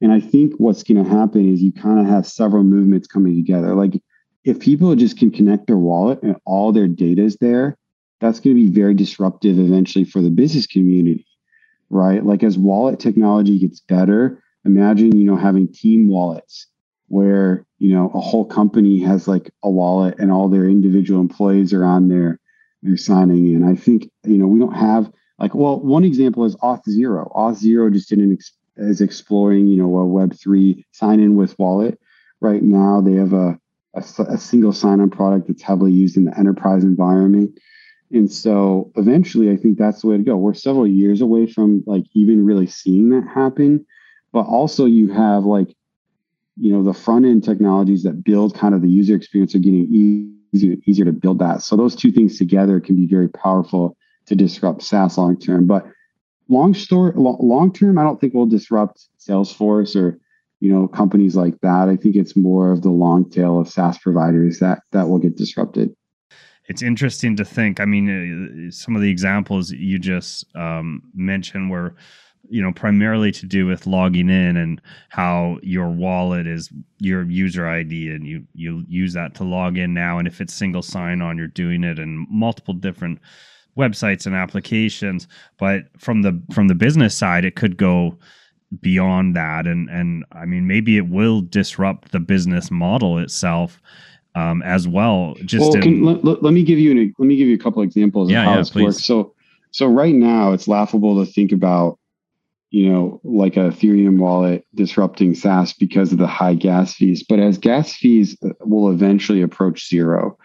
And 0.00 0.12
I 0.12 0.20
think 0.20 0.54
what's 0.58 0.82
going 0.82 1.02
to 1.02 1.08
happen 1.08 1.50
is 1.50 1.62
you 1.62 1.72
kind 1.72 2.00
of 2.00 2.06
have 2.06 2.26
several 2.26 2.64
movements 2.64 3.06
coming 3.06 3.34
together. 3.36 3.74
Like 3.74 4.00
if 4.44 4.60
people 4.60 4.94
just 4.94 5.18
can 5.18 5.30
connect 5.30 5.66
their 5.66 5.78
wallet 5.78 6.22
and 6.22 6.36
all 6.44 6.72
their 6.72 6.88
data 6.88 7.22
is 7.22 7.36
there, 7.36 7.78
that's 8.20 8.40
going 8.40 8.56
to 8.56 8.62
be 8.62 8.70
very 8.70 8.94
disruptive 8.94 9.58
eventually 9.58 10.04
for 10.04 10.20
the 10.20 10.30
business 10.30 10.66
community, 10.66 11.26
right? 11.90 12.24
Like 12.24 12.42
as 12.42 12.58
wallet 12.58 12.98
technology 12.98 13.58
gets 13.58 13.80
better, 13.80 14.42
imagine, 14.64 15.16
you 15.16 15.24
know, 15.24 15.36
having 15.36 15.68
team 15.68 16.08
wallets 16.08 16.66
where, 17.08 17.66
you 17.78 17.94
know, 17.94 18.10
a 18.14 18.20
whole 18.20 18.44
company 18.44 19.00
has 19.00 19.28
like 19.28 19.50
a 19.62 19.70
wallet 19.70 20.16
and 20.18 20.32
all 20.32 20.48
their 20.48 20.64
individual 20.64 21.20
employees 21.20 21.72
are 21.72 21.84
on 21.84 22.08
there, 22.08 22.40
they're 22.82 22.96
signing 22.96 23.52
in. 23.52 23.62
I 23.62 23.74
think, 23.74 24.10
you 24.24 24.38
know, 24.38 24.46
we 24.46 24.58
don't 24.58 24.74
have 24.74 25.10
like, 25.38 25.54
well, 25.54 25.80
one 25.80 26.04
example 26.04 26.44
is 26.44 26.56
Auth0. 26.56 27.32
Auth0 27.34 27.92
just 27.92 28.08
did 28.08 28.18
an 28.20 28.32
ex- 28.32 28.52
is 28.76 29.00
exploring, 29.00 29.66
you 29.66 29.76
know, 29.76 29.98
a 29.98 30.06
Web3 30.06 30.82
sign 30.92 31.20
in 31.20 31.36
with 31.36 31.58
wallet. 31.58 31.98
Right 32.40 32.62
now, 32.62 33.00
they 33.00 33.14
have 33.14 33.32
a 33.32 33.58
a, 33.94 34.04
a 34.28 34.38
single 34.38 34.72
sign-on 34.72 35.10
product 35.10 35.48
that's 35.48 35.62
heavily 35.62 35.92
used 35.92 36.16
in 36.16 36.24
the 36.24 36.38
enterprise 36.38 36.84
environment. 36.84 37.58
And 38.14 38.30
so 38.30 38.92
eventually, 38.94 39.50
I 39.50 39.56
think 39.56 39.76
that's 39.76 40.02
the 40.02 40.06
way 40.06 40.16
to 40.16 40.22
go. 40.22 40.36
We're 40.36 40.54
several 40.54 40.86
years 40.86 41.20
away 41.20 41.48
from 41.48 41.82
like 41.84 42.04
even 42.12 42.46
really 42.46 42.68
seeing 42.68 43.10
that 43.10 43.26
happen. 43.28 43.84
But 44.32 44.46
also, 44.46 44.86
you 44.86 45.12
have 45.12 45.44
like, 45.44 45.74
you 46.56 46.72
know, 46.72 46.84
the 46.84 46.94
front 46.94 47.24
end 47.24 47.42
technologies 47.42 48.04
that 48.04 48.22
build 48.22 48.54
kind 48.54 48.72
of 48.72 48.82
the 48.82 48.88
user 48.88 49.16
experience 49.16 49.56
are 49.56 49.58
getting 49.58 50.38
easier, 50.52 50.76
easier 50.86 51.04
to 51.04 51.12
build 51.12 51.40
that. 51.40 51.62
So 51.62 51.76
those 51.76 51.96
two 51.96 52.12
things 52.12 52.38
together 52.38 52.78
can 52.78 52.94
be 52.94 53.08
very 53.08 53.28
powerful 53.28 53.96
to 54.26 54.36
disrupt 54.36 54.82
SaaS 54.82 55.18
long 55.18 55.36
term. 55.36 55.66
But 55.66 55.84
long 56.48 56.72
story, 56.72 57.12
long 57.16 57.72
term, 57.72 57.98
I 57.98 58.04
don't 58.04 58.20
think 58.20 58.32
we'll 58.32 58.46
disrupt 58.46 59.08
Salesforce 59.18 60.00
or 60.00 60.20
you 60.60 60.72
know 60.72 60.86
companies 60.86 61.34
like 61.34 61.60
that 61.60 61.88
i 61.88 61.96
think 61.96 62.14
it's 62.16 62.36
more 62.36 62.70
of 62.70 62.80
the 62.80 62.88
long 62.88 63.28
tail 63.28 63.60
of 63.60 63.68
saas 63.68 63.98
providers 63.98 64.60
that 64.60 64.80
that 64.92 65.08
will 65.08 65.18
get 65.18 65.36
disrupted 65.36 65.94
it's 66.66 66.82
interesting 66.82 67.36
to 67.36 67.44
think 67.44 67.80
i 67.80 67.84
mean 67.84 68.68
uh, 68.68 68.70
some 68.70 68.96
of 68.96 69.02
the 69.02 69.10
examples 69.10 69.70
you 69.70 69.98
just 69.98 70.44
um, 70.56 71.02
mentioned 71.14 71.70
were 71.70 71.94
you 72.48 72.62
know 72.62 72.72
primarily 72.72 73.32
to 73.32 73.46
do 73.46 73.66
with 73.66 73.86
logging 73.86 74.28
in 74.28 74.56
and 74.56 74.80
how 75.08 75.58
your 75.62 75.88
wallet 75.88 76.46
is 76.46 76.70
your 76.98 77.22
user 77.24 77.66
id 77.66 78.10
and 78.10 78.26
you 78.26 78.44
you 78.54 78.84
use 78.88 79.12
that 79.14 79.34
to 79.34 79.44
log 79.44 79.78
in 79.78 79.94
now. 79.94 80.18
And 80.18 80.28
if 80.28 80.40
it's 80.40 80.52
single 80.52 80.82
sign 80.82 81.20
on 81.20 81.38
you're 81.38 81.46
doing 81.46 81.84
it 81.84 81.98
in 81.98 82.26
multiple 82.30 82.74
different 82.74 83.20
websites 83.76 84.26
and 84.26 84.34
applications. 84.34 85.26
But 85.58 85.84
from 85.98 86.22
the 86.22 86.40
from 86.52 86.68
the 86.68 86.74
business 86.74 87.16
side 87.16 87.44
it 87.44 87.56
could 87.56 87.76
go 87.76 88.18
beyond 88.80 89.34
that. 89.36 89.66
And 89.66 89.88
and 89.88 90.24
i 90.32 90.44
mean 90.44 90.66
maybe 90.66 90.96
it 90.96 91.08
will 91.08 91.40
disrupt 91.40 92.12
the 92.12 92.20
business 92.20 92.70
model 92.70 93.18
itself 93.18 93.80
um, 94.34 94.62
as 94.62 94.88
well 94.88 95.34
just 95.44 95.62
well, 95.62 95.74
in, 95.76 95.82
can, 95.82 96.04
let, 96.04 96.42
let, 96.42 96.52
me 96.52 96.62
give 96.62 96.78
you 96.78 96.90
an, 96.90 97.14
let 97.18 97.26
me 97.26 97.36
give 97.36 97.48
you 97.48 97.54
a 97.54 97.58
couple 97.58 97.82
examples 97.82 98.30
yeah, 98.30 98.40
of 98.40 98.44
how 98.44 98.50
yeah, 98.52 98.56
this 98.58 98.70
please. 98.70 98.84
works. 98.84 99.04
So 99.04 99.34
so 99.70 99.86
right 99.86 100.14
now 100.14 100.52
it's 100.52 100.68
laughable 100.68 101.24
to 101.24 101.30
think 101.30 101.52
about 101.52 101.98
you 102.70 102.90
know 102.90 103.20
like 103.22 103.56
a 103.56 103.70
ethereum 103.70 104.18
wallet 104.18 104.66
disrupting 104.74 105.34
saas 105.34 105.72
because 105.72 106.12
of 106.12 106.18
the 106.18 106.26
high 106.26 106.54
gas 106.54 106.94
fees 106.94 107.22
but 107.22 107.38
as 107.38 107.58
gas 107.58 107.94
fees 107.94 108.36
uh, 108.44 108.50
will 108.60 108.90
eventually 108.90 109.42
approach 109.42 109.88
zero. 109.88 110.36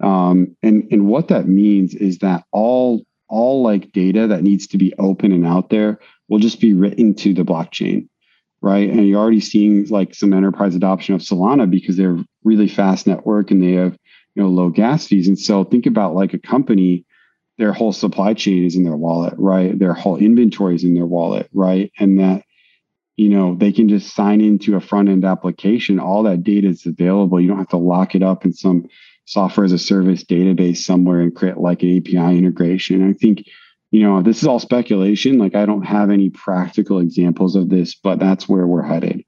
Um, 0.00 0.56
and 0.62 0.86
and 0.92 1.08
what 1.08 1.28
that 1.28 1.48
means 1.48 1.94
is 1.94 2.18
that 2.18 2.44
all 2.52 3.04
all 3.28 3.62
like 3.62 3.92
data 3.92 4.26
that 4.26 4.42
needs 4.42 4.66
to 4.68 4.78
be 4.78 4.94
open 4.98 5.32
and 5.32 5.46
out 5.46 5.70
there 5.70 5.98
will 6.28 6.38
just 6.38 6.60
be 6.60 6.72
written 6.72 7.14
to 7.14 7.34
the 7.34 7.42
blockchain, 7.42 8.08
right? 8.60 8.88
And 8.88 9.06
you're 9.06 9.20
already 9.20 9.40
seeing 9.40 9.86
like 9.86 10.14
some 10.14 10.32
enterprise 10.32 10.74
adoption 10.74 11.14
of 11.14 11.20
Solana 11.20 11.70
because 11.70 11.96
they're 11.96 12.18
really 12.44 12.68
fast 12.68 13.06
network 13.06 13.50
and 13.50 13.62
they 13.62 13.72
have 13.72 13.96
you 14.34 14.42
know 14.42 14.48
low 14.48 14.70
gas 14.70 15.06
fees. 15.06 15.28
And 15.28 15.38
so 15.38 15.64
think 15.64 15.86
about 15.86 16.14
like 16.14 16.34
a 16.34 16.38
company, 16.38 17.04
their 17.58 17.72
whole 17.72 17.92
supply 17.92 18.34
chain 18.34 18.64
is 18.64 18.76
in 18.76 18.84
their 18.84 18.96
wallet, 18.96 19.34
right? 19.36 19.78
Their 19.78 19.94
whole 19.94 20.16
inventory 20.16 20.74
is 20.74 20.84
in 20.84 20.94
their 20.94 21.06
wallet, 21.06 21.48
right? 21.52 21.92
And 21.98 22.18
that 22.20 22.44
you 23.16 23.28
know 23.28 23.54
they 23.54 23.72
can 23.72 23.88
just 23.88 24.14
sign 24.14 24.40
into 24.40 24.76
a 24.76 24.80
front 24.80 25.08
end 25.08 25.24
application. 25.24 25.98
All 25.98 26.22
that 26.24 26.42
data 26.42 26.68
is 26.68 26.86
available. 26.86 27.40
You 27.40 27.48
don't 27.48 27.58
have 27.58 27.68
to 27.68 27.76
lock 27.76 28.14
it 28.14 28.22
up 28.22 28.44
in 28.44 28.52
some 28.52 28.88
software 29.24 29.66
as 29.66 29.72
a 29.72 29.78
service 29.78 30.24
database 30.24 30.78
somewhere 30.78 31.20
and 31.20 31.34
create 31.34 31.58
like 31.58 31.82
an 31.82 31.98
API 31.98 32.38
integration. 32.38 33.08
I 33.08 33.12
think 33.12 33.44
you 33.90 34.02
know, 34.02 34.22
this 34.22 34.42
is 34.42 34.46
all 34.46 34.58
speculation. 34.58 35.38
Like 35.38 35.54
I 35.54 35.64
don't 35.64 35.82
have 35.82 36.10
any 36.10 36.30
practical 36.30 36.98
examples 36.98 37.56
of 37.56 37.70
this, 37.70 37.94
but 37.94 38.18
that's 38.18 38.48
where 38.48 38.66
we're 38.66 38.82
headed. 38.82 39.24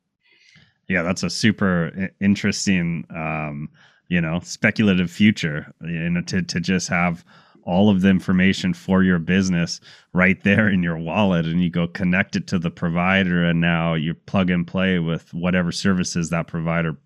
Yeah, 0.88 1.02
that's 1.02 1.22
a 1.22 1.30
super 1.30 2.10
interesting, 2.20 3.06
um, 3.14 3.68
you 4.08 4.20
know, 4.20 4.40
speculative 4.42 5.10
future. 5.10 5.72
You 5.80 6.10
know, 6.10 6.22
to 6.22 6.42
to 6.42 6.60
just 6.60 6.88
have 6.88 7.24
all 7.62 7.90
of 7.90 8.00
the 8.00 8.08
information 8.08 8.74
for 8.74 9.02
your 9.02 9.18
business 9.18 9.80
right 10.12 10.42
there 10.42 10.68
in 10.68 10.82
your 10.82 10.98
wallet, 10.98 11.46
and 11.46 11.62
you 11.62 11.70
go 11.70 11.86
connect 11.86 12.36
it 12.36 12.46
to 12.48 12.58
the 12.58 12.70
provider, 12.70 13.44
and 13.44 13.60
now 13.60 13.94
you 13.94 14.14
plug 14.14 14.50
and 14.50 14.66
play 14.66 14.98
with 14.98 15.32
whatever 15.32 15.72
services 15.72 16.30
that 16.30 16.48
provider, 16.48 16.96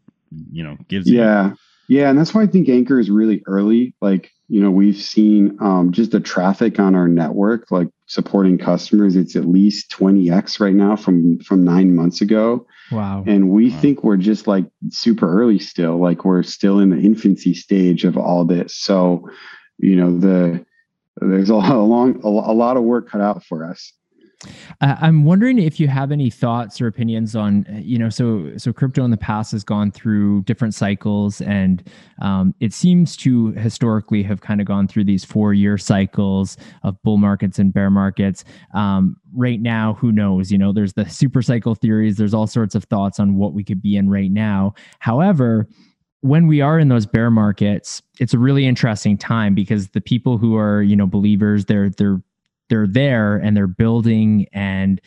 you 0.50 0.64
know, 0.64 0.76
gives 0.88 1.06
you. 1.08 1.18
Yeah, 1.18 1.52
yeah, 1.88 2.10
and 2.10 2.18
that's 2.18 2.34
why 2.34 2.42
I 2.42 2.46
think 2.46 2.68
Ankr 2.68 3.00
is 3.00 3.10
really 3.10 3.42
early. 3.46 3.94
Like 4.00 4.30
you 4.48 4.60
know 4.60 4.70
we've 4.70 4.96
seen 4.96 5.56
um, 5.60 5.92
just 5.92 6.10
the 6.10 6.20
traffic 6.20 6.78
on 6.78 6.94
our 6.94 7.08
network 7.08 7.70
like 7.70 7.88
supporting 8.06 8.58
customers 8.58 9.16
it's 9.16 9.36
at 9.36 9.46
least 9.46 9.90
20x 9.90 10.60
right 10.60 10.74
now 10.74 10.94
from 10.96 11.38
from 11.40 11.64
nine 11.64 11.94
months 11.94 12.20
ago 12.20 12.66
wow 12.92 13.24
and 13.26 13.50
we 13.50 13.70
wow. 13.70 13.80
think 13.80 14.04
we're 14.04 14.16
just 14.16 14.46
like 14.46 14.66
super 14.90 15.40
early 15.40 15.58
still 15.58 15.98
like 15.98 16.24
we're 16.24 16.42
still 16.42 16.78
in 16.78 16.90
the 16.90 16.98
infancy 16.98 17.54
stage 17.54 18.04
of 18.04 18.18
all 18.18 18.44
this 18.44 18.76
so 18.76 19.28
you 19.78 19.96
know 19.96 20.18
the 20.18 20.64
there's 21.20 21.50
a, 21.50 21.54
a 21.54 21.56
long 21.82 22.20
a, 22.22 22.28
a 22.28 22.54
lot 22.54 22.76
of 22.76 22.82
work 22.82 23.08
cut 23.08 23.20
out 23.20 23.42
for 23.44 23.68
us 23.68 23.92
uh, 24.80 24.96
I'm 25.00 25.24
wondering 25.24 25.58
if 25.58 25.78
you 25.78 25.88
have 25.88 26.12
any 26.12 26.30
thoughts 26.30 26.80
or 26.80 26.86
opinions 26.86 27.34
on, 27.36 27.66
uh, 27.68 27.78
you 27.78 27.98
know, 27.98 28.08
so 28.08 28.52
so 28.56 28.72
crypto 28.72 29.04
in 29.04 29.10
the 29.10 29.16
past 29.16 29.52
has 29.52 29.64
gone 29.64 29.90
through 29.90 30.42
different 30.42 30.74
cycles, 30.74 31.40
and 31.40 31.82
um, 32.20 32.54
it 32.60 32.72
seems 32.72 33.16
to 33.18 33.52
historically 33.52 34.22
have 34.22 34.40
kind 34.40 34.60
of 34.60 34.66
gone 34.66 34.88
through 34.88 35.04
these 35.04 35.24
four 35.24 35.54
year 35.54 35.78
cycles 35.78 36.56
of 36.82 37.00
bull 37.02 37.16
markets 37.16 37.58
and 37.58 37.72
bear 37.72 37.90
markets. 37.90 38.44
Um, 38.74 39.16
right 39.34 39.60
now, 39.60 39.94
who 39.94 40.12
knows? 40.12 40.50
You 40.52 40.58
know, 40.58 40.72
there's 40.72 40.94
the 40.94 41.08
super 41.08 41.42
cycle 41.42 41.74
theories. 41.74 42.16
There's 42.16 42.34
all 42.34 42.46
sorts 42.46 42.74
of 42.74 42.84
thoughts 42.84 43.18
on 43.20 43.36
what 43.36 43.54
we 43.54 43.64
could 43.64 43.82
be 43.82 43.96
in 43.96 44.08
right 44.10 44.30
now. 44.30 44.74
However, 45.00 45.68
when 46.24 46.46
we 46.46 46.62
are 46.62 46.78
in 46.78 46.88
those 46.88 47.04
bear 47.04 47.30
markets, 47.30 48.00
it's 48.18 48.32
a 48.32 48.38
really 48.38 48.64
interesting 48.64 49.18
time 49.18 49.54
because 49.54 49.88
the 49.88 50.00
people 50.00 50.38
who 50.38 50.56
are, 50.56 50.82
you 50.82 50.96
know, 50.96 51.06
believers, 51.06 51.66
they're 51.66 51.90
they're 51.90 52.22
they're 52.68 52.86
there 52.86 53.36
and 53.36 53.56
they're 53.56 53.66
building 53.66 54.46
and 54.52 55.00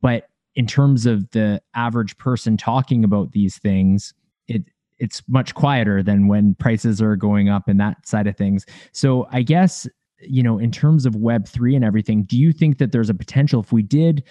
but 0.00 0.28
in 0.54 0.66
terms 0.66 1.06
of 1.06 1.28
the 1.30 1.60
average 1.74 2.16
person 2.18 2.56
talking 2.56 3.04
about 3.04 3.32
these 3.32 3.58
things 3.58 4.14
it 4.48 4.62
it's 4.98 5.22
much 5.28 5.54
quieter 5.54 6.02
than 6.02 6.28
when 6.28 6.54
prices 6.54 7.02
are 7.02 7.16
going 7.16 7.48
up 7.48 7.66
and 7.66 7.80
that 7.80 8.06
side 8.06 8.26
of 8.26 8.36
things. 8.36 8.64
So 8.92 9.26
i 9.30 9.42
guess 9.42 9.86
you 10.20 10.42
know 10.42 10.58
in 10.58 10.70
terms 10.70 11.06
of 11.06 11.16
web 11.16 11.46
3 11.46 11.74
and 11.74 11.84
everything 11.84 12.22
do 12.24 12.38
you 12.38 12.52
think 12.52 12.78
that 12.78 12.92
there's 12.92 13.10
a 13.10 13.14
potential 13.14 13.60
if 13.60 13.72
we 13.72 13.82
did 13.82 14.22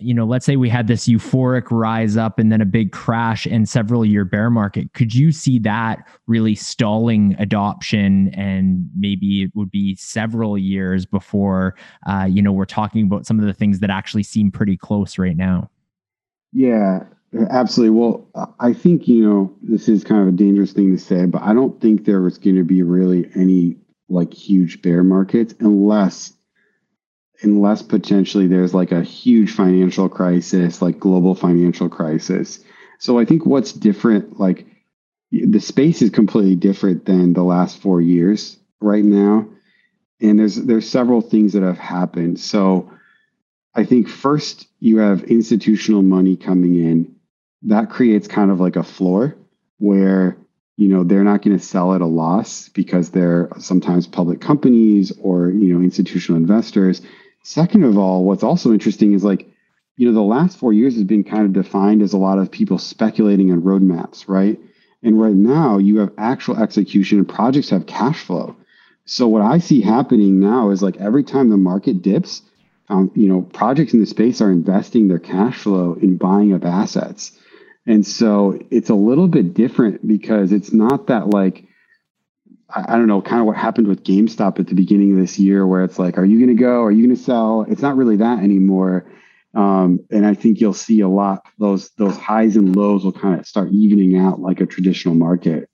you 0.00 0.12
know, 0.12 0.26
let's 0.26 0.44
say 0.44 0.56
we 0.56 0.68
had 0.68 0.86
this 0.86 1.08
euphoric 1.08 1.70
rise 1.70 2.16
up 2.16 2.38
and 2.38 2.52
then 2.52 2.60
a 2.60 2.66
big 2.66 2.92
crash 2.92 3.46
and 3.46 3.68
several 3.68 4.04
year 4.04 4.24
bear 4.24 4.50
market. 4.50 4.92
Could 4.92 5.14
you 5.14 5.32
see 5.32 5.58
that 5.60 6.06
really 6.26 6.54
stalling 6.54 7.34
adoption 7.38 8.28
and 8.34 8.88
maybe 8.94 9.42
it 9.42 9.50
would 9.54 9.70
be 9.70 9.96
several 9.96 10.58
years 10.58 11.06
before, 11.06 11.74
uh, 12.06 12.26
you 12.28 12.42
know, 12.42 12.52
we're 12.52 12.66
talking 12.66 13.06
about 13.06 13.24
some 13.24 13.38
of 13.38 13.46
the 13.46 13.54
things 13.54 13.80
that 13.80 13.90
actually 13.90 14.24
seem 14.24 14.50
pretty 14.50 14.76
close 14.76 15.16
right 15.16 15.36
now? 15.36 15.70
Yeah, 16.52 17.04
absolutely. 17.50 17.98
Well, 17.98 18.28
I 18.60 18.74
think, 18.74 19.08
you 19.08 19.26
know, 19.26 19.56
this 19.62 19.88
is 19.88 20.04
kind 20.04 20.20
of 20.20 20.28
a 20.28 20.36
dangerous 20.36 20.72
thing 20.72 20.94
to 20.94 21.02
say, 21.02 21.24
but 21.24 21.42
I 21.42 21.54
don't 21.54 21.80
think 21.80 22.04
there 22.04 22.20
was 22.20 22.36
going 22.36 22.56
to 22.56 22.64
be 22.64 22.82
really 22.82 23.30
any 23.34 23.76
like 24.10 24.32
huge 24.34 24.82
bear 24.82 25.02
markets 25.02 25.54
unless 25.60 26.34
unless 27.42 27.82
potentially 27.82 28.46
there's 28.46 28.74
like 28.74 28.92
a 28.92 29.02
huge 29.02 29.52
financial 29.52 30.08
crisis, 30.08 30.82
like 30.82 30.98
global 30.98 31.34
financial 31.34 31.88
crisis. 31.88 32.60
So 32.98 33.18
I 33.18 33.24
think 33.24 33.46
what's 33.46 33.72
different, 33.72 34.40
like 34.40 34.66
the 35.30 35.60
space 35.60 36.02
is 36.02 36.10
completely 36.10 36.56
different 36.56 37.04
than 37.04 37.32
the 37.32 37.44
last 37.44 37.80
four 37.80 38.00
years 38.00 38.58
right 38.80 39.04
now. 39.04 39.48
And 40.20 40.38
there's 40.38 40.56
there's 40.56 40.88
several 40.88 41.20
things 41.20 41.52
that 41.52 41.62
have 41.62 41.78
happened. 41.78 42.40
So 42.40 42.90
I 43.74 43.84
think 43.84 44.08
first 44.08 44.66
you 44.80 44.98
have 44.98 45.24
institutional 45.24 46.02
money 46.02 46.36
coming 46.36 46.74
in. 46.74 47.14
That 47.62 47.90
creates 47.90 48.26
kind 48.26 48.50
of 48.50 48.58
like 48.58 48.76
a 48.76 48.82
floor 48.82 49.36
where 49.78 50.36
you 50.76 50.88
know 50.88 51.04
they're 51.04 51.24
not 51.24 51.42
going 51.42 51.56
to 51.56 51.64
sell 51.64 51.94
at 51.94 52.00
a 52.00 52.06
loss 52.06 52.68
because 52.70 53.10
they're 53.10 53.48
sometimes 53.58 54.08
public 54.08 54.40
companies 54.40 55.12
or 55.20 55.50
you 55.50 55.72
know 55.72 55.80
institutional 55.82 56.40
investors 56.40 57.00
second 57.48 57.82
of 57.82 57.96
all 57.96 58.24
what's 58.24 58.42
also 58.42 58.72
interesting 58.72 59.14
is 59.14 59.24
like 59.24 59.48
you 59.96 60.06
know 60.06 60.12
the 60.12 60.20
last 60.20 60.58
four 60.58 60.72
years 60.72 60.94
has 60.94 61.04
been 61.04 61.24
kind 61.24 61.46
of 61.46 61.52
defined 61.54 62.02
as 62.02 62.12
a 62.12 62.18
lot 62.18 62.38
of 62.38 62.50
people 62.50 62.78
speculating 62.78 63.50
on 63.50 63.62
roadmaps 63.62 64.24
right? 64.28 64.60
And 65.02 65.20
right 65.20 65.34
now 65.34 65.78
you 65.78 65.98
have 65.98 66.12
actual 66.18 66.56
execution 66.56 67.18
and 67.18 67.28
projects 67.28 67.70
have 67.70 67.86
cash 67.86 68.22
flow. 68.22 68.54
So 69.06 69.26
what 69.28 69.40
i 69.40 69.58
see 69.58 69.80
happening 69.80 70.38
now 70.40 70.70
is 70.70 70.82
like 70.82 70.98
every 70.98 71.24
time 71.24 71.48
the 71.48 71.56
market 71.56 72.02
dips 72.02 72.42
um, 72.90 73.10
you 73.14 73.28
know 73.28 73.40
projects 73.42 73.94
in 73.94 74.00
the 74.00 74.06
space 74.06 74.42
are 74.42 74.50
investing 74.50 75.08
their 75.08 75.18
cash 75.18 75.56
flow 75.56 75.94
in 75.94 76.18
buying 76.18 76.52
up 76.52 76.66
assets. 76.66 77.32
And 77.86 78.06
so 78.06 78.60
it's 78.70 78.90
a 78.90 78.94
little 78.94 79.28
bit 79.28 79.54
different 79.54 80.06
because 80.06 80.52
it's 80.52 80.74
not 80.74 81.06
that 81.06 81.30
like, 81.30 81.64
I, 82.70 82.96
don't 82.98 83.06
know, 83.06 83.22
kind 83.22 83.40
of 83.40 83.46
what 83.46 83.56
happened 83.56 83.88
with 83.88 84.04
GameStop 84.04 84.58
at 84.58 84.66
the 84.66 84.74
beginning 84.74 85.12
of 85.12 85.18
this 85.18 85.38
year, 85.38 85.66
where 85.66 85.84
it's 85.84 85.98
like, 85.98 86.18
are 86.18 86.24
you 86.24 86.38
going 86.38 86.54
to 86.54 86.62
go? 86.62 86.82
Are 86.82 86.90
you 86.90 87.06
going 87.06 87.16
to 87.16 87.22
sell? 87.22 87.64
It's 87.68 87.80
not 87.80 87.96
really 87.96 88.16
that 88.16 88.40
anymore. 88.40 89.10
Um, 89.54 90.00
and 90.10 90.26
I 90.26 90.34
think 90.34 90.60
you'll 90.60 90.74
see 90.74 91.00
a 91.00 91.08
lot 91.08 91.42
those 91.58 91.90
those 91.96 92.16
highs 92.18 92.56
and 92.56 92.76
lows 92.76 93.02
will 93.02 93.12
kind 93.12 93.40
of 93.40 93.46
start 93.46 93.72
evening 93.72 94.18
out 94.18 94.40
like 94.40 94.60
a 94.60 94.66
traditional 94.66 95.14
market. 95.14 95.70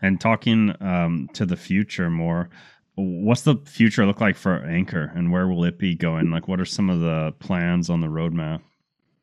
And 0.00 0.20
talking 0.20 0.74
um, 0.80 1.28
to 1.34 1.44
the 1.44 1.56
future 1.56 2.08
more, 2.08 2.50
what's 2.94 3.42
the 3.42 3.56
future 3.66 4.06
look 4.06 4.20
like 4.20 4.36
for 4.36 4.60
Ankr, 4.60 5.16
and 5.16 5.32
where 5.32 5.48
will 5.48 5.64
it 5.64 5.78
be 5.78 5.94
going? 5.94 6.30
Like, 6.30 6.48
what 6.48 6.60
are 6.60 6.64
some 6.64 6.88
of 6.88 7.00
the 7.00 7.34
plans 7.40 7.90
on 7.90 8.00
the 8.00 8.08
roadmap? 8.08 8.62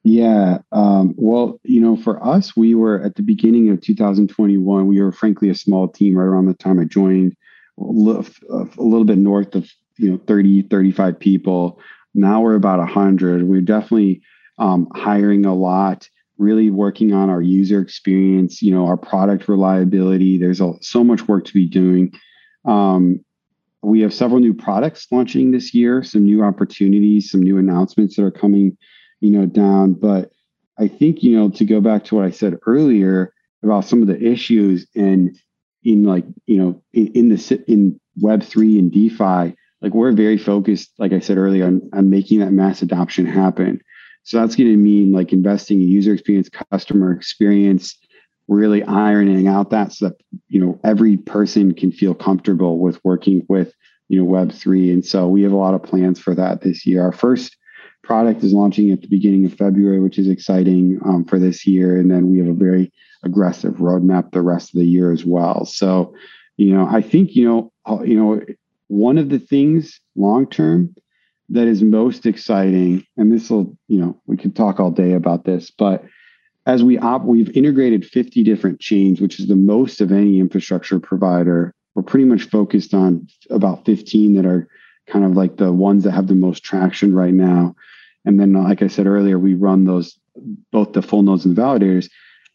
Yeah. 0.03 0.59
Um, 0.71 1.13
well, 1.17 1.59
you 1.63 1.81
know, 1.81 1.97
for 1.97 2.23
us, 2.25 2.55
we 2.55 2.73
were 2.73 3.01
at 3.01 3.15
the 3.15 3.21
beginning 3.21 3.69
of 3.69 3.81
2021, 3.81 4.87
we 4.87 5.01
were 5.01 5.11
frankly 5.11 5.49
a 5.49 5.55
small 5.55 5.87
team 5.87 6.17
right 6.17 6.25
around 6.25 6.45
the 6.45 6.53
time 6.53 6.79
I 6.79 6.85
joined, 6.85 7.35
a 7.77 7.83
little, 7.83 9.05
bit 9.05 9.17
north 9.17 9.55
of, 9.55 9.69
you 9.97 10.11
know, 10.11 10.17
30, 10.25 10.63
35 10.63 11.19
people. 11.19 11.79
Now 12.13 12.41
we're 12.41 12.55
about 12.55 12.79
100. 12.79 13.43
We're 13.43 13.61
definitely 13.61 14.21
um, 14.57 14.87
hiring 14.95 15.45
a 15.45 15.53
lot, 15.53 16.09
really 16.37 16.69
working 16.69 17.13
on 17.13 17.29
our 17.29 17.41
user 17.41 17.81
experience, 17.81 18.61
you 18.61 18.73
know, 18.73 18.85
our 18.85 18.97
product 18.97 19.47
reliability. 19.49 20.37
There's 20.37 20.61
a, 20.61 20.73
so 20.81 21.03
much 21.03 21.27
work 21.27 21.45
to 21.45 21.53
be 21.53 21.67
doing. 21.67 22.13
Um, 22.65 23.23
we 23.81 24.01
have 24.01 24.13
several 24.13 24.39
new 24.39 24.53
products 24.53 25.07
launching 25.11 25.51
this 25.51 25.73
year, 25.73 26.03
some 26.03 26.23
new 26.23 26.43
opportunities, 26.43 27.31
some 27.31 27.41
new 27.41 27.57
announcements 27.57 28.15
that 28.15 28.23
are 28.23 28.31
coming 28.31 28.77
you 29.19 29.31
know, 29.31 29.45
down. 29.45 29.93
But 29.93 30.31
I 30.77 30.87
think, 30.87 31.23
you 31.23 31.35
know, 31.37 31.49
to 31.49 31.65
go 31.65 31.81
back 31.81 32.05
to 32.05 32.15
what 32.15 32.25
I 32.25 32.31
said 32.31 32.57
earlier 32.65 33.33
about 33.63 33.85
some 33.85 34.01
of 34.01 34.07
the 34.07 34.21
issues 34.21 34.87
in 34.95 35.37
in 35.83 36.03
like, 36.03 36.25
you 36.45 36.57
know, 36.57 36.81
in, 36.93 37.07
in 37.07 37.29
the 37.29 37.63
in 37.67 37.99
web 38.19 38.43
three 38.43 38.77
and 38.79 38.91
DeFi, 38.91 39.55
like 39.81 39.93
we're 39.93 40.11
very 40.11 40.37
focused, 40.37 40.91
like 40.97 41.13
I 41.13 41.19
said 41.19 41.37
earlier, 41.37 41.65
on, 41.65 41.89
on 41.93 42.09
making 42.09 42.39
that 42.39 42.51
mass 42.51 42.81
adoption 42.81 43.25
happen. 43.25 43.81
So 44.23 44.39
that's 44.39 44.55
going 44.55 44.69
to 44.69 44.77
mean 44.77 45.11
like 45.11 45.31
investing 45.31 45.81
in 45.81 45.87
user 45.87 46.13
experience, 46.13 46.49
customer 46.71 47.13
experience, 47.13 47.97
really 48.49 48.83
ironing 48.83 49.47
out 49.47 49.69
that 49.69 49.93
so 49.93 50.09
that 50.09 50.17
you 50.47 50.59
know 50.59 50.79
every 50.83 51.17
person 51.17 51.73
can 51.73 51.91
feel 51.91 52.15
comfortable 52.15 52.79
with 52.79 52.99
working 53.05 53.45
with 53.47 53.73
you 54.09 54.17
know 54.17 54.25
web 54.25 54.51
3 54.51 54.91
and 54.91 55.05
so 55.05 55.27
we 55.27 55.43
have 55.43 55.51
a 55.51 55.57
lot 55.57 55.75
of 55.75 55.83
plans 55.83 56.19
for 56.19 56.33
that 56.33 56.61
this 56.61 56.85
year 56.85 57.03
our 57.03 57.11
first 57.11 57.55
product 58.09 58.43
is 58.43 58.53
launching 58.53 58.89
at 58.89 59.01
the 59.01 59.07
beginning 59.07 59.45
of 59.45 59.53
February, 59.53 59.99
which 59.99 60.17
is 60.17 60.27
exciting 60.27 60.99
um, 61.05 61.23
for 61.23 61.37
this 61.37 61.67
year. 61.67 61.95
And 61.95 62.09
then 62.09 62.31
we 62.31 62.39
have 62.39 62.47
a 62.47 62.53
very 62.53 62.91
aggressive 63.21 63.75
roadmap 63.75 64.31
the 64.31 64.41
rest 64.41 64.73
of 64.73 64.79
the 64.79 64.85
year 64.87 65.11
as 65.11 65.25
well. 65.25 65.63
So, 65.63 66.15
you 66.57 66.73
know, 66.73 66.87
I 66.89 67.03
think 67.03 67.35
you 67.35 67.47
know, 67.47 67.71
uh, 67.87 68.01
you 68.01 68.17
know, 68.17 68.41
one 68.87 69.19
of 69.19 69.29
the 69.29 69.37
things 69.37 70.01
long 70.15 70.47
term 70.47 70.95
that 71.49 71.67
is 71.67 71.83
most 71.83 72.25
exciting, 72.25 73.05
and 73.15 73.31
this 73.31 73.47
will, 73.51 73.77
you 73.87 74.01
know, 74.01 74.19
we 74.25 74.37
could 74.37 74.55
talk 74.55 74.79
all 74.79 74.89
day 74.89 75.13
about 75.13 75.45
this, 75.45 75.69
but 75.69 76.03
as 76.65 76.83
we 76.83 76.97
op, 76.97 77.25
we've 77.25 77.55
integrated 77.55 78.07
50 78.07 78.43
different 78.43 78.79
chains, 78.79 79.21
which 79.21 79.39
is 79.39 79.47
the 79.47 79.55
most 79.55 80.01
of 80.01 80.11
any 80.11 80.39
infrastructure 80.39 80.99
provider. 80.99 81.75
We're 81.93 82.01
pretty 82.01 82.25
much 82.25 82.49
focused 82.49 82.95
on 82.95 83.27
about 83.51 83.85
15 83.85 84.33
that 84.33 84.47
are 84.47 84.67
kind 85.07 85.25
of 85.25 85.35
like 85.35 85.57
the 85.57 85.71
ones 85.71 86.03
that 86.05 86.11
have 86.11 86.27
the 86.27 86.33
most 86.33 86.63
traction 86.63 87.13
right 87.13 87.33
now. 87.33 87.75
And 88.25 88.39
then, 88.39 88.55
uh, 88.55 88.63
like 88.63 88.81
I 88.81 88.87
said 88.87 89.07
earlier, 89.07 89.39
we 89.39 89.53
run 89.53 89.85
those 89.85 90.19
both 90.71 90.93
the 90.93 91.01
full 91.01 91.21
nodes 91.21 91.45
and 91.45 91.55
validators. 91.55 92.09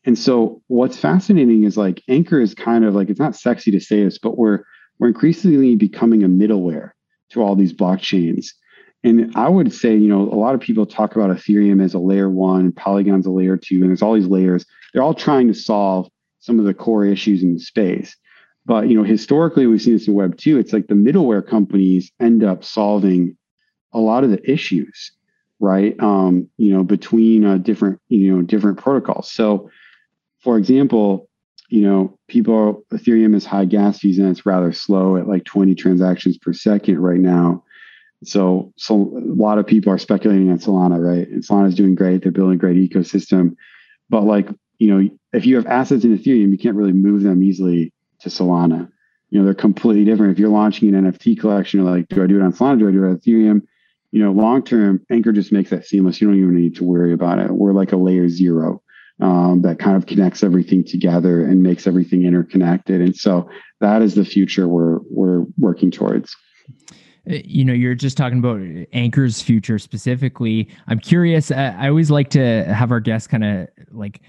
And 0.05 0.19
so, 0.19 0.63
what's 0.67 0.99
fascinating 0.99 1.65
is 1.65 1.77
like 1.77 2.03
Ankr 2.09 2.43
is 2.43 2.55
kind 2.55 2.85
of 2.85 2.95
like 2.95 3.09
it's 3.09 3.21
not 3.21 3.37
sexy 3.37 3.71
to 3.71 3.81
say 3.81 4.05
this, 4.05 4.19
but 4.19 4.37
we're 4.37 4.65
we're 4.99 5.09
increasingly 5.09 5.77
becoming 5.77 6.23
a 6.23 6.29
middleware 6.29 6.91
to 7.31 7.43
all 7.43 7.57
these 7.57 7.73
blockchains. 7.73 8.49
And 9.03 9.33
I 9.37 9.49
would 9.49 9.73
say, 9.73 9.95
you 9.95 10.09
know, 10.09 10.23
a 10.23 10.37
lot 10.39 10.55
of 10.55 10.61
people 10.61 10.87
talk 10.87 11.15
about 11.15 11.31
Ethereum 11.31 11.83
as 11.83 11.93
a 11.93 11.99
layer 11.99 12.31
one, 12.31 12.73
Polygon's 12.73 13.27
a 13.27 13.31
layer 13.31 13.57
two, 13.57 13.77
and 13.77 13.89
there's 13.89 14.03
all 14.03 14.15
these 14.15 14.27
layers. 14.27 14.65
They're 14.93 15.03
all 15.03 15.15
trying 15.15 15.49
to 15.49 15.55
solve 15.55 16.09
some 16.41 16.59
of 16.59 16.65
the 16.65 16.75
core 16.75 17.05
issues 17.05 17.43
in 17.43 17.55
the 17.55 17.61
space. 17.61 18.17
But 18.67 18.89
you 18.89 18.97
know, 18.97 19.05
historically, 19.05 19.67
we've 19.67 19.83
seen 19.83 19.95
this 19.95 20.09
in 20.09 20.15
Web 20.15 20.37
two. 20.37 20.59
It's 20.59 20.73
like 20.73 20.87
the 20.87 20.95
middleware 20.95 21.47
companies 21.47 22.13
end 22.21 22.45
up 22.45 22.65
solving 22.65 23.37
a 23.93 23.99
lot 23.99 24.25
of 24.25 24.31
the 24.31 24.51
issues 24.51 25.13
right? 25.61 25.99
Um, 26.01 26.49
you 26.57 26.73
know, 26.73 26.85
between 26.85 27.45
uh, 27.45 27.59
different, 27.59 28.01
you 28.09 28.35
know, 28.35 28.43
different 28.43 28.79
protocols. 28.79 29.31
So, 29.31 29.71
for 30.41 30.59
example, 30.59 31.29
you 31.69 31.83
know, 31.83 32.19
people 32.29 32.85
Ethereum 32.93 33.35
is 33.35 33.45
high 33.45 33.65
gas 33.65 33.99
fees 33.99 34.19
and 34.19 34.29
it's 34.29 34.47
rather 34.47 34.73
slow 34.73 35.17
at 35.17 35.27
like 35.27 35.45
20 35.45 35.75
transactions 35.75 36.37
per 36.39 36.53
second 36.53 36.99
right 36.99 37.19
now. 37.19 37.65
So, 38.25 38.73
so 38.77 38.95
a 38.95 39.35
lot 39.35 39.59
of 39.59 39.67
people 39.67 39.93
are 39.93 39.99
speculating 39.99 40.51
on 40.51 40.59
Solana, 40.59 40.99
right? 40.99 41.29
And 41.29 41.43
Solana 41.43 41.69
is 41.69 41.75
doing 41.75 41.95
great; 41.95 42.23
they're 42.23 42.33
building 42.33 42.55
a 42.55 42.59
great 42.59 42.77
ecosystem. 42.77 43.57
But 44.09 44.25
like, 44.25 44.49
you 44.79 44.95
know, 44.95 45.09
if 45.33 45.47
you 45.47 45.57
have 45.57 45.67
assets 45.67 46.05
in 46.05 46.17
Ethereum, 46.17 46.51
you 46.51 46.59
can't 46.59 46.77
really 46.77 46.93
move 46.93 47.23
them 47.23 47.43
easily 47.43 47.93
to 48.21 48.29
Solana. 48.29 48.91
You 49.31 49.39
know, 49.41 49.45
they're 49.45 49.55
completely 49.55 50.05
different. 50.05 50.33
If 50.33 50.39
you're 50.39 50.49
launching 50.49 50.95
an 50.95 51.13
NFT 51.13 51.39
collection, 51.39 51.81
you're 51.81 51.91
like, 51.91 52.09
do 52.09 52.23
I 52.23 52.27
do 52.27 52.39
it 52.39 52.43
on 52.43 52.53
Solana? 52.53 52.79
Do 52.79 52.89
I 52.89 52.93
do 52.93 53.05
it 53.05 53.09
on 53.09 53.19
Ethereum? 53.19 53.63
You 54.15 54.23
know, 54.23 54.31
long 54.31 54.63
term, 54.63 55.05
Ankr 55.11 55.35
just 55.35 55.51
makes 55.51 55.71
that 55.71 55.87
seamless. 55.87 56.21
You 56.21 56.29
don't 56.29 56.39
even 56.39 56.55
need 56.55 56.77
to 56.77 56.85
worry 56.85 57.13
about 57.13 57.41
it. 57.41 57.51
We're 57.51 57.73
like 57.73 57.91
a 57.91 57.97
layer 57.97 58.29
zero 58.29 58.81
um, 59.21 59.63
that 59.63 59.81
kind 59.81 59.97
of 59.97 60.07
connects 60.07 60.45
everything 60.45 60.85
together 60.85 61.45
and 61.45 61.65
makes 61.65 61.85
everything 61.89 62.25
interconnected. 62.25 63.01
And 63.01 63.17
so 63.17 63.51
that 63.81 64.03
is 64.03 64.15
the 64.15 64.25
future 64.25 64.69
we're 64.69 65.01
we're 65.11 65.47
working 65.59 65.91
towards. 65.91 66.37
Uh, 67.29 67.39
you 67.45 67.65
know, 67.65 67.73
you're 67.73 67.97
just 67.97 68.17
talking 68.17 68.39
about 68.39 68.61
Ankr's 68.61 69.43
future 69.43 69.81
specifically. 69.81 70.69
I'm 70.87 71.01
curious. 71.01 71.51
Uh, 71.51 71.75
I 71.77 71.89
always 71.89 72.13
like 72.13 72.31
to 72.31 72.73
have 72.73 72.93
our 72.93 73.01
guests 73.01 73.27
kind 73.27 73.43
of 73.43 73.69
like 73.91 74.21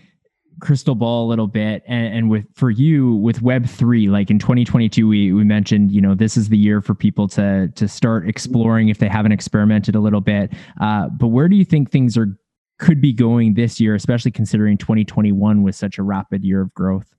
crystal 0.60 0.96
ball 0.96 1.28
a 1.28 1.30
little 1.30 1.48
bit. 1.48 1.84
And, 1.88 2.14
and, 2.14 2.30
with 2.30 2.46
for 2.56 2.70
you 2.70 3.16
with 3.16 3.42
web 3.42 3.68
3 3.68 4.08
like 4.10 4.30
in 4.30 4.40
2022 4.40 5.08
we 5.08 5.32
we 5.32 5.44
mentioned 5.44 5.92
you 5.92 6.02
know 6.02 6.16
this 6.16 6.38
is 6.38 6.50
the 6.50 6.58
year 6.58 6.82
for 6.82 6.96
people 6.96 7.28
to 7.30 7.68
to 7.76 7.88
start 7.88 8.28
exploring 8.28 8.90
if 8.90 8.98
they 8.98 9.08
haven't 9.08 9.32
experimented 9.32 9.96
a 9.96 10.00
little 10.00 10.22
bit. 10.22 10.54
Uh, 10.82 11.10
but 11.10 11.28
where 11.28 11.48
do 11.48 11.56
you 11.56 11.66
think 11.66 11.92
things 11.92 12.18
are 12.18 12.38
could 12.80 13.00
be 13.00 13.14
going 13.14 13.54
this 13.54 13.80
year 13.80 13.96
especially 13.96 14.32
considering 14.32 14.78
2021 14.78 15.64
was 15.64 15.78
such 15.78 15.98
a 15.98 16.04
rapid 16.04 16.44
year 16.44 16.62
of 16.62 16.74
growth? 16.74 17.14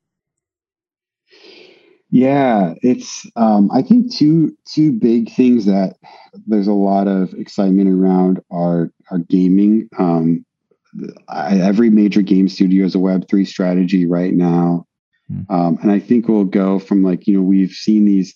Yeah 2.10 2.74
it's 2.82 3.26
um, 3.36 3.70
i 3.72 3.82
think 3.82 4.14
two 4.14 4.56
two 4.64 4.92
big 4.92 5.30
things 5.30 5.64
that 5.66 5.96
there's 6.46 6.68
a 6.68 6.72
lot 6.72 7.08
of 7.08 7.32
excitement 7.34 7.88
around 7.88 8.40
are 8.50 8.90
are 9.10 9.18
gaming. 9.18 9.88
Um, 9.98 10.44
every 11.30 11.90
major 11.90 12.22
game 12.22 12.48
studio 12.48 12.84
has 12.84 12.94
a 12.94 12.98
Web3 12.98 13.46
strategy 13.46 14.06
right 14.06 14.32
now. 14.32 14.86
Mm. 15.30 15.50
Um, 15.50 15.78
and 15.82 15.90
I 15.90 15.98
think 15.98 16.28
we'll 16.28 16.44
go 16.44 16.78
from 16.78 17.02
like, 17.02 17.26
you 17.26 17.36
know, 17.36 17.42
we've 17.42 17.72
seen 17.72 18.04
these 18.04 18.34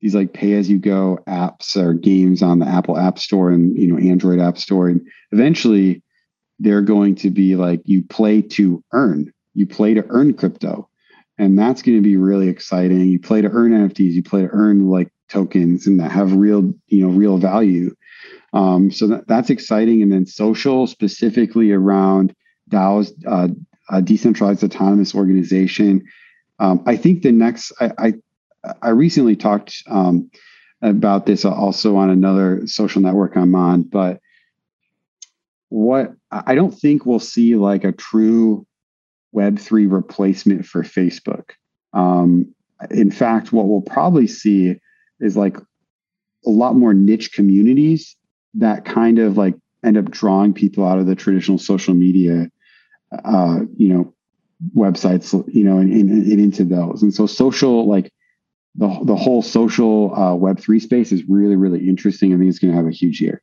these 0.00 0.14
like 0.14 0.34
pay 0.34 0.52
as 0.52 0.68
you 0.68 0.78
go 0.78 1.18
apps 1.26 1.76
or 1.76 1.94
games 1.94 2.42
on 2.42 2.58
the 2.58 2.68
Apple 2.68 2.98
App 2.98 3.18
Store 3.18 3.50
and 3.50 3.74
you 3.74 3.86
know 3.86 3.98
Android 3.98 4.38
App 4.38 4.58
Store. 4.58 4.88
And 4.88 5.00
eventually 5.32 6.02
they're 6.58 6.82
going 6.82 7.14
to 7.16 7.30
be 7.30 7.56
like 7.56 7.80
you 7.84 8.04
play 8.04 8.42
to 8.42 8.84
earn. 8.92 9.32
You 9.54 9.66
play 9.66 9.94
to 9.94 10.04
earn 10.10 10.34
crypto. 10.34 10.88
And 11.38 11.58
that's 11.58 11.80
going 11.80 11.96
to 11.96 12.02
be 12.02 12.16
really 12.16 12.48
exciting. 12.48 13.00
You 13.00 13.18
play 13.18 13.40
to 13.40 13.48
earn 13.48 13.72
NFTs, 13.72 14.12
you 14.12 14.22
play 14.22 14.42
to 14.42 14.50
earn 14.52 14.88
like 14.88 15.08
tokens 15.28 15.86
and 15.86 16.00
that 16.00 16.10
have 16.10 16.32
real 16.32 16.72
you 16.88 17.06
know 17.06 17.12
real 17.12 17.38
value. 17.38 17.94
Um, 18.52 18.90
so 18.90 19.08
that, 19.08 19.26
that's 19.26 19.50
exciting. 19.50 20.02
And 20.02 20.12
then 20.12 20.26
social 20.26 20.86
specifically 20.86 21.72
around 21.72 22.34
DAOs, 22.70 23.12
uh, 23.26 24.00
decentralized 24.00 24.62
autonomous 24.62 25.14
organization. 25.14 26.04
Um, 26.58 26.82
I 26.86 26.96
think 26.96 27.22
the 27.22 27.32
next 27.32 27.72
I 27.80 27.92
I, 27.98 28.12
I 28.82 28.88
recently 28.90 29.36
talked 29.36 29.82
um, 29.88 30.30
about 30.82 31.26
this 31.26 31.44
also 31.44 31.96
on 31.96 32.10
another 32.10 32.66
social 32.66 33.02
network 33.02 33.36
I'm 33.36 33.54
on, 33.54 33.82
but 33.82 34.20
what 35.68 36.12
I 36.30 36.54
don't 36.54 36.72
think 36.72 37.04
we'll 37.04 37.18
see 37.18 37.56
like 37.56 37.84
a 37.84 37.92
true 37.92 38.66
Web3 39.34 39.90
replacement 39.90 40.66
for 40.66 40.82
Facebook. 40.82 41.50
Um, 41.92 42.54
in 42.90 43.10
fact, 43.10 43.52
what 43.52 43.66
we'll 43.66 43.80
probably 43.80 44.26
see 44.26 44.76
is 45.24 45.36
like 45.36 45.56
a 46.46 46.50
lot 46.50 46.74
more 46.74 46.94
niche 46.94 47.32
communities 47.32 48.16
that 48.54 48.84
kind 48.84 49.18
of 49.18 49.36
like 49.36 49.54
end 49.84 49.96
up 49.96 50.10
drawing 50.10 50.52
people 50.52 50.86
out 50.86 50.98
of 50.98 51.06
the 51.06 51.14
traditional 51.14 51.58
social 51.58 51.94
media, 51.94 52.50
uh, 53.24 53.60
you 53.76 53.88
know, 53.88 54.14
websites, 54.76 55.32
you 55.52 55.64
know, 55.64 55.78
and, 55.78 55.92
and, 55.92 56.10
and 56.10 56.40
into 56.40 56.64
those. 56.64 57.02
And 57.02 57.12
so 57.12 57.26
social, 57.26 57.88
like 57.88 58.12
the, 58.74 59.00
the 59.04 59.16
whole 59.16 59.42
social 59.42 60.14
uh, 60.14 60.34
Web3 60.34 60.80
space 60.80 61.12
is 61.12 61.24
really, 61.28 61.56
really 61.56 61.88
interesting. 61.88 62.32
I 62.32 62.38
think 62.38 62.48
it's 62.48 62.58
going 62.58 62.72
to 62.72 62.76
have 62.76 62.86
a 62.86 62.92
huge 62.92 63.20
year. 63.20 63.42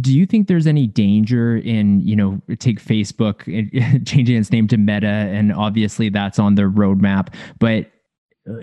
Do 0.00 0.16
you 0.16 0.26
think 0.26 0.46
there's 0.46 0.66
any 0.66 0.86
danger 0.86 1.56
in, 1.56 2.00
you 2.00 2.14
know, 2.14 2.40
take 2.58 2.80
Facebook 2.82 3.44
changing 4.06 4.36
its 4.36 4.52
name 4.52 4.68
to 4.68 4.76
Meta, 4.76 5.06
and 5.06 5.52
obviously 5.52 6.10
that's 6.10 6.38
on 6.38 6.54
the 6.54 6.62
roadmap, 6.62 7.34
but 7.58 7.90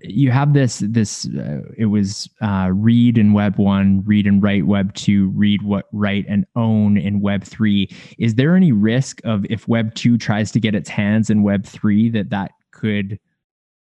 you 0.03 0.31
have 0.31 0.53
this 0.53 0.79
this 0.79 1.27
uh, 1.27 1.61
it 1.77 1.85
was 1.85 2.29
uh, 2.41 2.69
read 2.73 3.17
in 3.17 3.33
web 3.33 3.57
1 3.57 4.03
read 4.05 4.25
and 4.27 4.41
write 4.41 4.65
web 4.65 4.93
2 4.93 5.29
read 5.29 5.61
what 5.61 5.85
write 5.91 6.25
and 6.27 6.45
own 6.55 6.97
in 6.97 7.21
web 7.21 7.43
3 7.43 7.89
is 8.17 8.35
there 8.35 8.55
any 8.55 8.71
risk 8.71 9.21
of 9.23 9.45
if 9.49 9.67
web 9.67 9.93
2 9.95 10.17
tries 10.17 10.51
to 10.51 10.59
get 10.59 10.75
its 10.75 10.89
hands 10.89 11.29
in 11.29 11.43
web 11.43 11.65
3 11.65 12.09
that 12.09 12.29
that 12.29 12.51
could 12.71 13.19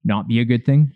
not 0.05 0.29
be 0.29 0.41
a 0.41 0.45
good 0.45 0.65
thing 0.65 0.93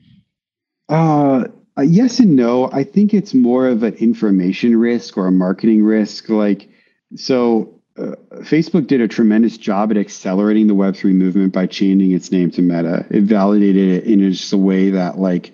uh 0.89 1.45
uh, 1.79 1.83
yes 1.83 2.19
and 2.19 2.35
no. 2.35 2.69
I 2.73 2.83
think 2.83 3.15
it's 3.15 3.35
more 3.35 3.69
of 3.69 3.85
an 3.85 3.95
information 3.95 4.77
risk 4.77 5.17
or 5.17 5.29
a 5.29 5.33
marketing 5.33 5.85
risk. 5.85 6.29
Like, 6.29 6.69
so 7.15 7.78
Facebook 7.99 8.87
did 8.87 9.01
a 9.01 9.09
tremendous 9.09 9.57
job 9.57 9.91
at 9.91 9.97
accelerating 9.97 10.67
the 10.67 10.75
Web3 10.75 11.13
movement 11.15 11.53
by 11.53 11.67
changing 11.67 12.13
its 12.13 12.31
name 12.31 12.51
to 12.53 12.63
Meta. 12.63 13.07
It 13.11 13.25
validated 13.25 13.89
it 13.89 14.05
in 14.05 14.33
just 14.33 14.53
a 14.53 14.57
way 14.57 14.91
that, 14.91 15.19
like, 15.19 15.53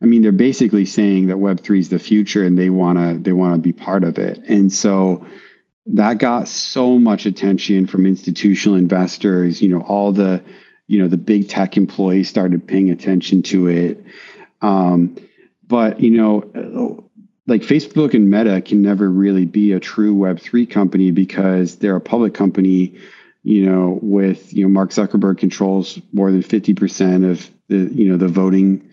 I 0.00 0.06
mean, 0.06 0.22
they're 0.22 0.32
basically 0.32 0.86
saying 0.86 1.28
that 1.28 1.36
Web3 1.36 1.78
is 1.78 1.88
the 1.88 1.98
future 1.98 2.44
and 2.44 2.58
they 2.58 2.70
wanna 2.70 3.18
they 3.18 3.32
wanna 3.32 3.58
be 3.58 3.72
part 3.72 4.02
of 4.04 4.18
it. 4.18 4.38
And 4.48 4.72
so 4.72 5.26
that 5.86 6.18
got 6.18 6.48
so 6.48 6.98
much 6.98 7.26
attention 7.26 7.86
from 7.86 8.06
institutional 8.06 8.76
investors. 8.76 9.62
You 9.62 9.68
know, 9.68 9.82
all 9.82 10.12
the 10.12 10.42
you 10.88 11.00
know 11.00 11.08
the 11.08 11.16
big 11.16 11.48
tech 11.48 11.76
employees 11.76 12.28
started 12.28 12.66
paying 12.66 12.90
attention 12.90 13.42
to 13.42 13.68
it. 13.68 14.04
Um, 14.60 15.16
but 15.66 16.00
you 16.00 16.10
know 16.10 17.01
like 17.46 17.62
facebook 17.62 18.14
and 18.14 18.30
meta 18.30 18.60
can 18.60 18.82
never 18.82 19.08
really 19.08 19.44
be 19.44 19.72
a 19.72 19.80
true 19.80 20.14
web3 20.14 20.68
company 20.70 21.10
because 21.10 21.76
they're 21.76 21.96
a 21.96 22.00
public 22.00 22.34
company 22.34 22.94
you 23.42 23.66
know 23.66 23.98
with 24.02 24.52
you 24.52 24.62
know 24.62 24.68
mark 24.68 24.90
zuckerberg 24.90 25.38
controls 25.38 26.00
more 26.12 26.30
than 26.30 26.42
50% 26.42 27.30
of 27.30 27.50
the 27.68 27.92
you 27.92 28.08
know 28.08 28.16
the 28.16 28.28
voting 28.28 28.88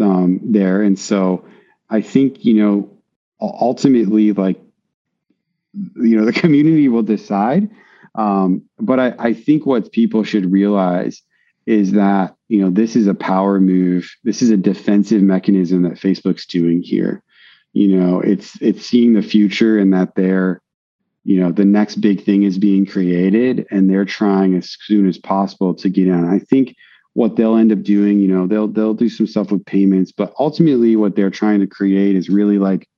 um, 0.00 0.40
there. 0.42 0.82
And 0.82 0.98
so 0.98 1.44
i 1.88 2.00
think 2.00 2.44
you 2.44 2.54
know 2.54 2.88
ultimately 3.40 4.32
like 4.32 4.60
you 5.96 6.16
know 6.18 6.24
the 6.30 6.32
community 6.32 6.88
will 6.88 7.02
decide. 7.02 7.70
Um, 8.16 8.62
but 8.78 8.98
I, 8.98 9.14
I 9.18 9.34
think 9.34 9.66
what 9.66 9.92
people 9.92 10.24
should 10.24 10.50
realize 10.50 11.22
is 11.66 11.92
that 11.92 12.34
you 12.48 12.60
know 12.60 12.70
this 12.70 12.96
is 12.96 13.06
a 13.06 13.14
power 13.14 13.60
move. 13.60 14.10
This 14.24 14.42
is 14.42 14.50
a 14.50 14.56
defensive 14.56 15.22
mechanism 15.22 15.82
that 15.82 15.92
facebook's 15.94 16.46
doing 16.46 16.82
here 16.82 17.22
you 17.72 17.96
know 17.96 18.20
it's 18.20 18.60
it's 18.60 18.84
seeing 18.84 19.14
the 19.14 19.22
future 19.22 19.78
and 19.78 19.92
that 19.92 20.14
they're 20.14 20.60
you 21.24 21.40
know 21.40 21.52
the 21.52 21.64
next 21.64 21.96
big 21.96 22.24
thing 22.24 22.42
is 22.42 22.58
being 22.58 22.86
created 22.86 23.66
and 23.70 23.88
they're 23.88 24.04
trying 24.04 24.54
as 24.54 24.76
soon 24.86 25.08
as 25.08 25.18
possible 25.18 25.74
to 25.74 25.88
get 25.88 26.08
in 26.08 26.24
i 26.24 26.38
think 26.38 26.74
what 27.12 27.36
they'll 27.36 27.56
end 27.56 27.72
up 27.72 27.82
doing 27.82 28.20
you 28.20 28.28
know 28.28 28.46
they'll 28.46 28.68
they'll 28.68 28.94
do 28.94 29.08
some 29.08 29.26
stuff 29.26 29.50
with 29.50 29.64
payments 29.66 30.12
but 30.12 30.32
ultimately 30.38 30.96
what 30.96 31.14
they're 31.16 31.30
trying 31.30 31.60
to 31.60 31.66
create 31.66 32.16
is 32.16 32.28
really 32.28 32.58
like 32.58 32.88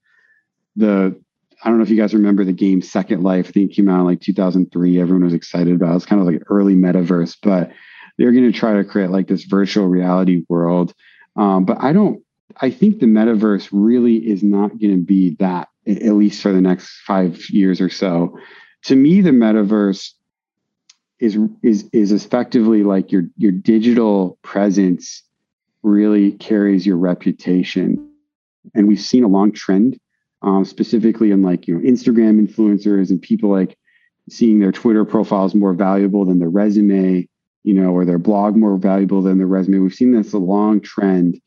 the 0.76 1.18
I 1.62 1.68
don't 1.68 1.78
know 1.78 1.84
if 1.84 1.90
you 1.90 1.96
guys 1.96 2.12
remember 2.12 2.44
the 2.44 2.52
game 2.52 2.82
Second 2.82 3.22
Life. 3.22 3.48
I 3.48 3.52
think 3.52 3.72
came 3.72 3.88
out 3.88 4.00
in 4.00 4.06
like 4.06 4.20
2003. 4.20 5.00
Everyone 5.00 5.24
was 5.24 5.32
excited 5.32 5.74
about. 5.74 5.92
It. 5.92 5.96
It's 5.96 6.06
kind 6.06 6.20
of 6.20 6.26
like 6.26 6.42
early 6.48 6.74
metaverse, 6.74 7.36
but 7.40 7.70
they're 8.18 8.32
going 8.32 8.50
to 8.50 8.58
try 8.58 8.74
to 8.74 8.84
create 8.84 9.10
like 9.10 9.28
this 9.28 9.44
virtual 9.44 9.86
reality 9.86 10.44
world. 10.48 10.92
Um, 11.36 11.64
but 11.64 11.80
I 11.80 11.92
don't, 11.92 12.22
I 12.60 12.70
think 12.70 12.98
the 12.98 13.06
metaverse 13.06 13.68
really 13.72 14.16
is 14.16 14.42
not 14.42 14.78
going 14.78 14.96
to 14.96 15.04
be 15.04 15.36
that, 15.38 15.68
at 15.86 16.14
least 16.14 16.42
for 16.42 16.52
the 16.52 16.60
next 16.60 17.00
five 17.06 17.38
years 17.50 17.80
or 17.80 17.88
so. 17.88 18.38
To 18.84 18.96
me, 18.96 19.20
the 19.20 19.30
metaverse 19.30 20.12
is 21.18 21.38
is 21.62 21.88
is 21.92 22.12
effectively 22.12 22.82
like 22.82 23.12
your 23.12 23.24
your 23.36 23.52
digital 23.52 24.38
presence 24.42 25.22
really 25.82 26.32
carries 26.32 26.86
your 26.86 26.96
reputation, 26.96 28.10
and 28.74 28.88
we've 28.88 29.00
seen 29.00 29.24
a 29.24 29.28
long 29.28 29.52
trend, 29.52 29.98
um, 30.42 30.64
specifically 30.64 31.30
in 31.30 31.42
like 31.42 31.68
you 31.68 31.78
know 31.78 31.88
Instagram 31.88 32.44
influencers 32.44 33.10
and 33.10 33.22
people 33.22 33.50
like 33.50 33.76
seeing 34.28 34.58
their 34.58 34.72
Twitter 34.72 35.04
profiles 35.04 35.54
more 35.54 35.74
valuable 35.74 36.24
than 36.24 36.38
their 36.38 36.50
resume 36.50 37.28
you 37.64 37.74
know, 37.74 37.90
or 37.90 38.04
their 38.04 38.18
blog 38.18 38.56
more 38.56 38.76
valuable 38.76 39.22
than 39.22 39.38
their 39.38 39.46
resume. 39.46 39.78
We've 39.78 39.94
seen 39.94 40.12
this 40.12 40.32
a 40.32 40.38
long 40.38 40.80
trend 40.80 41.40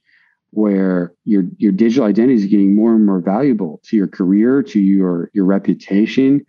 where 0.55 1.13
your 1.25 1.43
your 1.57 1.73
digital 1.73 2.05
identity 2.05 2.35
is 2.35 2.45
getting 2.45 2.75
more 2.75 2.93
and 2.93 3.05
more 3.05 3.19
valuable 3.19 3.81
to 3.83 3.97
your 3.97 4.07
career, 4.07 4.63
to 4.63 4.79
your 4.79 5.29
your 5.33 5.45
reputation. 5.45 6.45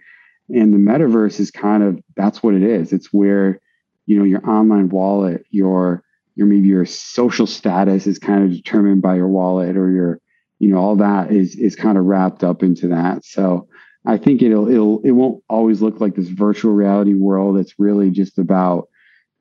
And 0.48 0.72
the 0.72 0.78
metaverse 0.78 1.40
is 1.40 1.50
kind 1.50 1.82
of 1.82 1.98
that's 2.14 2.42
what 2.42 2.54
it 2.54 2.62
is. 2.62 2.92
It's 2.92 3.12
where, 3.12 3.61
you 4.07 4.16
know, 4.16 4.24
your 4.24 4.48
online 4.48 4.88
wallet, 4.90 5.44
your 5.50 6.04
your 6.36 6.46
maybe 6.46 6.68
your 6.68 6.86
social 6.86 7.46
status 7.48 8.07
is 8.07 8.18
kind 8.18 8.44
of 8.44 8.52
determined 8.52 9.02
by 9.02 9.16
your 9.16 9.28
wallet 9.28 9.76
or 9.76 9.90
your, 9.90 10.20
you 10.61 10.68
know, 10.68 10.78
all 10.78 10.96
that 10.96 11.32
is 11.32 11.57
is 11.57 11.74
kind 11.74 11.98
of 11.98 12.04
wrapped 12.04 12.44
up 12.44 12.62
into 12.62 12.88
that. 12.88 13.24
So 13.24 13.68
I 14.07 14.18
think 14.18 14.40
it'll 14.40 14.68
it'll 14.68 15.00
it 15.00 15.11
won't 15.11 15.42
always 15.48 15.82
look 15.82 16.00
like 16.00 16.14
this 16.14 16.28
virtual 16.28 16.72
reality 16.72 17.14
world. 17.14 17.59
It's 17.59 17.74
really 17.76 18.11
just 18.11 18.38
about 18.38 18.88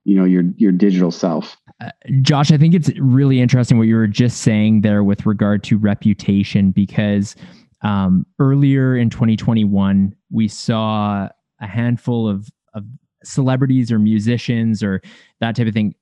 you 0.05 0.15
know 0.15 0.25
your 0.25 0.43
your 0.57 0.71
digital 0.71 1.11
self 1.11 1.55
uh, 1.81 1.89
josh 2.21 2.51
i 2.51 2.57
think 2.57 2.73
it's 2.73 2.91
really 2.99 3.41
interesting 3.41 3.77
what 3.77 3.87
you 3.87 3.95
were 3.95 4.07
just 4.07 4.41
saying 4.41 4.81
there 4.81 5.03
with 5.03 5.25
regard 5.25 5.63
to 5.63 5.77
reputation 5.77 6.71
because 6.71 7.35
um, 7.81 8.25
earlier 8.39 8.95
in 8.95 9.09
2021 9.09 10.15
we 10.31 10.47
saw 10.47 11.29
a 11.61 11.67
handful 11.67 12.27
of, 12.27 12.49
of 12.73 12.83
celebrities 13.23 13.91
or 13.91 13.99
musicians 13.99 14.81
or 14.81 15.01
that 15.39 15.55
type 15.55 15.67
of 15.67 15.73
thing 15.73 15.93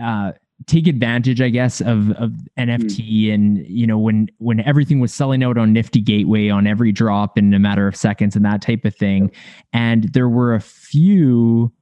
uh, 0.00 0.32
take 0.66 0.86
advantage 0.86 1.40
i 1.40 1.48
guess 1.48 1.80
of, 1.80 2.10
of 2.12 2.32
nft 2.58 3.00
mm. 3.00 3.34
and 3.34 3.66
you 3.66 3.86
know 3.86 3.98
when 3.98 4.28
when 4.38 4.60
everything 4.60 5.00
was 5.00 5.12
selling 5.12 5.42
out 5.42 5.58
on 5.58 5.72
nifty 5.72 6.00
gateway 6.00 6.48
on 6.48 6.66
every 6.66 6.92
drop 6.92 7.36
in 7.36 7.52
a 7.54 7.58
matter 7.58 7.88
of 7.88 7.96
seconds 7.96 8.36
and 8.36 8.44
that 8.44 8.62
type 8.62 8.84
of 8.84 8.94
thing 8.94 9.30
and 9.72 10.12
there 10.12 10.28
were 10.28 10.54
a 10.54 10.60
few 10.60 11.72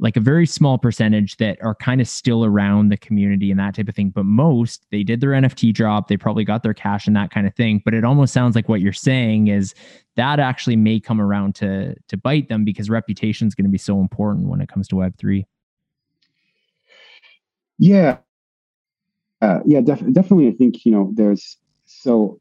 like 0.00 0.16
a 0.16 0.20
very 0.20 0.46
small 0.46 0.78
percentage 0.78 1.36
that 1.36 1.62
are 1.62 1.74
kind 1.74 2.00
of 2.00 2.08
still 2.08 2.44
around 2.44 2.88
the 2.88 2.96
community 2.96 3.50
and 3.50 3.60
that 3.60 3.74
type 3.74 3.88
of 3.88 3.94
thing. 3.94 4.08
But 4.08 4.24
most, 4.24 4.86
they 4.90 5.02
did 5.02 5.20
their 5.20 5.30
NFT 5.30 5.74
drop, 5.74 6.08
they 6.08 6.16
probably 6.16 6.44
got 6.44 6.62
their 6.62 6.72
cash 6.72 7.06
and 7.06 7.14
that 7.16 7.30
kind 7.30 7.46
of 7.46 7.54
thing. 7.54 7.82
But 7.84 7.92
it 7.92 8.04
almost 8.04 8.32
sounds 8.32 8.56
like 8.56 8.68
what 8.68 8.80
you're 8.80 8.94
saying 8.94 9.48
is 9.48 9.74
that 10.16 10.40
actually 10.40 10.76
may 10.76 11.00
come 11.00 11.20
around 11.20 11.54
to 11.56 11.94
to 12.08 12.16
bite 12.16 12.48
them 12.48 12.64
because 12.64 12.88
reputation 12.88 13.46
is 13.46 13.54
going 13.54 13.66
to 13.66 13.70
be 13.70 13.78
so 13.78 14.00
important 14.00 14.48
when 14.48 14.60
it 14.60 14.68
comes 14.68 14.88
to 14.88 14.96
Web 14.96 15.16
three. 15.18 15.46
Yeah, 17.78 18.18
uh, 19.42 19.60
yeah, 19.66 19.80
def- 19.80 20.12
definitely. 20.12 20.48
I 20.48 20.52
think 20.52 20.84
you 20.84 20.92
know 20.92 21.12
there's 21.14 21.58
so 21.84 22.40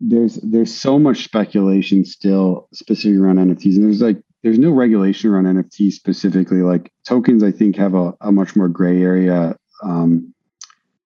there's 0.00 0.36
there's 0.36 0.74
so 0.74 0.98
much 0.98 1.24
speculation 1.24 2.04
still 2.04 2.68
specifically 2.72 3.16
around 3.16 3.36
NFTs, 3.36 3.76
and 3.76 3.84
there's 3.84 4.02
like 4.02 4.20
there's 4.46 4.60
no 4.60 4.70
regulation 4.70 5.28
around 5.28 5.46
NFTs 5.46 5.94
specifically. 5.94 6.62
Like 6.62 6.92
tokens, 7.04 7.42
I 7.42 7.50
think 7.50 7.74
have 7.76 7.94
a, 7.94 8.14
a 8.20 8.30
much 8.30 8.54
more 8.54 8.68
gray 8.68 9.02
area. 9.02 9.56
Um, 9.82 10.32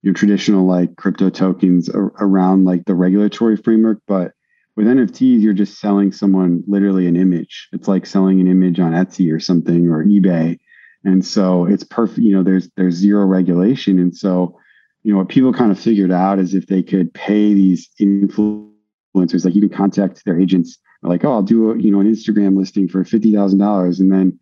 your 0.03 0.13
traditional 0.13 0.67
like 0.67 0.95
crypto 0.97 1.31
tokens 1.31 1.89
ar- 1.89 2.13
around 2.21 2.67
like 2.67 2.85
the 2.85 2.95
regulatory 2.95 3.57
framework, 3.57 4.03
but 4.07 4.33
with 4.77 4.87
NFTs, 4.87 5.41
you're 5.41 5.55
just 5.55 5.81
selling 5.81 6.13
someone 6.13 6.63
literally 6.67 7.07
an 7.07 7.17
image. 7.17 7.71
It's 7.73 7.89
like 7.89 8.05
selling 8.05 8.43
an 8.43 8.47
image 8.47 8.79
on 8.79 8.93
Etsy 8.93 9.33
or 9.33 9.41
something 9.41 9.89
or 9.89 10.05
eBay, 10.05 10.59
and 11.05 11.25
so 11.25 11.65
it's 11.65 11.85
perfect. 11.85 12.19
You 12.19 12.37
know, 12.37 12.43
there's 12.43 12.69
there's 12.77 12.95
zero 12.95 13.25
regulation, 13.25 13.99
and 13.99 14.15
so 14.15 14.59
you 15.03 15.13
know, 15.13 15.19
what 15.19 15.31
people 15.31 15.55
kind 15.55 15.73
of 15.73 15.81
figured 15.81 16.13
out 16.13 16.39
is 16.39 16.53
if 16.53 16.67
they 16.67 16.83
could 16.83 17.15
pay 17.15 17.55
these 17.55 17.89
influencers, 17.99 19.47
like 19.47 19.55
you 19.55 19.63
can 19.63 19.71
contact 19.71 20.27
their 20.27 20.39
agents, 20.39 20.77
like, 21.03 21.25
oh, 21.25 21.33
I'll 21.33 21.43
do 21.43 21.71
a, 21.71 21.79
you 21.79 21.91
know, 21.91 22.01
an 22.01 22.13
Instagram 22.13 22.57
listing 22.57 22.89
for 22.89 23.05
fifty 23.05 23.35
thousand 23.35 23.59
dollars, 23.59 24.01
and 24.01 24.13
then 24.13 24.39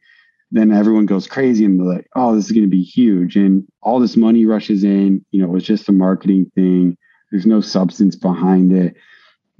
then 0.50 0.72
everyone 0.72 1.06
goes 1.06 1.26
crazy 1.26 1.64
and 1.64 1.78
they're 1.78 1.94
like, 1.94 2.08
oh, 2.16 2.34
this 2.34 2.46
is 2.46 2.52
going 2.52 2.64
to 2.64 2.70
be 2.70 2.82
huge, 2.82 3.36
and 3.36 3.66
all 3.82 4.00
this 4.00 4.16
money 4.16 4.46
rushes 4.46 4.84
in. 4.84 5.24
You 5.30 5.42
know, 5.42 5.48
it 5.48 5.52
was 5.52 5.64
just 5.64 5.88
a 5.88 5.92
marketing 5.92 6.50
thing. 6.54 6.96
There's 7.30 7.46
no 7.46 7.60
substance 7.60 8.16
behind 8.16 8.72
it. 8.72 8.96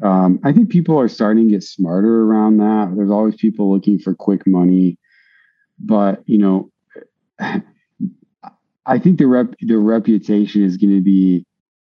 Um, 0.03 0.41
I 0.45 0.53
think 0.53 0.71
people 0.71 0.99
are 0.99 1.09
starting 1.09 1.49
to 1.49 1.55
get 1.55 1.65
smarter 1.65 2.23
around 2.23 2.59
that. 2.59 2.93
There's 2.97 3.11
always 3.11 3.37
people 3.37 3.73
looking 3.73 3.99
for 3.99 4.15
quick 4.15 4.47
money, 4.47 4.97
but 5.79 6.23
you 6.27 6.39
know, 6.39 6.71
I 8.87 8.99
think 8.99 9.19
the 9.19 9.27
rep 9.27 9.55
the 9.61 9.77
reputation 9.77 10.65
is 10.65 10.77
going 10.77 10.95
to 10.95 11.03
be 11.03 11.45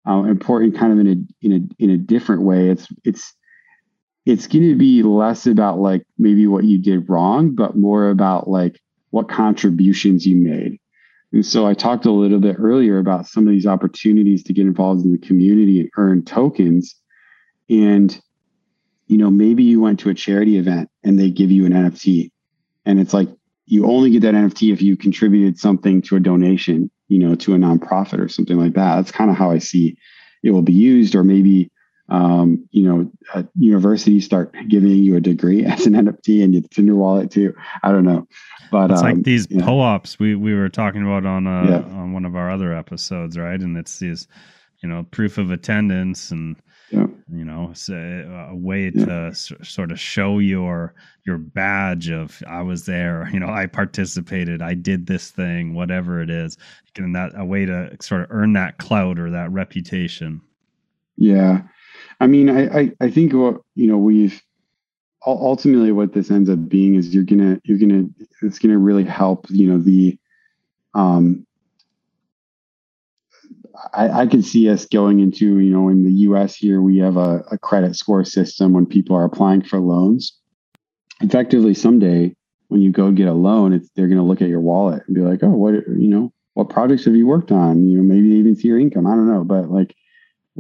uh, 0.06 0.24
important, 0.24 0.76
kind 0.76 0.92
of 0.92 0.98
in 0.98 1.06
a 1.06 1.46
in 1.46 1.52
a 1.52 1.82
in 1.82 1.90
a 1.90 1.96
different 1.96 2.42
way. 2.42 2.68
It's 2.68 2.88
it's 3.04 3.34
it's 4.31 4.47
going 4.47 4.68
to 4.68 4.76
be 4.76 5.03
less 5.03 5.47
about 5.47 5.81
like 5.81 6.07
maybe 6.16 6.47
what 6.47 6.62
you 6.62 6.78
did 6.78 7.11
wrong, 7.11 7.53
but 7.55 7.76
more 7.76 8.11
about 8.11 8.49
like 8.49 8.81
what 9.11 9.28
contributions 9.28 10.24
you 10.24 10.37
made. 10.37 10.78
And 11.33 11.45
so 11.45 11.66
I 11.66 11.74
talked 11.74 12.07
a 12.07 12.12
little 12.12 12.39
bit 12.39 12.57
earlier 12.59 12.99
about 12.99 13.26
some 13.26 13.49
of 13.49 13.53
these 13.53 13.66
opportunities 13.66 14.45
to 14.45 14.53
get 14.53 14.66
involved 14.66 15.05
in 15.05 15.11
the 15.11 15.18
community 15.18 15.81
and 15.81 15.91
earn 15.97 16.24
tokens. 16.24 16.95
And, 17.68 18.20
you 19.09 19.18
know, 19.18 19.31
maybe 19.31 19.64
you 19.64 19.81
went 19.81 19.99
to 20.01 20.11
a 20.11 20.14
charity 20.14 20.59
event 20.59 20.89
and 21.03 21.18
they 21.18 21.31
give 21.31 21.51
you 21.51 21.66
an 21.66 21.72
NFT. 21.72 22.31
And 22.87 23.01
it's 23.01 23.12
like 23.12 23.28
you 23.66 23.87
only 23.87 24.11
get 24.11 24.22
that 24.22 24.35
NFT 24.35 24.72
if 24.72 24.81
you 24.81 24.97
contributed 24.97 25.59
something 25.59 26.03
to 26.03 26.16
a 26.16 26.20
donation, 26.20 26.89
you 27.09 27.18
know, 27.18 27.35
to 27.35 27.55
a 27.55 27.59
nonprofit 27.59 28.20
or 28.20 28.28
something 28.28 28.59
like 28.59 28.74
that. 28.74 28.97
That's 28.97 29.12
kind 29.12 29.31
of 29.31 29.37
how 29.37 29.51
I 29.51 29.59
see 29.59 29.97
it 30.45 30.51
will 30.53 30.62
be 30.62 30.72
used. 30.72 31.16
Or 31.16 31.24
maybe, 31.24 31.69
um, 32.11 32.68
you 32.70 32.82
know, 32.82 33.44
universities 33.58 34.24
start 34.24 34.54
giving 34.68 34.90
you 34.90 35.16
a 35.16 35.20
degree 35.20 35.64
as 35.66 35.86
an 35.86 35.94
NFT 35.94 36.42
and 36.44 36.54
it's 36.54 36.76
in 36.78 36.86
your 36.86 36.96
wallet 36.96 37.30
too. 37.30 37.54
I 37.82 37.92
don't 37.92 38.04
know. 38.04 38.26
But 38.70 38.90
it's 38.90 39.00
um, 39.00 39.06
like 39.06 39.22
these. 39.24 39.46
POAPs 39.46 40.18
we 40.18 40.34
we 40.34 40.54
were 40.54 40.68
talking 40.68 41.02
about 41.02 41.26
on 41.26 41.46
uh, 41.46 41.66
Yeah. 41.68 41.96
on 41.96 42.12
one 42.12 42.24
of 42.24 42.36
our 42.36 42.50
other 42.50 42.72
episodes, 42.74 43.36
right? 43.38 43.61
And 43.61 43.76
it's 43.76 43.98
these, 43.98 44.28
you 44.82 44.88
know, 44.88 45.04
proof 45.11 45.38
of 45.38 45.50
attendance 45.50 46.30
and 46.30 46.56
Yeah. 46.90 47.06
you 47.32 47.44
know 47.44 47.72
a, 47.90 48.48
a 48.50 48.54
way 48.56 48.90
Yeah. 48.94 49.04
to 49.06 49.12
s- 49.30 49.52
sort 49.62 49.92
of 49.92 49.98
show 50.00 50.38
your 50.38 50.94
your 51.26 51.38
badge 51.38 52.11
of 52.11 52.42
I 52.48 52.62
was 52.62 52.86
there, 52.86 53.28
you 53.32 53.38
know, 53.40 53.48
I 53.50 53.66
participated, 53.66 54.62
I 54.62 54.74
did 54.74 55.06
this 55.06 55.30
thing, 55.30 55.74
whatever 55.74 56.20
it 56.20 56.30
is, 56.30 56.56
and 56.96 57.14
that 57.14 57.32
a 57.36 57.44
way 57.44 57.66
to 57.66 57.96
sort 58.00 58.22
of 58.22 58.28
earn 58.30 58.52
that 58.54 58.78
clout 58.78 59.18
or 59.18 59.30
that 59.30 59.50
reputation. 59.52 60.40
Yeah. 61.16 61.62
I 62.20 62.26
mean, 62.26 62.50
I, 62.50 62.80
I, 62.80 62.92
I 63.00 63.10
think 63.10 63.32
what, 63.32 63.62
you 63.74 63.86
know, 63.86 63.96
we've 63.96 64.40
ultimately 65.26 65.92
what 65.92 66.12
this 66.12 66.30
ends 66.30 66.48
up 66.48 66.68
being 66.68 66.94
is 66.94 67.14
you're 67.14 67.24
to, 67.24 67.60
you're 67.64 67.78
to, 67.78 68.14
it's 68.42 68.58
to 68.58 68.78
really 68.78 69.04
help, 69.04 69.46
you 69.48 69.66
know, 69.68 69.78
the, 69.78 70.18
um, 70.94 71.46
I, 73.94 74.22
I 74.22 74.26
could 74.26 74.44
see 74.44 74.68
us 74.68 74.84
going 74.84 75.20
into, 75.20 75.58
you 75.58 75.72
know, 75.72 75.88
in 75.88 76.04
the 76.04 76.12
US 76.28 76.54
here, 76.54 76.82
we 76.82 76.98
have 76.98 77.16
a, 77.16 77.42
a 77.50 77.58
credit 77.58 77.96
score 77.96 78.24
system 78.24 78.72
when 78.72 78.86
people 78.86 79.16
are 79.16 79.24
applying 79.24 79.62
for 79.62 79.78
loans. 79.78 80.38
Effectively, 81.22 81.74
someday 81.74 82.34
when 82.68 82.82
you 82.82 82.92
go 82.92 83.10
get 83.10 83.28
a 83.28 83.32
loan, 83.32 83.72
it's, 83.72 83.88
they're 83.96 84.08
going 84.08 84.18
to 84.18 84.24
look 84.24 84.42
at 84.42 84.48
your 84.48 84.60
wallet 84.60 85.02
and 85.06 85.14
be 85.14 85.22
like, 85.22 85.42
oh, 85.42 85.50
what, 85.50 85.74
you 85.74 86.08
know, 86.08 86.32
what 86.54 86.68
projects 86.68 87.04
have 87.06 87.16
you 87.16 87.26
worked 87.26 87.50
on? 87.50 87.86
You 87.86 87.98
know, 87.98 88.02
maybe 88.02 88.28
even 88.28 88.54
see 88.56 88.68
your 88.68 88.78
income. 88.78 89.06
I 89.06 89.10
don't 89.10 89.28
know, 89.28 89.44
but 89.44 89.70
like, 89.70 89.94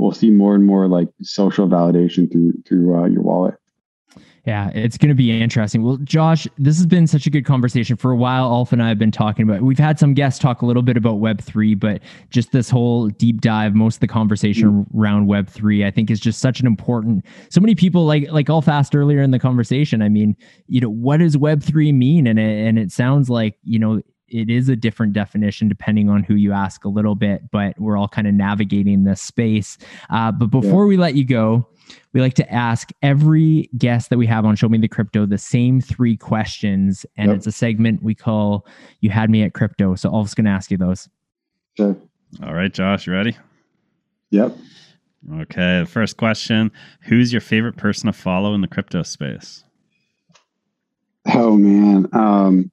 we'll 0.00 0.12
see 0.12 0.30
more 0.30 0.54
and 0.54 0.64
more 0.64 0.88
like 0.88 1.08
social 1.22 1.68
validation 1.68 2.30
through 2.30 2.52
through 2.66 2.98
uh, 2.98 3.06
your 3.06 3.22
wallet. 3.22 3.54
Yeah, 4.46 4.70
it's 4.70 4.96
going 4.96 5.10
to 5.10 5.14
be 5.14 5.38
interesting. 5.38 5.82
Well, 5.82 5.98
Josh, 5.98 6.48
this 6.56 6.78
has 6.78 6.86
been 6.86 7.06
such 7.06 7.26
a 7.26 7.30
good 7.30 7.44
conversation. 7.44 7.96
For 7.96 8.10
a 8.10 8.16
while, 8.16 8.44
Alf 8.44 8.72
and 8.72 8.82
I 8.82 8.88
have 8.88 8.98
been 8.98 9.10
talking 9.10 9.42
about. 9.42 9.60
We've 9.60 9.78
had 9.78 9.98
some 9.98 10.14
guests 10.14 10.40
talk 10.40 10.62
a 10.62 10.66
little 10.66 10.82
bit 10.82 10.96
about 10.96 11.20
Web 11.20 11.42
three, 11.42 11.74
but 11.74 12.00
just 12.30 12.50
this 12.50 12.70
whole 12.70 13.08
deep 13.08 13.42
dive, 13.42 13.74
most 13.74 13.96
of 13.96 14.00
the 14.00 14.08
conversation 14.08 14.86
around 14.96 15.26
Web 15.26 15.46
three, 15.46 15.84
I 15.84 15.90
think, 15.90 16.10
is 16.10 16.18
just 16.18 16.40
such 16.40 16.58
an 16.58 16.66
important. 16.66 17.26
So 17.50 17.60
many 17.60 17.74
people 17.74 18.06
like 18.06 18.30
like 18.30 18.48
Alf 18.48 18.66
asked 18.66 18.96
earlier 18.96 19.20
in 19.20 19.30
the 19.30 19.38
conversation. 19.38 20.00
I 20.00 20.08
mean, 20.08 20.34
you 20.68 20.80
know, 20.80 20.90
what 20.90 21.18
does 21.18 21.36
Web 21.36 21.62
three 21.62 21.92
mean? 21.92 22.26
And 22.26 22.38
it, 22.38 22.66
and 22.66 22.78
it 22.78 22.90
sounds 22.90 23.28
like 23.28 23.58
you 23.62 23.78
know 23.78 24.00
it 24.30 24.48
is 24.50 24.68
a 24.68 24.76
different 24.76 25.12
definition 25.12 25.68
depending 25.68 26.08
on 26.08 26.22
who 26.22 26.34
you 26.34 26.52
ask 26.52 26.84
a 26.84 26.88
little 26.88 27.14
bit, 27.14 27.50
but 27.50 27.78
we're 27.78 27.96
all 27.96 28.08
kind 28.08 28.26
of 28.26 28.34
navigating 28.34 29.04
this 29.04 29.20
space. 29.20 29.76
Uh, 30.10 30.30
but 30.32 30.46
before 30.46 30.86
we 30.86 30.96
let 30.96 31.14
you 31.14 31.24
go, 31.24 31.66
we 32.12 32.20
like 32.20 32.34
to 32.34 32.52
ask 32.52 32.90
every 33.02 33.68
guest 33.76 34.10
that 34.10 34.18
we 34.18 34.26
have 34.26 34.44
on 34.44 34.54
Show 34.56 34.68
Me 34.68 34.78
the 34.78 34.86
Crypto 34.88 35.26
the 35.26 35.38
same 35.38 35.80
three 35.80 36.16
questions. 36.16 37.04
And 37.16 37.28
Yep. 37.28 37.36
it's 37.38 37.46
a 37.48 37.52
segment 37.52 38.02
we 38.02 38.14
call 38.14 38.66
You 39.00 39.10
Had 39.10 39.28
Me 39.30 39.42
at 39.42 39.54
Crypto. 39.54 39.94
So 39.96 40.12
Alf's 40.14 40.34
going 40.34 40.44
to 40.44 40.50
ask 40.52 40.70
you 40.70 40.76
those. 40.76 41.08
Sure. 41.76 41.96
All 42.44 42.54
right, 42.54 42.72
Josh, 42.72 43.06
you 43.06 43.12
ready? 43.12 43.36
Yep. 44.30 44.56
Okay, 45.34 45.84
first 45.86 46.16
question: 46.16 46.70
Who's 47.02 47.32
your 47.32 47.42
favorite 47.42 47.76
person 47.76 48.06
to 48.06 48.12
follow 48.12 48.54
in 48.54 48.60
the 48.62 48.68
crypto 48.68 49.02
space? 49.02 49.64
Oh 51.26 51.56
man, 51.58 52.08
um, 52.12 52.70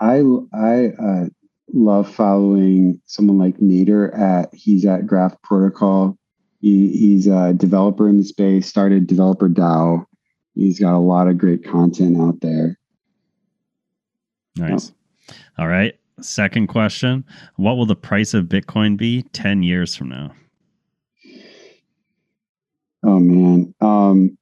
I 0.00 0.22
I 0.52 0.86
uh, 0.98 1.26
love 1.72 2.12
following 2.12 3.00
someone 3.06 3.38
like 3.38 3.58
Nader 3.58 4.16
at 4.18 4.52
he's 4.54 4.84
at 4.84 5.06
Graph 5.06 5.40
Protocol. 5.42 6.18
He, 6.60 6.96
he's 6.96 7.26
a 7.26 7.52
developer 7.52 8.08
in 8.08 8.16
the 8.16 8.24
space. 8.24 8.66
Started 8.66 9.06
Developer 9.06 9.48
DAO. 9.48 10.06
He's 10.54 10.80
got 10.80 10.96
a 10.96 10.98
lot 10.98 11.28
of 11.28 11.36
great 11.36 11.64
content 11.64 12.18
out 12.18 12.40
there. 12.40 12.78
Nice. 14.56 14.92
All 15.58 15.68
right. 15.68 15.98
Second 16.20 16.68
question: 16.68 17.24
What 17.56 17.76
will 17.76 17.86
the 17.86 17.96
price 17.96 18.34
of 18.34 18.46
Bitcoin 18.46 18.96
be 18.96 19.22
ten 19.32 19.62
years 19.62 19.94
from 19.94 20.10
now? 20.10 20.32
Oh 23.02 23.18
man, 23.18 23.74
um, 23.80 24.38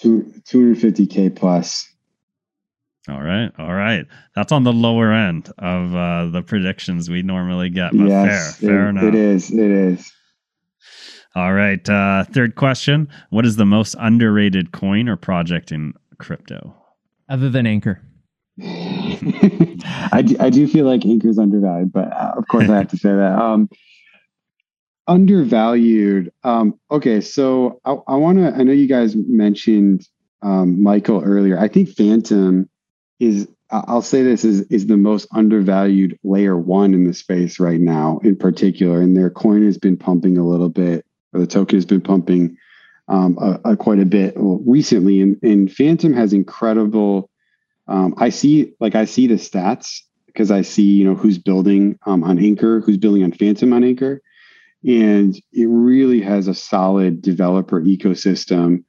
two 0.00 0.32
two 0.44 0.60
hundred 0.60 0.78
fifty 0.78 1.06
k 1.06 1.28
plus. 1.28 1.93
All 3.08 3.20
right, 3.20 3.50
all 3.58 3.74
right. 3.74 4.06
That's 4.34 4.50
on 4.52 4.64
the 4.64 4.72
lower 4.72 5.12
end 5.12 5.50
of 5.58 5.94
uh, 5.94 6.26
the 6.30 6.42
predictions 6.42 7.10
we 7.10 7.22
normally 7.22 7.68
get, 7.68 7.92
but 7.92 8.08
yes, 8.08 8.56
fair, 8.56 8.68
fair 8.70 8.86
it- 8.86 8.88
enough. 8.90 9.04
it 9.04 9.14
is. 9.14 9.50
It 9.50 9.70
is. 9.70 10.12
All 11.36 11.52
right. 11.52 11.86
Uh, 11.88 12.24
third 12.24 12.54
question: 12.54 13.08
What 13.30 13.44
is 13.44 13.56
the 13.56 13.66
most 13.66 13.94
underrated 13.98 14.72
coin 14.72 15.08
or 15.08 15.16
project 15.16 15.70
in 15.72 15.92
crypto? 16.18 16.74
Other 17.28 17.50
than 17.50 17.66
Ankr. 17.66 17.98
I, 18.62 20.22
do, 20.24 20.36
I 20.38 20.48
do 20.48 20.66
feel 20.68 20.86
like 20.86 21.00
Ankr 21.00 21.26
is 21.26 21.38
undervalued, 21.38 21.92
but 21.92 22.10
uh, 22.12 22.32
of 22.36 22.46
course 22.48 22.68
I 22.70 22.76
have 22.76 22.88
to 22.88 22.96
say 22.96 23.10
that. 23.10 23.38
Um, 23.38 23.68
undervalued. 25.06 26.32
Um, 26.44 26.78
okay, 26.90 27.20
so 27.20 27.80
I, 27.84 27.96
I 28.08 28.14
want 28.16 28.38
to. 28.38 28.54
I 28.54 28.62
know 28.62 28.72
you 28.72 28.86
guys 28.88 29.14
mentioned 29.16 30.06
um, 30.42 30.82
Michael 30.82 31.22
earlier. 31.22 31.58
I 31.58 31.68
think 31.68 31.88
Fantom 31.90 32.68
is. 33.20 33.48
I'll 33.70 34.02
say 34.02 34.22
this 34.22 34.44
is 34.44 34.62
is 34.68 34.86
the 34.86 34.96
most 34.96 35.26
undervalued 35.32 36.18
layer 36.22 36.56
one 36.56 36.94
in 36.94 37.04
the 37.04 37.14
space 37.14 37.58
right 37.58 37.80
now, 37.80 38.20
in 38.22 38.36
particular, 38.36 39.00
and 39.00 39.16
their 39.16 39.30
coin 39.30 39.64
has 39.64 39.78
been 39.78 39.96
pumping 39.96 40.38
a 40.38 40.46
little 40.46 40.68
bit, 40.68 41.04
or 41.32 41.40
the 41.40 41.46
token 41.46 41.76
has 41.76 41.86
been 41.86 42.02
pumping 42.02 42.56
um, 43.08 43.36
a, 43.40 43.72
a 43.72 43.76
quite 43.76 43.98
a 43.98 44.04
bit 44.04 44.34
recently, 44.36 45.20
and, 45.20 45.42
and 45.42 45.72
Fantom 45.72 46.12
has 46.12 46.32
incredible. 46.32 47.30
Um, 47.88 48.14
I 48.18 48.30
see, 48.30 48.74
like, 48.80 48.94
I 48.94 49.06
see 49.06 49.26
the 49.26 49.34
stats 49.34 50.00
because 50.26 50.50
I 50.50 50.62
see, 50.62 50.94
you 50.94 51.04
know, 51.04 51.14
who's 51.14 51.38
building 51.38 51.98
um, 52.06 52.24
on 52.24 52.38
Ankr, 52.38 52.84
who's 52.84 52.96
building 52.96 53.24
on 53.24 53.32
Fantom 53.32 53.72
on 53.72 53.82
Ankr, 53.82 54.20
and 54.86 55.34
it 55.52 55.66
really 55.66 56.20
has 56.20 56.48
a 56.48 56.54
solid 56.54 57.22
developer 57.22 57.80
ecosystem. 57.80 58.84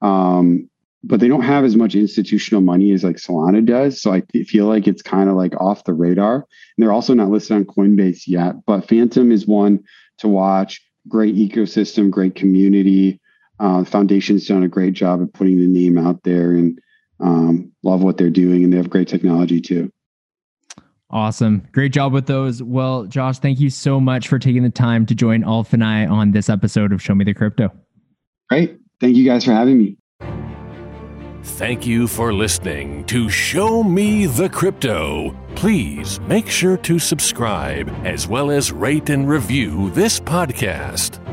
Um, 0.00 0.70
but 1.08 1.20
they 1.20 1.28
don't 1.28 1.42
have 1.42 1.64
as 1.64 1.74
much 1.74 1.94
institutional 1.94 2.60
money 2.60 2.92
as 2.92 3.02
like 3.02 3.16
Solana 3.16 3.64
does, 3.64 4.00
so 4.00 4.12
I 4.12 4.20
feel 4.44 4.66
like 4.66 4.86
it's 4.86 5.00
kind 5.00 5.30
of 5.30 5.36
like 5.36 5.58
off 5.58 5.84
the 5.84 5.94
radar. 5.94 6.36
And 6.36 6.44
they're 6.76 6.92
also 6.92 7.14
not 7.14 7.30
listed 7.30 7.56
on 7.56 7.64
Coinbase 7.64 8.24
yet, 8.26 8.54
but 8.66 8.86
Fantom 8.86 9.32
is 9.32 9.46
one 9.46 9.82
to 10.18 10.28
watch. 10.28 10.84
Great 11.08 11.34
ecosystem, 11.34 12.10
great 12.10 12.34
community. 12.34 13.20
Uh, 13.58 13.84
Foundation's 13.84 14.46
done 14.46 14.62
a 14.62 14.68
great 14.68 14.92
job 14.92 15.22
of 15.22 15.32
putting 15.32 15.58
the 15.58 15.66
name 15.66 15.96
out 15.96 16.22
there, 16.24 16.52
and 16.52 16.78
um, 17.20 17.72
love 17.82 18.02
what 18.02 18.18
they're 18.18 18.28
doing, 18.28 18.62
and 18.62 18.72
they 18.72 18.76
have 18.76 18.90
great 18.90 19.08
technology 19.08 19.62
too. 19.62 19.90
Awesome. 21.10 21.66
Great 21.72 21.94
job 21.94 22.12
with 22.12 22.26
those. 22.26 22.62
Well, 22.62 23.04
Josh, 23.04 23.38
thank 23.38 23.58
you 23.60 23.70
so 23.70 23.98
much 23.98 24.28
for 24.28 24.38
taking 24.38 24.62
the 24.62 24.68
time 24.68 25.06
to 25.06 25.14
join 25.14 25.42
Alf 25.42 25.72
and 25.72 25.82
I 25.82 26.04
on 26.04 26.32
this 26.32 26.50
episode 26.50 26.92
of 26.92 27.00
Show 27.00 27.14
Me 27.14 27.24
the 27.24 27.32
Crypto. 27.32 27.72
Great, 28.50 28.78
thank 29.00 29.16
you 29.16 29.24
guys 29.24 29.42
for 29.46 29.52
having 29.52 29.78
me. 29.78 29.96
Thank 31.42 31.86
you 31.86 32.06
for 32.08 32.32
listening 32.32 33.04
to 33.04 33.28
Show 33.28 33.82
Me 33.82 34.26
the 34.26 34.48
Crypto. 34.48 35.34
Please 35.54 36.20
make 36.20 36.48
sure 36.48 36.76
to 36.78 36.98
subscribe 36.98 37.88
as 38.04 38.26
well 38.28 38.50
as 38.50 38.72
rate 38.72 39.10
and 39.10 39.28
review 39.28 39.90
this 39.90 40.20
podcast. 40.20 41.27